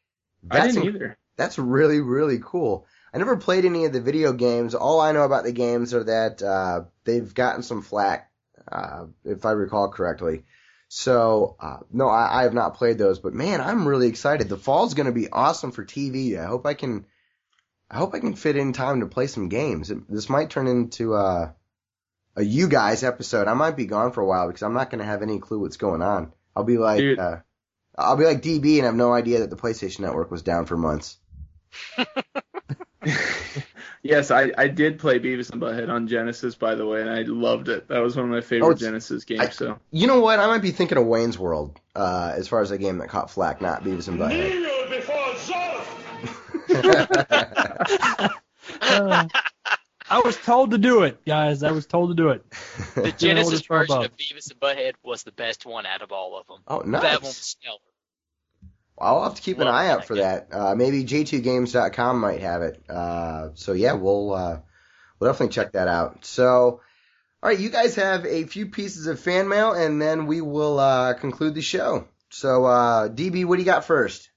I 0.50 0.56
That's 0.56 0.66
didn't 0.66 0.84
inc- 0.84 0.88
either. 0.88 1.18
That's 1.36 1.58
really, 1.58 2.00
really 2.00 2.40
cool. 2.42 2.86
I 3.14 3.18
never 3.18 3.36
played 3.36 3.64
any 3.64 3.84
of 3.84 3.92
the 3.92 4.00
video 4.00 4.32
games. 4.32 4.74
All 4.74 5.00
I 5.00 5.12
know 5.12 5.24
about 5.24 5.44
the 5.44 5.52
games 5.52 5.94
are 5.94 6.04
that 6.04 6.42
uh, 6.42 6.84
they've 7.04 7.32
gotten 7.34 7.62
some 7.62 7.82
flack, 7.82 8.30
uh, 8.70 9.06
if 9.24 9.44
I 9.46 9.52
recall 9.52 9.90
correctly. 9.90 10.44
So, 10.88 11.56
uh, 11.58 11.78
no, 11.92 12.08
I, 12.08 12.40
I 12.40 12.42
have 12.44 12.54
not 12.54 12.76
played 12.76 12.98
those, 12.98 13.18
but 13.18 13.34
man, 13.34 13.60
I'm 13.60 13.88
really 13.88 14.08
excited. 14.08 14.48
The 14.48 14.56
fall's 14.56 14.94
going 14.94 15.06
to 15.06 15.12
be 15.12 15.28
awesome 15.30 15.72
for 15.72 15.84
TV. 15.84 16.38
I 16.38 16.46
hope 16.46 16.64
I 16.64 16.74
can, 16.74 17.06
I 17.90 17.96
hope 17.98 18.14
I 18.14 18.20
can 18.20 18.34
fit 18.34 18.56
in 18.56 18.72
time 18.72 19.00
to 19.00 19.06
play 19.06 19.26
some 19.26 19.48
games. 19.48 19.90
It, 19.90 20.08
this 20.08 20.28
might 20.28 20.50
turn 20.50 20.68
into 20.68 21.14
uh, 21.14 21.50
a 22.36 22.42
you 22.42 22.68
guys 22.68 23.02
episode. 23.02 23.48
I 23.48 23.54
might 23.54 23.76
be 23.76 23.86
gone 23.86 24.12
for 24.12 24.20
a 24.20 24.26
while 24.26 24.46
because 24.46 24.62
I'm 24.62 24.74
not 24.74 24.90
going 24.90 25.00
to 25.00 25.06
have 25.06 25.22
any 25.22 25.38
clue 25.40 25.58
what's 25.60 25.76
going 25.76 26.02
on. 26.02 26.32
I'll 26.54 26.64
be 26.64 26.78
like, 26.78 27.18
uh, 27.18 27.38
I'll 27.98 28.16
be 28.16 28.24
like 28.24 28.42
DB 28.42 28.76
and 28.76 28.84
have 28.86 28.94
no 28.94 29.12
idea 29.12 29.40
that 29.40 29.50
the 29.50 29.56
PlayStation 29.56 30.00
Network 30.00 30.30
was 30.30 30.42
down 30.42 30.66
for 30.66 30.76
months. 30.76 31.18
yes, 34.08 34.30
I, 34.30 34.52
I 34.56 34.68
did 34.68 34.98
play 34.98 35.18
Beavis 35.18 35.50
and 35.50 35.60
Butthead 35.60 35.88
on 35.88 36.08
Genesis, 36.08 36.54
by 36.54 36.74
the 36.74 36.86
way, 36.86 37.00
and 37.00 37.10
I 37.10 37.22
loved 37.22 37.68
it. 37.68 37.88
That 37.88 37.98
was 38.00 38.16
one 38.16 38.24
of 38.26 38.30
my 38.30 38.40
favorite 38.40 38.72
it's- 38.72 38.80
Genesis 38.80 39.24
games. 39.24 39.40
I- 39.40 39.48
so 39.50 39.78
You 39.90 40.06
know 40.06 40.20
what? 40.20 40.38
I 40.40 40.46
might 40.46 40.62
be 40.62 40.70
thinking 40.70 40.98
of 40.98 41.06
Wayne's 41.06 41.38
World 41.38 41.80
uh, 41.94 42.32
as 42.34 42.48
far 42.48 42.60
as 42.60 42.70
a 42.70 42.78
game 42.78 42.98
that 42.98 43.08
caught 43.08 43.30
flack, 43.30 43.60
not 43.60 43.82
Beavis 43.84 44.08
and 44.08 44.18
Butthead. 44.18 44.66
Uh, 48.80 49.26
I 50.08 50.20
was 50.20 50.36
told 50.36 50.70
to 50.70 50.78
do 50.78 51.02
it, 51.02 51.24
guys. 51.24 51.62
I 51.64 51.72
was 51.72 51.86
told 51.86 52.10
to 52.10 52.14
do 52.14 52.28
it. 52.30 52.44
The 52.94 53.12
Genesis 53.16 53.66
version 53.66 53.96
above. 53.96 54.04
of 54.06 54.16
Beavis 54.16 54.50
and 54.50 54.60
Butthead 54.60 54.92
was 55.02 55.24
the 55.24 55.32
best 55.32 55.66
one 55.66 55.84
out 55.84 56.02
of 56.02 56.12
all 56.12 56.38
of 56.38 56.46
them. 56.46 56.58
oh, 56.68 56.78
no. 56.86 57.00
That 57.00 57.22
one 57.22 57.22
was 57.22 57.24
nice. 57.24 57.36
stellar. 57.36 57.78
I'll 58.98 59.24
have 59.24 59.34
to 59.34 59.42
keep 59.42 59.58
an 59.58 59.68
eye 59.68 59.88
out 59.88 60.06
for 60.06 60.16
that. 60.16 60.48
Uh, 60.50 60.74
maybe 60.74 61.04
j2games.com 61.04 62.18
might 62.18 62.40
have 62.40 62.62
it. 62.62 62.82
Uh, 62.88 63.50
so 63.54 63.72
yeah, 63.72 63.92
we'll 63.92 64.32
uh, 64.32 64.60
we'll 65.18 65.30
definitely 65.30 65.52
check 65.52 65.72
that 65.72 65.88
out. 65.88 66.24
So, 66.24 66.80
all 67.42 67.50
right, 67.50 67.58
you 67.58 67.68
guys 67.68 67.96
have 67.96 68.24
a 68.24 68.44
few 68.44 68.66
pieces 68.66 69.06
of 69.06 69.20
fan 69.20 69.48
mail, 69.48 69.72
and 69.72 70.00
then 70.00 70.26
we 70.26 70.40
will 70.40 70.78
uh, 70.78 71.14
conclude 71.14 71.54
the 71.54 71.62
show. 71.62 72.08
So, 72.30 72.64
uh, 72.64 73.08
DB, 73.08 73.44
what 73.44 73.56
do 73.56 73.62
you 73.62 73.66
got 73.66 73.84
first? 73.84 74.30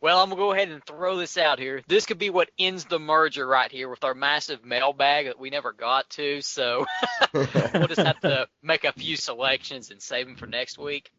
Well, 0.00 0.18
I'm 0.18 0.30
gonna 0.30 0.40
go 0.40 0.52
ahead 0.52 0.68
and 0.68 0.84
throw 0.84 1.16
this 1.16 1.36
out 1.38 1.60
here. 1.60 1.80
This 1.86 2.06
could 2.06 2.18
be 2.18 2.28
what 2.28 2.50
ends 2.58 2.86
the 2.86 2.98
merger 2.98 3.46
right 3.46 3.70
here 3.70 3.88
with 3.88 4.02
our 4.02 4.14
massive 4.14 4.64
mailbag 4.64 5.26
that 5.26 5.38
we 5.38 5.48
never 5.48 5.72
got 5.72 6.10
to. 6.10 6.40
So 6.40 6.86
we'll 7.32 7.86
just 7.86 8.00
have 8.00 8.18
to 8.22 8.48
make 8.64 8.82
a 8.82 8.92
few 8.92 9.16
selections 9.16 9.92
and 9.92 10.02
save 10.02 10.26
them 10.26 10.34
for 10.34 10.46
next 10.46 10.76
week. 10.76 11.12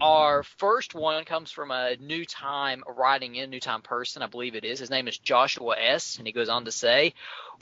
Our 0.00 0.42
first 0.42 0.94
one 0.94 1.24
comes 1.24 1.50
from 1.50 1.70
a 1.70 1.96
new 1.96 2.24
time 2.24 2.84
writing 2.86 3.34
in, 3.34 3.50
new 3.50 3.60
time 3.60 3.82
person, 3.82 4.22
I 4.22 4.26
believe 4.26 4.54
it 4.54 4.64
is. 4.64 4.78
His 4.78 4.90
name 4.90 5.08
is 5.08 5.18
Joshua 5.18 5.76
S. 5.78 6.18
And 6.18 6.26
he 6.26 6.32
goes 6.32 6.48
on 6.48 6.64
to 6.66 6.72
say, 6.72 7.14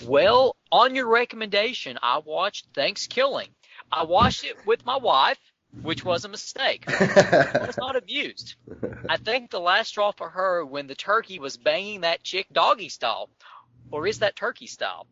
Well, 0.04 0.56
on 0.70 0.94
your 0.94 1.08
recommendation, 1.08 1.98
I 2.02 2.18
watched 2.18 2.66
Thanksgiving. 2.74 3.48
I 3.90 4.04
watched 4.04 4.44
it 4.44 4.66
with 4.66 4.84
my 4.84 4.96
wife, 4.96 5.38
which 5.82 6.04
was 6.04 6.24
a 6.24 6.28
mistake. 6.28 6.84
I 6.88 7.64
was 7.66 7.78
not 7.78 7.96
amused. 7.96 8.56
I 9.08 9.16
think 9.16 9.50
the 9.50 9.60
last 9.60 9.88
straw 9.88 10.12
for 10.12 10.28
her 10.28 10.64
when 10.64 10.86
the 10.86 10.94
turkey 10.94 11.38
was 11.38 11.56
banging 11.56 12.02
that 12.02 12.22
chick 12.22 12.46
doggy 12.52 12.88
style. 12.88 13.30
Or 13.90 14.06
is 14.06 14.18
that 14.18 14.36
turkey 14.36 14.66
style? 14.66 15.06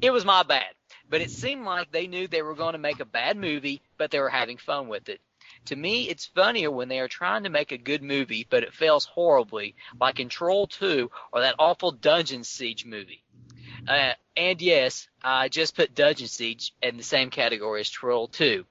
It 0.00 0.10
was 0.10 0.24
my 0.24 0.42
bad. 0.42 0.74
But 1.08 1.20
it 1.20 1.30
seemed 1.30 1.64
like 1.64 1.90
they 1.90 2.06
knew 2.06 2.28
they 2.28 2.42
were 2.42 2.54
going 2.54 2.72
to 2.72 2.78
make 2.78 3.00
a 3.00 3.04
bad 3.04 3.36
movie, 3.36 3.82
but 3.98 4.10
they 4.10 4.20
were 4.20 4.28
having 4.28 4.58
fun 4.58 4.88
with 4.88 5.08
it. 5.08 5.20
To 5.66 5.76
me, 5.76 6.08
it's 6.08 6.26
funnier 6.26 6.70
when 6.70 6.88
they 6.88 7.00
are 7.00 7.08
trying 7.08 7.44
to 7.44 7.50
make 7.50 7.72
a 7.72 7.78
good 7.78 8.02
movie, 8.02 8.46
but 8.48 8.62
it 8.62 8.74
fails 8.74 9.04
horribly, 9.04 9.76
like 10.00 10.18
in 10.18 10.28
Troll 10.28 10.66
2 10.66 11.10
or 11.32 11.40
that 11.40 11.56
awful 11.58 11.92
Dungeon 11.92 12.44
Siege 12.44 12.84
movie. 12.84 13.22
Uh, 13.86 14.12
and 14.36 14.60
yes, 14.60 15.08
I 15.22 15.48
just 15.48 15.76
put 15.76 15.94
Dungeon 15.94 16.28
Siege 16.28 16.72
in 16.82 16.96
the 16.96 17.02
same 17.02 17.30
category 17.30 17.80
as 17.80 17.90
Troll 17.90 18.28
2. 18.28 18.64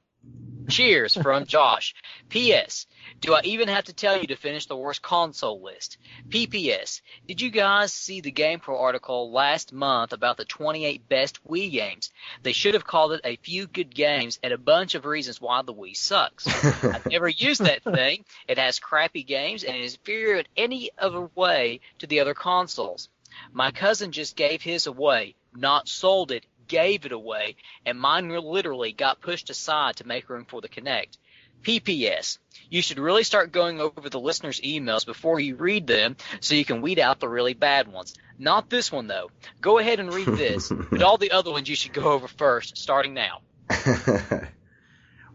Cheers 0.69 1.15
from 1.15 1.45
Josh. 1.45 1.95
P.S. 2.29 2.85
Do 3.21 3.33
I 3.33 3.41
even 3.43 3.67
have 3.69 3.85
to 3.85 3.93
tell 3.93 4.17
you 4.17 4.27
to 4.27 4.35
finish 4.35 4.67
the 4.67 4.75
worst 4.75 5.01
console 5.01 5.61
list? 5.61 5.97
P.P.S. 6.29 7.01
Did 7.27 7.41
you 7.41 7.49
guys 7.49 7.91
see 7.91 8.21
the 8.21 8.31
GamePro 8.31 8.79
article 8.79 9.31
last 9.31 9.73
month 9.73 10.13
about 10.13 10.37
the 10.37 10.45
28 10.45 11.09
best 11.09 11.39
Wii 11.47 11.71
games? 11.71 12.11
They 12.43 12.53
should 12.53 12.75
have 12.75 12.85
called 12.85 13.13
it 13.13 13.21
a 13.23 13.37
few 13.37 13.65
good 13.65 13.93
games 13.93 14.39
and 14.43 14.53
a 14.53 14.59
bunch 14.59 14.93
of 14.93 15.05
reasons 15.05 15.41
why 15.41 15.63
the 15.63 15.73
Wii 15.73 15.97
sucks. 15.97 16.47
I've 16.83 17.07
never 17.07 17.27
used 17.27 17.63
that 17.63 17.83
thing. 17.83 18.23
It 18.47 18.59
has 18.59 18.79
crappy 18.79 19.23
games 19.23 19.63
and 19.63 19.75
is 19.75 19.95
inferior 19.95 20.37
in 20.37 20.45
any 20.55 20.91
other 20.99 21.29
way 21.33 21.81
to 21.97 22.07
the 22.07 22.19
other 22.19 22.35
consoles. 22.35 23.09
My 23.51 23.71
cousin 23.71 24.11
just 24.11 24.35
gave 24.35 24.61
his 24.61 24.85
away, 24.85 25.35
not 25.55 25.87
sold 25.87 26.31
it, 26.31 26.45
gave 26.69 27.05
it 27.05 27.11
away, 27.11 27.57
and 27.85 27.99
mine 27.99 28.29
literally 28.29 28.93
got 28.93 29.19
pushed 29.19 29.49
aside 29.49 29.97
to 29.97 30.07
make 30.07 30.29
room 30.29 30.45
for 30.45 30.61
the 30.61 30.69
Kinect. 30.69 31.17
PPS. 31.63 32.37
You 32.69 32.81
should 32.81 32.99
really 32.99 33.23
start 33.23 33.51
going 33.51 33.81
over 33.81 34.09
the 34.09 34.19
listeners' 34.19 34.61
emails 34.61 35.05
before 35.05 35.39
you 35.39 35.55
read 35.55 35.87
them 35.87 36.15
so 36.39 36.55
you 36.55 36.63
can 36.63 36.81
weed 36.81 36.99
out 36.99 37.19
the 37.19 37.27
really 37.27 37.53
bad 37.53 37.91
ones. 37.91 38.15
Not 38.37 38.69
this 38.69 38.91
one 38.91 39.07
though. 39.07 39.29
Go 39.59 39.77
ahead 39.77 39.99
and 39.99 40.13
read 40.13 40.27
this, 40.27 40.71
but 40.91 41.01
all 41.01 41.17
the 41.17 41.31
other 41.31 41.51
ones 41.51 41.67
you 41.67 41.75
should 41.75 41.93
go 41.93 42.11
over 42.11 42.27
first, 42.27 42.77
starting 42.77 43.13
now. 43.13 43.41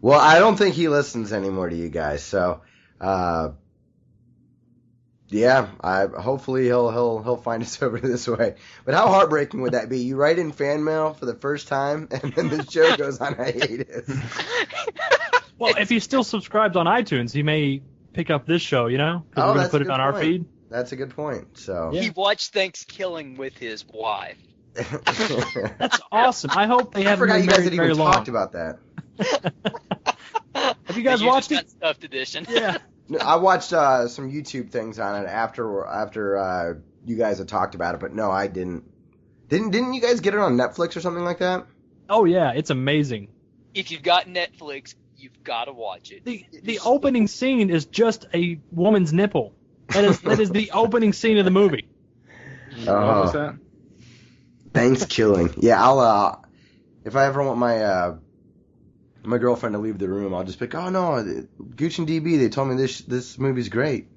well, 0.01 0.19
I 0.19 0.39
don't 0.39 0.57
think 0.57 0.75
he 0.75 0.87
listens 0.87 1.31
anymore 1.31 1.69
to 1.69 1.75
you 1.75 1.89
guys, 1.89 2.23
so 2.23 2.61
uh, 2.99 3.49
yeah, 5.29 5.69
I 5.81 6.05
hopefully 6.05 6.65
he'll 6.65 6.91
he'll 6.91 7.23
he'll 7.23 7.37
find 7.37 7.63
us 7.63 7.81
over 7.81 7.99
this 7.99 8.27
way. 8.27 8.55
But 8.85 8.93
how 8.95 9.07
heartbreaking 9.07 9.61
would 9.61 9.73
that 9.73 9.89
be? 9.89 9.99
You 9.99 10.15
write 10.15 10.39
in 10.39 10.51
fan 10.51 10.83
mail 10.83 11.13
for 11.13 11.25
the 11.25 11.33
first 11.35 11.67
time, 11.67 12.07
and 12.11 12.33
then 12.33 12.49
the 12.49 12.63
show 12.69 12.95
goes 12.97 13.19
on 13.19 13.35
hiatus. 13.35 14.09
Well, 15.57 15.75
if 15.77 15.89
he 15.89 15.99
still 15.99 16.23
subscribes 16.23 16.75
on 16.75 16.85
iTunes, 16.85 17.31
he 17.31 17.41
may 17.43 17.81
pick 18.13 18.29
up 18.29 18.45
this 18.45 18.61
show, 18.61 18.87
you 18.87 18.97
know? 18.97 19.25
Because 19.29 19.43
Oh, 19.43 19.47
we're 19.49 19.55
gonna 19.57 19.69
put 19.69 19.81
it 19.81 19.85
good 19.85 19.93
on 19.93 20.01
our 20.01 20.13
feed. 20.19 20.45
That's 20.69 20.91
a 20.91 20.95
good 20.95 21.11
point. 21.11 21.57
So 21.57 21.91
Yeah. 21.93 22.01
He 22.01 22.09
watched 22.09 22.53
Thanksgiving 22.53 23.35
with 23.37 23.57
his 23.57 23.85
wife. 23.87 24.37
That's 24.73 25.99
awesome. 26.11 26.51
I 26.53 26.67
hope 26.67 26.93
they 26.93 27.05
I 27.05 27.09
haven't 27.11 27.19
forgot 27.29 27.35
been 27.35 27.43
you 27.45 27.49
guys 27.49 27.57
married 27.59 27.71
had 27.71 27.75
very 27.77 27.87
even 27.91 27.99
long. 27.99 28.11
talked 28.13 28.27
about 28.27 28.51
that. 28.53 28.79
Have 30.85 30.97
you 30.97 31.03
guys 31.03 31.23
watched 31.23 31.51
it? 31.51 31.69
Stuffed 31.69 32.03
edition. 32.03 32.45
Yeah. 32.49 32.77
No, 33.07 33.19
I 33.19 33.35
watched 33.35 33.71
uh, 33.73 34.07
some 34.07 34.31
YouTube 34.31 34.71
things 34.71 34.99
on 34.99 35.21
it 35.23 35.27
after 35.27 35.85
after 35.85 36.37
uh, 36.37 36.73
you 37.05 37.15
guys 37.17 37.37
had 37.37 37.47
talked 37.47 37.75
about 37.75 37.95
it, 37.95 38.01
but 38.01 38.13
no, 38.13 38.31
I 38.31 38.47
didn't. 38.47 38.83
Didn't 39.47 39.71
didn't 39.71 39.93
you 39.93 40.01
guys 40.01 40.21
get 40.21 40.33
it 40.33 40.39
on 40.39 40.57
Netflix 40.57 40.95
or 40.95 41.01
something 41.01 41.23
like 41.23 41.39
that? 41.39 41.67
Oh 42.09 42.25
yeah, 42.25 42.51
it's 42.53 42.69
amazing. 42.71 43.27
if 43.73 43.91
you've 43.91 44.03
got 44.03 44.25
Netflix, 44.25 44.95
You've 45.17 45.43
got 45.43 45.65
to 45.65 45.71
watch 45.73 46.11
it. 46.11 46.25
The 46.25 46.45
the 46.63 46.79
opening 46.83 47.27
scene 47.27 47.69
is 47.69 47.85
just 47.85 48.25
a 48.33 48.59
woman's 48.71 49.13
nipple. 49.13 49.53
That 49.89 50.03
is 50.03 50.19
that 50.21 50.39
is 50.39 50.49
the 50.51 50.71
opening 50.73 51.13
scene 51.13 51.37
of 51.37 51.45
the 51.45 51.51
movie. 51.51 51.87
what 52.83 52.87
was 52.87 53.33
Oh, 53.35 53.39
that? 53.39 53.55
ThanksKilling. 54.73 55.55
Yeah, 55.63 55.81
I'll 55.83 55.99
uh, 55.99 56.35
if 57.05 57.15
I 57.15 57.25
ever 57.27 57.43
want 57.43 57.57
my 57.59 57.81
uh, 57.83 58.17
my 59.25 59.37
girlfriend 59.37 59.73
to 59.73 59.79
leave 59.79 59.97
the 59.97 60.07
room, 60.07 60.33
I'll 60.33 60.43
just 60.43 60.59
pick. 60.59 60.75
Oh 60.75 60.89
no, 60.89 61.23
Gooch 61.75 61.99
and 61.99 62.07
DB. 62.07 62.37
They 62.37 62.49
told 62.49 62.69
me 62.69 62.75
this 62.75 62.99
this 62.99 63.37
movie's 63.37 63.69
great. 63.69 64.07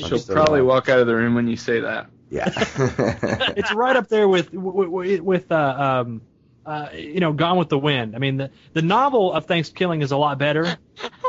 I'm 0.00 0.08
She'll 0.08 0.22
probably 0.22 0.62
walk 0.62 0.88
out 0.88 1.00
of 1.00 1.06
the 1.06 1.14
room 1.14 1.34
when 1.34 1.48
you 1.48 1.56
say 1.56 1.80
that. 1.80 2.10
Yeah. 2.30 2.48
It's 3.56 3.72
right 3.72 3.96
up 3.96 4.08
there 4.08 4.28
with 4.28 4.52
with, 4.52 5.20
with 5.20 5.50
uh, 5.50 5.56
um, 6.04 6.22
uh, 6.68 6.90
you 6.94 7.20
know, 7.20 7.32
Gone 7.32 7.56
with 7.56 7.70
the 7.70 7.78
Wind. 7.78 8.14
I 8.14 8.18
mean, 8.18 8.36
the 8.36 8.50
the 8.74 8.82
novel 8.82 9.32
of 9.32 9.46
Thanksgiving 9.46 10.02
is 10.02 10.12
a 10.12 10.16
lot 10.16 10.38
better, 10.38 10.76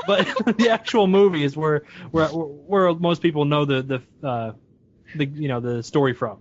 but 0.05 0.27
the 0.57 0.69
actual 0.69 1.07
movie 1.07 1.43
is 1.43 1.55
where 1.55 1.83
where 2.11 2.27
where 2.27 2.93
most 2.93 3.21
people 3.21 3.45
know 3.45 3.63
the 3.63 3.81
the 3.81 4.27
uh, 4.27 4.51
the 5.15 5.25
you 5.25 5.47
know 5.47 5.61
the 5.61 5.81
story 5.81 6.13
from. 6.13 6.39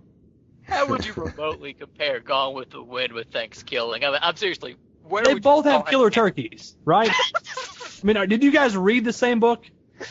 How 0.63 0.85
would 0.87 1.05
you 1.05 1.13
remotely 1.13 1.73
compare 1.73 2.19
Gone 2.19 2.53
with 2.53 2.71
the 2.71 2.83
Wind 2.83 3.13
with 3.13 3.31
Thanksgiving? 3.31 4.03
I 4.03 4.11
mean, 4.11 4.19
I'm 4.21 4.35
seriously. 4.35 4.75
Where 5.09 5.23
They 5.23 5.35
both 5.39 5.65
have 5.65 5.81
find- 5.81 5.87
killer 5.87 6.09
turkeys, 6.09 6.75
right? 6.85 7.09
I 8.03 8.05
mean, 8.05 8.29
did 8.29 8.43
you 8.43 8.51
guys 8.51 8.77
read 8.77 9.03
the 9.03 9.11
same 9.13 9.39
book? 9.39 9.65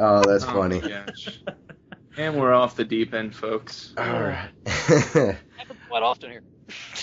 oh, 0.00 0.22
that's 0.24 0.44
Oh 0.44 0.52
funny. 0.52 0.80
gosh. 0.80 1.40
And 2.16 2.36
we're 2.40 2.52
off 2.52 2.74
the 2.76 2.84
deep 2.84 3.14
end, 3.14 3.34
folks. 3.34 3.92
All 3.96 4.04
right. 4.04 4.48
Happens 4.66 5.36
quite 5.88 6.02
often 6.02 6.30
here. 6.30 6.42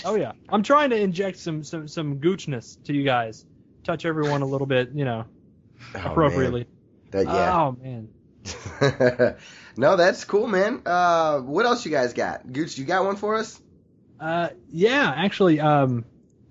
Oh 0.04 0.14
yeah, 0.14 0.32
I'm 0.48 0.62
trying 0.62 0.90
to 0.90 0.96
inject 0.96 1.38
some 1.38 1.64
some 1.64 1.88
some 1.88 2.18
goochness 2.20 2.82
to 2.84 2.92
you 2.92 3.02
guys, 3.02 3.44
touch 3.82 4.04
everyone 4.04 4.42
a 4.42 4.46
little 4.46 4.66
bit, 4.66 4.90
you 4.92 5.04
know, 5.04 5.24
Oh, 5.94 6.00
appropriately. 6.04 6.66
man. 7.12 7.24
That, 7.24 7.26
yeah. 7.26 7.56
Oh 7.62 7.76
man. 7.80 8.08
no, 9.76 9.96
that's 9.96 10.24
cool, 10.24 10.46
man. 10.46 10.82
Uh, 10.86 11.40
what 11.40 11.66
else 11.66 11.84
you 11.84 11.90
guys 11.90 12.12
got? 12.12 12.52
Gooch, 12.52 12.76
you 12.78 12.84
got 12.84 13.04
one 13.04 13.16
for 13.16 13.36
us? 13.36 13.60
Uh, 14.20 14.48
yeah, 14.70 15.12
actually, 15.14 15.60
um, 15.60 16.04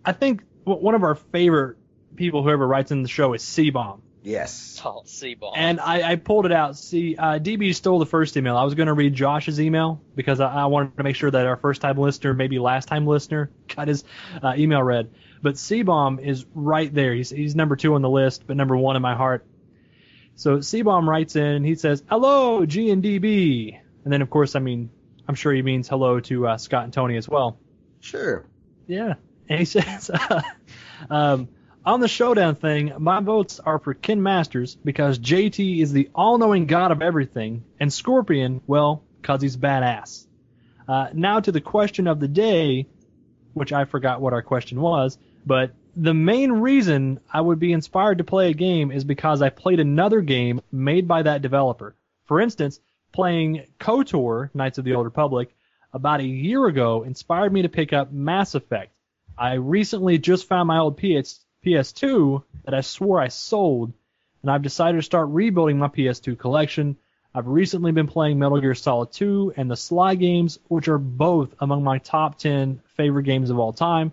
I 0.03 0.11
think 0.11 0.43
w- 0.65 0.83
one 0.83 0.95
of 0.95 1.03
our 1.03 1.15
favorite 1.15 1.77
people 2.15 2.43
who 2.43 2.49
ever 2.49 2.65
writes 2.67 2.91
in 2.91 3.01
the 3.01 3.09
show 3.09 3.33
is 3.33 3.43
C 3.43 3.69
Bomb. 3.69 4.01
Yes. 4.23 4.81
Oh, 4.83 5.03
C 5.05 5.35
Bomb. 5.35 5.53
And 5.55 5.79
I, 5.79 6.11
I 6.11 6.15
pulled 6.15 6.45
it 6.45 6.51
out. 6.51 6.77
See, 6.77 7.15
uh, 7.15 7.39
DB 7.39 7.73
stole 7.75 7.99
the 7.99 8.05
first 8.05 8.35
email. 8.37 8.57
I 8.57 8.63
was 8.63 8.73
going 8.73 8.87
to 8.87 8.93
read 8.93 9.13
Josh's 9.13 9.59
email 9.59 10.01
because 10.15 10.39
I, 10.39 10.51
I 10.51 10.65
wanted 10.65 10.97
to 10.97 11.03
make 11.03 11.15
sure 11.15 11.29
that 11.29 11.45
our 11.45 11.57
first 11.57 11.81
time 11.81 11.97
listener, 11.97 12.33
maybe 12.33 12.57
last 12.59 12.87
time 12.87 13.05
listener, 13.05 13.51
got 13.75 13.87
his 13.87 14.03
uh, 14.41 14.53
email 14.57 14.81
read. 14.81 15.11
But 15.41 15.57
C 15.57 15.83
Bomb 15.83 16.19
is 16.19 16.45
right 16.55 16.91
there. 16.93 17.13
He's, 17.13 17.29
he's 17.29 17.55
number 17.55 17.75
two 17.75 17.93
on 17.95 18.01
the 18.01 18.09
list, 18.09 18.47
but 18.47 18.57
number 18.57 18.75
one 18.75 18.95
in 18.95 19.01
my 19.01 19.15
heart. 19.15 19.45
So 20.35 20.59
C 20.61 20.81
Bomb 20.81 21.09
writes 21.09 21.35
in. 21.35 21.63
He 21.63 21.75
says, 21.75 22.03
"Hello, 22.09 22.65
G 22.65 22.89
and 22.89 23.03
DB." 23.03 23.79
And 24.03 24.11
then, 24.11 24.21
of 24.21 24.29
course, 24.29 24.55
I 24.55 24.59
mean, 24.59 24.89
I'm 25.27 25.35
sure 25.35 25.53
he 25.53 25.61
means 25.61 25.87
hello 25.87 26.19
to 26.21 26.47
uh, 26.47 26.57
Scott 26.57 26.83
and 26.83 26.93
Tony 26.93 27.17
as 27.17 27.27
well. 27.27 27.57
Sure. 27.99 28.45
Yeah. 28.87 29.15
And 29.49 29.59
he 29.59 29.65
says, 29.65 30.11
um, 31.09 31.49
on 31.85 31.99
the 31.99 32.07
showdown 32.07 32.55
thing, 32.55 32.93
my 32.97 33.19
votes 33.19 33.59
are 33.59 33.79
for 33.79 33.93
Ken 33.93 34.21
Masters 34.21 34.75
because 34.75 35.19
JT 35.19 35.81
is 35.81 35.93
the 35.93 36.09
all-knowing 36.15 36.65
god 36.65 36.91
of 36.91 37.01
everything, 37.01 37.63
and 37.79 37.93
Scorpion, 37.93 38.61
well, 38.65 39.03
cause 39.21 39.41
he's 39.41 39.57
badass. 39.57 40.25
Uh, 40.87 41.07
now 41.13 41.39
to 41.39 41.51
the 41.51 41.61
question 41.61 42.07
of 42.07 42.19
the 42.19 42.27
day, 42.27 42.87
which 43.53 43.73
I 43.73 43.85
forgot 43.85 44.21
what 44.21 44.33
our 44.33 44.41
question 44.41 44.81
was, 44.81 45.17
but 45.45 45.73
the 45.95 46.13
main 46.13 46.51
reason 46.51 47.19
I 47.31 47.41
would 47.41 47.59
be 47.59 47.71
inspired 47.71 48.17
to 48.17 48.23
play 48.23 48.49
a 48.49 48.53
game 48.53 48.91
is 48.91 49.03
because 49.03 49.41
I 49.41 49.49
played 49.49 49.79
another 49.79 50.21
game 50.21 50.61
made 50.71 51.07
by 51.07 51.23
that 51.23 51.41
developer. 51.41 51.95
For 52.25 52.41
instance, 52.41 52.79
playing 53.15 53.65
KOTOR, 53.79 54.49
Knights 54.53 54.77
of 54.77 54.83
the 54.83 54.93
Old 54.93 55.05
Republic, 55.05 55.55
about 55.93 56.19
a 56.19 56.25
year 56.25 56.67
ago 56.67 57.03
inspired 57.03 57.53
me 57.53 57.61
to 57.61 57.69
pick 57.69 57.93
up 57.93 58.11
Mass 58.11 58.55
Effect. 58.55 58.91
I 59.37 59.53
recently 59.53 60.17
just 60.17 60.49
found 60.49 60.67
my 60.67 60.79
old 60.79 60.97
PS, 60.97 61.39
PS2 61.65 62.43
that 62.65 62.73
I 62.73 62.81
swore 62.81 63.21
I 63.21 63.29
sold, 63.29 63.93
and 64.41 64.51
I've 64.51 64.63
decided 64.63 64.97
to 64.97 65.01
start 65.01 65.29
rebuilding 65.29 65.79
my 65.79 65.87
PS2 65.87 66.37
collection. 66.37 66.97
I've 67.33 67.47
recently 67.47 67.93
been 67.93 68.07
playing 68.07 68.37
Metal 68.37 68.59
Gear 68.59 68.75
Solid 68.75 69.13
2 69.13 69.53
and 69.55 69.71
the 69.71 69.77
Sly 69.77 70.15
games, 70.15 70.59
which 70.67 70.89
are 70.89 70.97
both 70.97 71.55
among 71.59 71.85
my 71.85 71.99
top 71.99 72.37
10 72.37 72.81
favorite 72.97 73.23
games 73.23 73.49
of 73.49 73.57
all 73.57 73.71
time. 73.71 74.11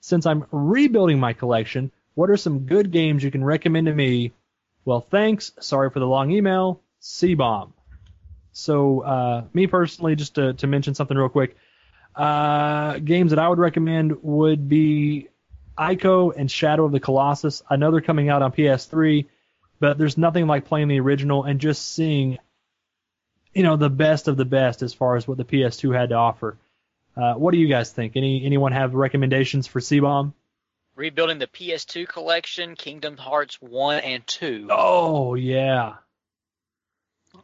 Since 0.00 0.26
I'm 0.26 0.44
rebuilding 0.50 1.20
my 1.20 1.34
collection, 1.34 1.92
what 2.14 2.30
are 2.30 2.36
some 2.36 2.66
good 2.66 2.90
games 2.90 3.22
you 3.22 3.30
can 3.30 3.44
recommend 3.44 3.86
to 3.86 3.94
me? 3.94 4.32
Well, 4.84 5.06
thanks. 5.08 5.52
Sorry 5.60 5.90
for 5.90 6.00
the 6.00 6.06
long 6.06 6.32
email. 6.32 6.80
C-Bomb. 6.98 7.74
So, 8.52 9.00
uh, 9.00 9.44
me 9.52 9.66
personally, 9.66 10.16
just 10.16 10.34
to, 10.34 10.54
to 10.54 10.66
mention 10.66 10.94
something 10.94 11.16
real 11.16 11.28
quick, 11.28 11.56
uh, 12.14 12.98
games 12.98 13.30
that 13.30 13.38
I 13.38 13.48
would 13.48 13.58
recommend 13.58 14.22
would 14.22 14.68
be 14.68 15.28
Ico 15.78 16.32
and 16.36 16.50
Shadow 16.50 16.84
of 16.84 16.92
the 16.92 17.00
Colossus. 17.00 17.62
I 17.68 17.76
know 17.76 17.90
they're 17.90 18.00
coming 18.00 18.28
out 18.28 18.42
on 18.42 18.52
PS3, 18.52 19.26
but 19.78 19.96
there's 19.98 20.18
nothing 20.18 20.46
like 20.46 20.66
playing 20.66 20.88
the 20.88 21.00
original 21.00 21.44
and 21.44 21.60
just 21.60 21.94
seeing, 21.94 22.38
you 23.54 23.62
know, 23.62 23.76
the 23.76 23.90
best 23.90 24.28
of 24.28 24.36
the 24.36 24.44
best 24.44 24.82
as 24.82 24.92
far 24.92 25.16
as 25.16 25.26
what 25.26 25.38
the 25.38 25.44
PS2 25.44 25.96
had 25.96 26.10
to 26.10 26.16
offer. 26.16 26.58
Uh, 27.16 27.34
what 27.34 27.52
do 27.52 27.58
you 27.58 27.68
guys 27.68 27.90
think? 27.90 28.16
Any 28.16 28.44
anyone 28.44 28.72
have 28.72 28.94
recommendations 28.94 29.66
for 29.66 29.80
C-Bomb? 29.80 30.34
Rebuilding 30.96 31.38
the 31.38 31.46
PS2 31.46 32.06
collection, 32.06 32.76
Kingdom 32.76 33.16
Hearts 33.16 33.60
1 33.60 34.00
and 34.00 34.26
2. 34.26 34.68
Oh 34.70 35.34
yeah, 35.34 35.94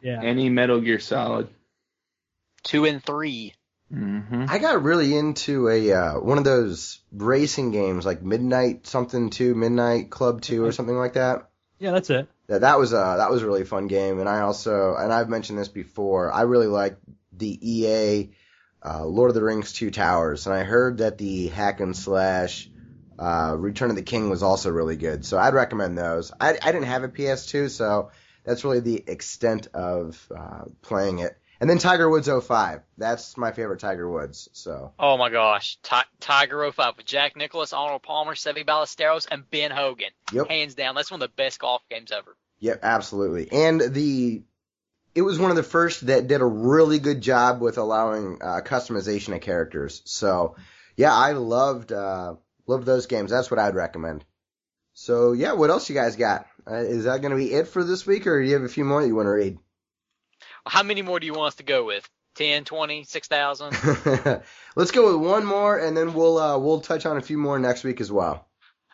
yeah. 0.01 0.21
Any 0.21 0.49
Metal 0.49 0.81
Gear 0.81 0.99
Solid. 0.99 1.47
2 2.63 2.85
and 2.85 3.03
3. 3.03 3.53
Mm-hmm. 3.93 4.45
I 4.49 4.57
got 4.57 4.83
really 4.83 5.15
into 5.15 5.69
a 5.69 5.93
uh, 5.93 6.19
one 6.19 6.37
of 6.37 6.43
those 6.43 6.99
racing 7.13 7.71
games 7.71 8.05
like 8.05 8.21
Midnight 8.21 8.85
something 8.85 9.29
two, 9.29 9.55
Midnight 9.55 10.09
Club 10.09 10.41
two, 10.41 10.65
or 10.65 10.73
something 10.73 10.95
like 10.95 11.13
that. 11.13 11.49
Yeah, 11.79 11.91
that's 11.91 12.09
it. 12.09 12.27
That 12.47 12.61
that 12.61 12.79
was 12.79 12.91
a 12.91 13.15
that 13.17 13.31
was 13.31 13.43
a 13.43 13.45
really 13.45 13.63
fun 13.63 13.87
game, 13.87 14.19
and 14.19 14.27
I 14.27 14.41
also 14.41 14.95
and 14.95 15.13
I've 15.13 15.29
mentioned 15.29 15.57
this 15.57 15.69
before. 15.69 16.33
I 16.33 16.41
really 16.41 16.67
like 16.67 16.97
the 17.31 17.57
EA 17.61 18.31
uh, 18.83 19.05
Lord 19.05 19.29
of 19.29 19.35
the 19.35 19.43
Rings 19.43 19.71
Two 19.71 19.89
Towers, 19.89 20.47
and 20.47 20.55
I 20.55 20.63
heard 20.63 20.97
that 20.97 21.17
the 21.17 21.47
hack 21.47 21.79
and 21.79 21.95
slash 21.95 22.69
uh, 23.17 23.55
Return 23.57 23.89
of 23.89 23.95
the 23.95 24.01
King 24.01 24.29
was 24.29 24.43
also 24.43 24.69
really 24.69 24.97
good. 24.97 25.25
So 25.25 25.37
I'd 25.37 25.53
recommend 25.53 25.97
those. 25.97 26.33
I 26.41 26.57
I 26.61 26.71
didn't 26.73 26.87
have 26.87 27.03
a 27.03 27.09
PS2, 27.09 27.69
so 27.69 28.11
that's 28.47 28.63
really 28.63 28.79
the 28.79 29.03
extent 29.07 29.67
of 29.73 30.31
uh, 30.35 30.63
playing 30.81 31.19
it. 31.19 31.37
And 31.59 31.69
then 31.69 31.79
Tiger 31.79 32.09
Woods 32.09 32.29
05. 32.29 32.81
That's 32.97 33.35
my 33.35 33.51
favorite 33.51 33.79
Tiger 33.79 34.09
Woods. 34.09 34.47
So 34.53 34.93
Oh 34.97 35.17
my 35.17 35.29
gosh. 35.29 35.77
Ti- 35.83 36.09
Tiger 36.19 36.71
05 36.71 36.97
with 36.97 37.05
Jack 37.05 37.35
Nicklaus, 37.35 37.73
Arnold 37.73 38.03
Palmer, 38.03 38.35
Seve 38.35 38.65
Ballesteros, 38.65 39.27
and 39.29 39.49
Ben 39.49 39.71
Hogan. 39.71 40.11
Yep. 40.31 40.49
Hands 40.49 40.73
down, 40.75 40.95
that's 40.95 41.11
one 41.11 41.21
of 41.21 41.27
the 41.29 41.33
best 41.35 41.59
golf 41.59 41.81
games 41.89 42.11
ever. 42.11 42.37
Yep, 42.59 42.79
absolutely. 42.83 43.51
And 43.51 43.81
the 43.81 44.43
it 45.13 45.23
was 45.23 45.39
one 45.39 45.49
of 45.49 45.57
the 45.57 45.63
first 45.63 46.05
that 46.07 46.27
did 46.27 46.41
a 46.41 46.45
really 46.45 46.99
good 46.99 47.21
job 47.21 47.59
with 47.59 47.77
allowing 47.79 48.37
uh, 48.41 48.61
customization 48.63 49.35
of 49.35 49.41
characters. 49.41 50.03
So 50.05 50.55
yeah, 50.95 51.13
I 51.13 51.33
loved 51.33 51.91
uh, 51.91 52.35
loved 52.67 52.85
those 52.85 53.07
games. 53.07 53.31
That's 53.31 53.49
what 53.51 53.59
I'd 53.59 53.75
recommend. 53.75 54.23
So 54.93 55.33
yeah, 55.33 55.53
what 55.53 55.69
else 55.69 55.89
you 55.89 55.95
guys 55.95 56.15
got? 56.15 56.45
Uh, 56.69 56.75
is 56.75 57.05
that 57.05 57.21
going 57.21 57.31
to 57.31 57.37
be 57.37 57.53
it 57.53 57.67
for 57.67 57.83
this 57.83 58.05
week, 58.05 58.27
or 58.27 58.41
do 58.41 58.47
you 58.47 58.53
have 58.55 58.63
a 58.63 58.69
few 58.69 58.83
more 58.83 59.01
that 59.01 59.07
you 59.07 59.15
want 59.15 59.27
to 59.27 59.31
read? 59.31 59.57
How 60.65 60.83
many 60.83 61.01
more 61.01 61.19
do 61.19 61.25
you 61.25 61.33
want 61.33 61.49
us 61.49 61.55
to 61.55 61.63
go 61.63 61.85
with? 61.85 62.07
10, 62.35 62.65
20, 62.65 63.03
6,000? 63.05 64.41
Let's 64.75 64.91
go 64.91 65.17
with 65.17 65.27
one 65.27 65.45
more, 65.45 65.77
and 65.77 65.95
then 65.95 66.13
we'll 66.13 66.37
uh, 66.37 66.57
we'll 66.57 66.81
touch 66.81 67.05
on 67.05 67.17
a 67.17 67.21
few 67.21 67.37
more 67.37 67.57
next 67.57 67.83
week 67.83 68.01
as 68.01 68.11
well. 68.11 68.47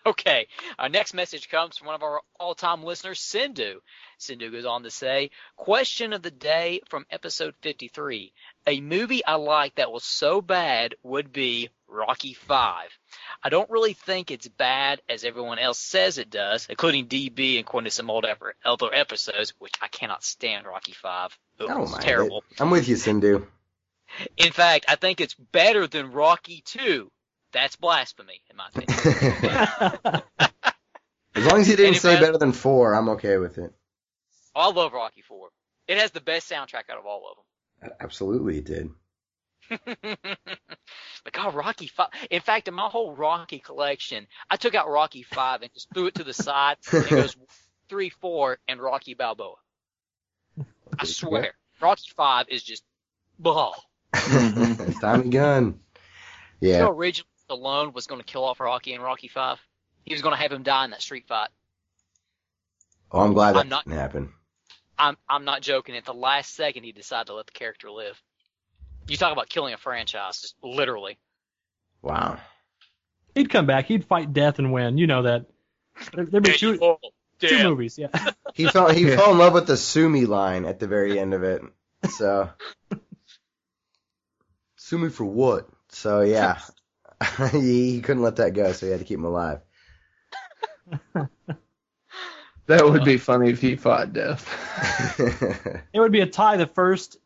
Okay. 0.05 0.47
Our 0.77 0.89
next 0.89 1.13
message 1.13 1.49
comes 1.49 1.77
from 1.77 1.87
one 1.87 1.95
of 1.95 2.03
our 2.03 2.21
all-time 2.37 2.83
listeners, 2.83 3.21
Sindhu. 3.21 3.79
Sindhu 4.17 4.51
goes 4.51 4.65
on 4.65 4.83
to 4.83 4.91
say, 4.91 5.31
question 5.55 6.11
of 6.11 6.21
the 6.21 6.31
day 6.31 6.81
from 6.89 7.05
episode 7.09 7.55
53. 7.61 8.33
A 8.67 8.81
movie 8.81 9.23
I 9.23 9.35
like 9.35 9.75
that 9.75 9.93
was 9.93 10.03
so 10.03 10.41
bad 10.41 10.95
would 11.03 11.31
be 11.31 11.69
Rocky 11.93 12.33
5. 12.33 12.89
I 13.43 13.49
don't 13.49 13.69
really 13.69 13.93
think 13.93 14.31
it's 14.31 14.47
bad 14.47 15.01
as 15.07 15.23
everyone 15.23 15.59
else 15.59 15.79
says 15.79 16.17
it 16.17 16.29
does, 16.29 16.67
including 16.69 17.07
DB 17.07 17.57
and 17.57 17.65
according 17.65 17.85
to 17.85 17.91
some 17.91 18.09
old 18.09 18.25
ever, 18.25 18.55
other 18.65 18.93
episodes, 18.93 19.53
which 19.59 19.75
I 19.81 19.87
cannot 19.87 20.23
stand 20.23 20.65
Rocky 20.65 20.93
5. 20.93 21.37
Ugh, 21.59 21.69
I 21.69 21.73
don't 21.73 21.83
it's 21.83 21.91
mind 21.91 22.03
terrible. 22.03 22.43
it. 22.49 22.61
I'm 22.61 22.71
with 22.71 22.87
you, 22.87 22.95
Sindhu. 22.95 23.45
In 24.37 24.51
fact, 24.51 24.85
I 24.87 24.95
think 24.95 25.21
it's 25.21 25.35
better 25.35 25.87
than 25.87 26.11
Rocky 26.11 26.61
2. 26.65 27.11
That's 27.53 27.75
blasphemy, 27.75 28.41
in 28.49 28.57
my 28.57 28.67
opinion. 28.73 30.21
as 31.35 31.45
long 31.45 31.61
as 31.61 31.69
you 31.69 31.75
didn't 31.75 31.99
say 31.99 32.19
better 32.19 32.39
than 32.39 32.51
four, 32.51 32.95
I'm 32.95 33.09
okay 33.09 33.37
with 33.37 33.59
it. 33.59 33.71
I 34.55 34.69
love 34.71 34.93
Rocky 34.93 35.21
Four. 35.21 35.49
It 35.87 35.97
has 35.97 36.11
the 36.11 36.21
best 36.21 36.49
soundtrack 36.49 36.89
out 36.89 36.97
of 36.97 37.05
all 37.05 37.23
of 37.29 37.37
them. 37.37 37.91
Absolutely, 37.99 38.57
it 38.57 38.65
did. 38.65 38.89
but 39.69 41.33
God, 41.33 41.47
oh, 41.47 41.51
Rocky 41.51 41.87
Five. 41.87 42.09
In 42.29 42.41
fact, 42.41 42.67
in 42.67 42.73
my 42.73 42.87
whole 42.87 43.15
Rocky 43.15 43.59
collection, 43.59 44.27
I 44.49 44.57
took 44.57 44.75
out 44.75 44.89
Rocky 44.89 45.23
Five 45.23 45.61
and 45.61 45.73
just 45.73 45.87
threw 45.93 46.07
it 46.07 46.15
to 46.15 46.23
the 46.23 46.33
side. 46.33 46.77
And 46.91 47.03
it 47.05 47.09
goes 47.09 47.35
three, 47.89 48.09
four, 48.09 48.59
and 48.67 48.81
Rocky 48.81 49.13
Balboa. 49.13 49.55
I 50.99 51.05
swear, 51.05 51.53
Rocky 51.81 52.09
Five 52.15 52.47
is 52.49 52.63
just 52.63 52.83
ball. 53.39 53.75
Tommy 54.13 55.29
Gunn. 55.29 55.79
You 56.59 56.69
Yeah. 56.69 56.79
know, 56.79 56.91
originally 56.91 57.27
Stallone 57.49 57.93
was 57.93 58.07
going 58.07 58.21
to 58.21 58.25
kill 58.25 58.43
off 58.43 58.59
Rocky 58.59 58.93
in 58.93 59.01
Rocky 59.01 59.27
Five. 59.27 59.59
He 60.05 60.13
was 60.13 60.21
going 60.21 60.35
to 60.35 60.41
have 60.41 60.51
him 60.51 60.63
die 60.63 60.85
in 60.85 60.91
that 60.91 61.01
street 61.01 61.27
fight. 61.27 61.49
Oh, 63.11 63.21
I'm 63.21 63.33
glad 63.33 63.53
that 63.55 63.59
I'm 63.61 63.69
not- 63.69 63.85
didn't 63.85 63.99
happen. 63.99 64.33
I'm 64.97 65.17
I'm 65.27 65.43
not 65.43 65.61
joking. 65.61 65.97
At 65.97 66.05
the 66.05 66.13
last 66.13 66.53
second, 66.55 66.83
he 66.83 66.91
decided 66.91 67.27
to 67.27 67.33
let 67.33 67.47
the 67.47 67.51
character 67.51 67.89
live. 67.89 68.21
You 69.07 69.17
talk 69.17 69.33
about 69.33 69.49
killing 69.49 69.73
a 69.73 69.77
franchise, 69.77 70.41
just 70.41 70.55
literally. 70.63 71.17
Wow. 72.01 72.39
He'd 73.35 73.49
come 73.49 73.65
back. 73.65 73.85
He'd 73.85 74.05
fight 74.05 74.31
death 74.33 74.59
and 74.59 74.71
win. 74.71 74.97
You 74.97 75.07
know 75.07 75.23
that. 75.23 75.45
There, 76.13 76.25
there'd 76.25 76.43
be 76.43 76.53
two, 76.53 76.77
two 76.77 76.97
damn. 77.39 77.69
movies. 77.69 77.97
Yeah. 77.97 78.07
He 78.55 78.67
fell 78.67 78.87
he 78.89 79.07
fell 79.07 79.31
in 79.31 79.39
love 79.39 79.53
with 79.53 79.65
the 79.65 79.75
Sumi 79.75 80.27
line 80.27 80.65
at 80.65 80.77
the 80.77 80.85
very 80.85 81.17
end 81.17 81.33
of 81.33 81.41
it. 81.41 81.63
So 82.07 82.51
Sumi 84.75 85.09
for 85.09 85.25
what? 85.25 85.67
So 85.89 86.21
yeah. 86.21 86.59
he, 87.51 87.93
he 87.93 88.01
couldn't 88.01 88.21
let 88.21 88.35
that 88.35 88.53
go, 88.53 88.71
so 88.73 88.85
he 88.85 88.91
had 88.91 88.99
to 88.99 89.05
keep 89.05 89.17
him 89.17 89.25
alive. 89.25 89.61
That 92.67 92.83
would 92.85 93.03
be 93.03 93.17
funny 93.17 93.49
if 93.49 93.59
he 93.61 93.75
fought 93.75 94.13
death. 94.13 94.47
It 95.93 95.99
would 95.99 96.11
be 96.11 96.21
a 96.21 96.25
tie 96.27 96.57
the 96.57 96.65
first, 96.67 97.17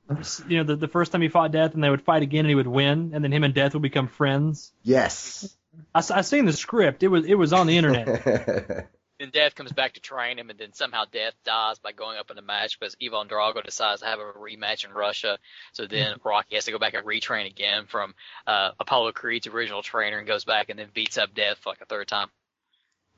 you 0.47 0.57
know, 0.57 0.63
the, 0.63 0.75
the 0.75 0.87
first 0.87 1.11
time 1.11 1.21
he 1.21 1.29
fought 1.29 1.51
Death, 1.51 1.73
and 1.73 1.83
they 1.83 1.89
would 1.89 2.01
fight 2.01 2.21
again, 2.23 2.39
and 2.41 2.49
he 2.49 2.55
would 2.55 2.67
win, 2.67 3.11
and 3.13 3.23
then 3.23 3.31
him 3.31 3.43
and 3.43 3.53
Death 3.53 3.73
would 3.73 3.81
become 3.81 4.07
friends. 4.07 4.71
yes. 4.83 5.55
I, 5.93 5.99
s- 5.99 6.09
I 6.11 6.21
seen 6.21 6.45
the 6.45 6.53
script. 6.53 7.03
It 7.03 7.07
was 7.07 7.25
it 7.25 7.35
was 7.35 7.53
on 7.53 7.67
the 7.67 7.77
internet. 7.77 8.87
Then 9.19 9.31
Death 9.31 9.55
comes 9.55 9.71
back 9.71 9.93
to 9.93 9.99
train 9.99 10.37
him, 10.37 10.51
and 10.51 10.59
then 10.59 10.73
somehow 10.73 11.05
Death 11.11 11.33
dies 11.43 11.79
by 11.79 11.91
going 11.91 12.19
up 12.19 12.29
in 12.29 12.37
a 12.37 12.41
match 12.43 12.79
because 12.79 12.95
Ivan 13.03 13.27
Drago 13.27 13.63
decides 13.63 14.01
to 14.01 14.07
have 14.07 14.19
a 14.19 14.23
rematch 14.23 14.85
in 14.85 14.91
Russia. 14.91 15.39
So 15.71 15.87
then 15.87 16.17
Rocky 16.23 16.53
has 16.53 16.65
to 16.65 16.71
go 16.71 16.77
back 16.77 16.93
and 16.93 17.03
retrain 17.03 17.47
again 17.47 17.85
from 17.87 18.13
uh, 18.45 18.71
Apollo 18.79 19.13
Creed's 19.13 19.47
original 19.47 19.81
trainer 19.81 20.19
and 20.19 20.27
goes 20.27 20.45
back 20.45 20.69
and 20.69 20.77
then 20.77 20.89
beats 20.93 21.17
up 21.17 21.33
Death 21.33 21.57
for 21.57 21.69
like 21.71 21.81
a 21.81 21.85
third 21.85 22.07
time. 22.07 22.27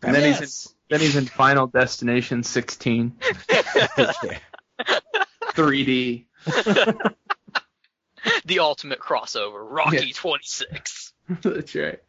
And 0.02 0.16
then 0.16 0.24
he's 0.24 0.38
in, 0.38 0.44
Yes. 0.44 0.74
Then 0.90 1.00
he's 1.00 1.16
in 1.16 1.26
Final 1.26 1.68
Destination 1.68 2.44
16, 2.44 3.14
3D. 5.54 6.26
the 8.46 8.60
ultimate 8.60 9.00
crossover, 9.00 9.66
Rocky 9.70 9.98
Yeah. 10.08 10.14
26. 10.16 11.14
That's 11.42 11.76
right. 11.76 12.00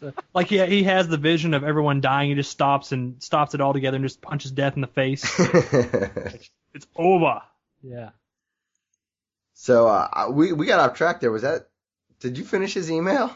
So, 0.00 0.12
like 0.34 0.46
he 0.48 0.64
he 0.66 0.84
has 0.84 1.08
the 1.08 1.16
vision 1.16 1.54
of 1.54 1.64
everyone 1.64 2.00
dying. 2.00 2.28
He 2.28 2.34
just 2.36 2.50
stops 2.52 2.92
and 2.92 3.20
stops 3.22 3.54
it 3.54 3.60
all 3.60 3.72
together 3.72 3.96
and 3.96 4.04
just 4.04 4.20
punches 4.22 4.52
Death 4.52 4.76
in 4.76 4.82
the 4.82 4.86
face. 4.86 5.24
It's 6.74 6.86
over. 6.94 7.40
Yeah. 7.82 8.10
so 9.54 9.88
uh, 9.88 10.28
we 10.30 10.52
we 10.52 10.66
got 10.66 10.78
off 10.78 10.96
track 10.96 11.20
there. 11.20 11.32
Was 11.32 11.42
that? 11.42 11.68
Did 12.20 12.38
you 12.38 12.44
finish 12.44 12.74
his 12.74 12.90
email? 12.92 13.34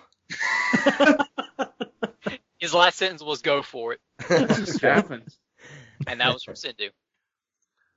His 2.62 2.72
last 2.72 2.96
sentence 2.96 3.24
was 3.24 3.42
"Go 3.42 3.60
for 3.60 3.94
it," 3.94 4.00
Just 4.28 4.80
happens. 4.80 5.36
and 6.06 6.20
that 6.20 6.32
was 6.32 6.44
from 6.44 6.54
Sindhu. 6.54 6.90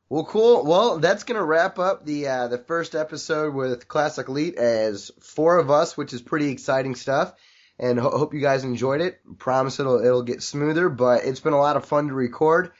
Well, 0.09 0.25
cool. 0.25 0.65
Well, 0.65 0.97
that's 0.97 1.23
gonna 1.23 1.43
wrap 1.43 1.77
up 1.77 2.03
the 2.03 2.27
uh, 2.27 2.47
the 2.47 2.57
first 2.57 2.95
episode 2.95 3.53
with 3.53 3.87
Classic 3.87 4.27
Elite 4.27 4.55
as 4.55 5.11
four 5.21 5.59
of 5.59 5.69
us, 5.69 5.95
which 5.95 6.13
is 6.13 6.23
pretty 6.23 6.49
exciting 6.49 6.95
stuff. 6.95 7.35
And 7.77 7.99
ho- 7.99 8.17
hope 8.17 8.33
you 8.33 8.41
guys 8.41 8.63
enjoyed 8.63 9.01
it. 9.01 9.19
Promise 9.37 9.79
it'll 9.79 10.03
it'll 10.03 10.23
get 10.23 10.41
smoother, 10.41 10.89
but 10.89 11.25
it's 11.25 11.41
been 11.41 11.53
a 11.53 11.59
lot 11.59 11.77
of 11.77 11.85
fun 11.85 12.07
to 12.07 12.15
record. 12.15 12.71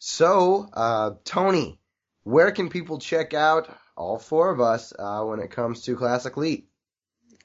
So, 0.00 0.68
uh, 0.72 1.12
Tony, 1.24 1.78
where 2.24 2.50
can 2.50 2.68
people 2.68 2.98
check 2.98 3.32
out 3.32 3.72
all 3.96 4.18
four 4.18 4.50
of 4.50 4.60
us 4.60 4.92
uh, 4.98 5.22
when 5.22 5.38
it 5.38 5.52
comes 5.52 5.82
to 5.82 5.94
Classic 5.96 6.36
Elite? 6.36 6.68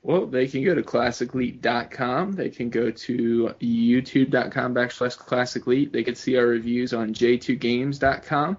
Well, 0.03 0.25
they 0.25 0.47
can 0.47 0.65
go 0.65 0.75
to 0.75 0.83
classicelite.com. 0.83 2.33
They 2.33 2.49
can 2.49 2.69
go 2.69 2.91
to 2.91 3.55
youtube.com 3.61 4.75
backslash 4.75 5.17
classicelite. 5.17 5.93
They 5.93 6.03
can 6.03 6.15
see 6.15 6.35
our 6.35 6.45
reviews 6.45 6.93
on 6.93 7.13
j2games.com. 7.13 8.57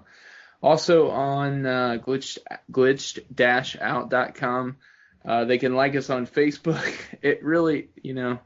Also 0.63 1.11
on 1.11 1.65
uh, 1.67 1.97
glitched, 2.03 2.39
glitched-out.com. 2.71 4.77
Uh, 5.23 5.45
they 5.45 5.59
can 5.59 5.75
like 5.75 5.95
us 5.95 6.09
on 6.09 6.25
Facebook. 6.25 6.91
It 7.21 7.43
really, 7.43 7.89
you 8.01 8.15
know, 8.15 8.39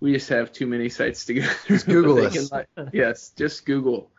we 0.00 0.14
just 0.14 0.30
have 0.30 0.52
too 0.52 0.66
many 0.66 0.88
sites 0.88 1.26
to 1.26 1.34
go 1.34 1.42
through. 1.42 1.76
Just 1.76 1.86
Google 1.86 2.18
us. 2.26 2.50
can 2.50 2.66
li- 2.76 2.84
yes, 2.92 3.30
just 3.36 3.66
Google. 3.66 4.10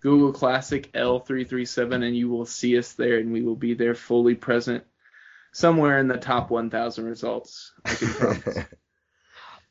Google 0.00 0.32
Classic 0.32 0.92
L337 0.92 2.04
and 2.04 2.16
you 2.16 2.28
will 2.28 2.44
see 2.44 2.76
us 2.76 2.92
there 2.94 3.18
and 3.18 3.32
we 3.32 3.42
will 3.42 3.54
be 3.56 3.74
there 3.74 3.94
fully 3.94 4.34
present 4.34 4.84
somewhere 5.52 5.98
in 5.98 6.08
the 6.08 6.16
top 6.16 6.50
1,000 6.50 7.04
results. 7.04 7.72
I 7.84 7.94
can 7.94 8.08
promise. 8.14 8.58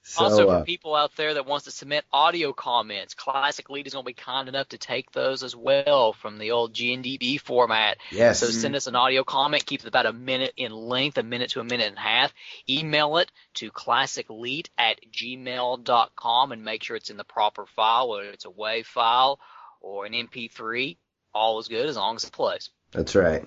so, 0.03 0.23
also, 0.23 0.47
for 0.47 0.53
uh, 0.53 0.63
people 0.63 0.95
out 0.95 1.15
there 1.15 1.33
that 1.33 1.45
wants 1.45 1.65
to 1.65 1.71
submit 1.71 2.05
audio 2.13 2.53
comments, 2.53 3.13
Classic 3.15 3.65
Elite 3.69 3.87
is 3.87 3.93
going 3.93 4.03
to 4.05 4.07
be 4.07 4.13
kind 4.13 4.47
enough 4.47 4.69
to 4.69 4.77
take 4.77 5.11
those 5.11 5.43
as 5.43 5.55
well 5.55 6.13
from 6.13 6.37
the 6.37 6.51
old 6.51 6.73
GNDB 6.73 7.39
format. 7.39 7.97
yes, 8.11 8.39
So 8.39 8.47
send 8.47 8.75
us 8.75 8.87
an 8.87 8.95
audio 8.95 9.23
comment, 9.23 9.65
keep 9.65 9.81
it 9.81 9.87
about 9.87 10.05
a 10.05 10.13
minute 10.13 10.53
in 10.55 10.71
length, 10.71 11.17
a 11.17 11.23
minute 11.23 11.51
to 11.51 11.59
a 11.59 11.63
minute 11.63 11.87
and 11.87 11.97
a 11.97 12.01
half. 12.01 12.33
Email 12.69 13.17
it 13.17 13.31
to 13.55 13.71
classicelite 13.71 14.69
at 14.77 14.99
gmail.com 15.11 16.51
and 16.51 16.63
make 16.63 16.83
sure 16.83 16.95
it's 16.95 17.09
in 17.09 17.17
the 17.17 17.23
proper 17.23 17.65
file, 17.65 18.09
whether 18.09 18.29
it's 18.29 18.45
a 18.45 18.49
WAV 18.49 18.85
file 18.85 19.39
or 19.81 20.05
an 20.05 20.13
MP3. 20.13 20.97
All 21.33 21.59
is 21.59 21.67
good 21.67 21.87
as 21.87 21.95
long 21.95 22.15
as 22.17 22.23
it 22.23 22.33
plays. 22.33 22.69
That's 22.91 23.15
right. 23.15 23.45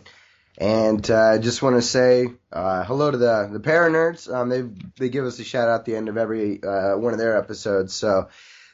And 0.56 1.10
uh, 1.10 1.32
I 1.32 1.38
just 1.38 1.62
want 1.62 1.76
to 1.76 1.82
say 1.82 2.28
uh, 2.52 2.84
hello 2.84 3.10
to 3.10 3.16
the 3.16 3.48
the 3.52 3.60
Para 3.60 3.90
Nerds. 3.90 4.32
Um, 4.32 4.48
they 4.48 4.62
they 4.98 5.08
give 5.08 5.24
us 5.24 5.38
a 5.40 5.44
shout 5.44 5.68
out 5.68 5.80
at 5.80 5.84
the 5.84 5.96
end 5.96 6.08
of 6.08 6.16
every 6.16 6.62
uh, 6.62 6.96
one 6.96 7.12
of 7.12 7.18
their 7.18 7.36
episodes. 7.36 7.92
So 7.94 8.28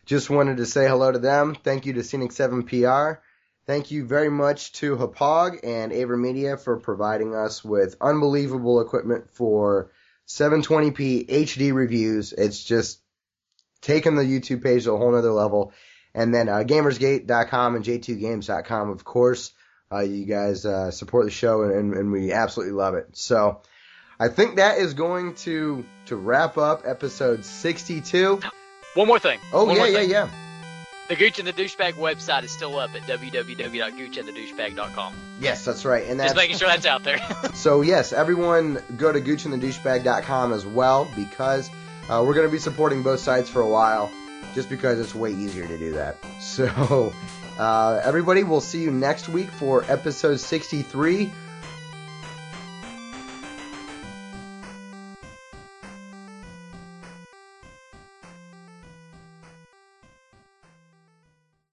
just 0.04 0.28
wanted 0.28 0.58
to 0.58 0.66
say 0.66 0.86
hello 0.86 1.10
to 1.10 1.18
them. 1.18 1.54
Thank 1.54 1.86
you 1.86 1.94
to 1.94 2.04
Scenic 2.04 2.32
Seven 2.32 2.64
PR. 2.64 3.20
Thank 3.66 3.90
you 3.90 4.04
very 4.04 4.30
much 4.30 4.72
to 4.72 4.96
Hauppauge 4.96 5.60
and 5.62 5.92
AVerMedia 5.92 6.58
for 6.58 6.78
providing 6.78 7.34
us 7.34 7.64
with 7.64 7.96
unbelievable 8.00 8.80
equipment 8.80 9.30
for 9.30 9.90
720p 10.26 11.28
HD 11.28 11.72
reviews. 11.72 12.32
It's 12.32 12.62
just 12.62 13.00
taken 13.80 14.16
the 14.16 14.22
YouTube 14.22 14.62
page 14.62 14.84
to 14.84 14.92
a 14.92 14.98
whole 14.98 15.12
nother 15.12 15.32
level. 15.32 15.72
And 16.14 16.34
then 16.34 16.48
uh, 16.48 16.64
Gamersgate.com 16.66 17.76
and 17.76 17.84
J2Games.com, 17.84 18.90
of 18.90 19.04
course. 19.04 19.52
Uh, 19.92 20.00
you 20.00 20.24
guys 20.24 20.64
uh, 20.64 20.90
support 20.92 21.24
the 21.24 21.30
show, 21.32 21.62
and, 21.62 21.94
and 21.94 22.12
we 22.12 22.32
absolutely 22.32 22.74
love 22.74 22.94
it. 22.94 23.08
So, 23.12 23.60
I 24.20 24.28
think 24.28 24.54
that 24.56 24.78
is 24.78 24.94
going 24.94 25.34
to 25.36 25.84
to 26.06 26.16
wrap 26.16 26.58
up 26.58 26.82
episode 26.84 27.44
62. 27.44 28.40
One 28.94 29.08
more 29.08 29.18
thing. 29.18 29.40
Oh 29.52 29.64
One 29.64 29.76
yeah, 29.76 29.86
yeah, 29.86 29.98
thing. 29.98 30.10
yeah. 30.10 30.28
The 31.08 31.16
Gooch 31.16 31.40
and 31.40 31.48
the 31.48 31.52
Douchebag 31.52 31.94
website 31.94 32.44
is 32.44 32.52
still 32.52 32.78
up 32.78 32.94
at 32.94 33.02
www.goochandthedouchebag.com. 33.02 35.14
Yes, 35.40 35.64
that's 35.64 35.84
right. 35.84 36.04
And 36.06 36.20
Just 36.20 36.22
that's 36.34 36.36
making 36.36 36.56
sure 36.58 36.68
that's 36.68 36.86
out 36.86 37.02
there. 37.02 37.18
so. 37.54 37.80
Yes, 37.82 38.12
everyone 38.12 38.80
go 38.96 39.10
to 39.12 39.20
GoochAndTheDouchebag.com 39.20 40.52
as 40.52 40.64
well 40.64 41.08
because 41.16 41.68
uh, 42.08 42.22
we're 42.24 42.34
going 42.34 42.46
to 42.46 42.52
be 42.52 42.60
supporting 42.60 43.02
both 43.02 43.18
sites 43.18 43.50
for 43.50 43.60
a 43.60 43.68
while, 43.68 44.08
just 44.54 44.68
because 44.68 45.00
it's 45.00 45.12
way 45.14 45.32
easier 45.32 45.66
to 45.66 45.78
do 45.78 45.94
that. 45.94 46.16
So, 46.40 47.12
uh, 47.60 48.00
everybody, 48.02 48.42
we'll 48.42 48.62
see 48.62 48.80
you 48.82 48.90
next 48.90 49.28
week 49.28 49.50
for 49.50 49.84
episode 49.86 50.40
63 50.40 51.30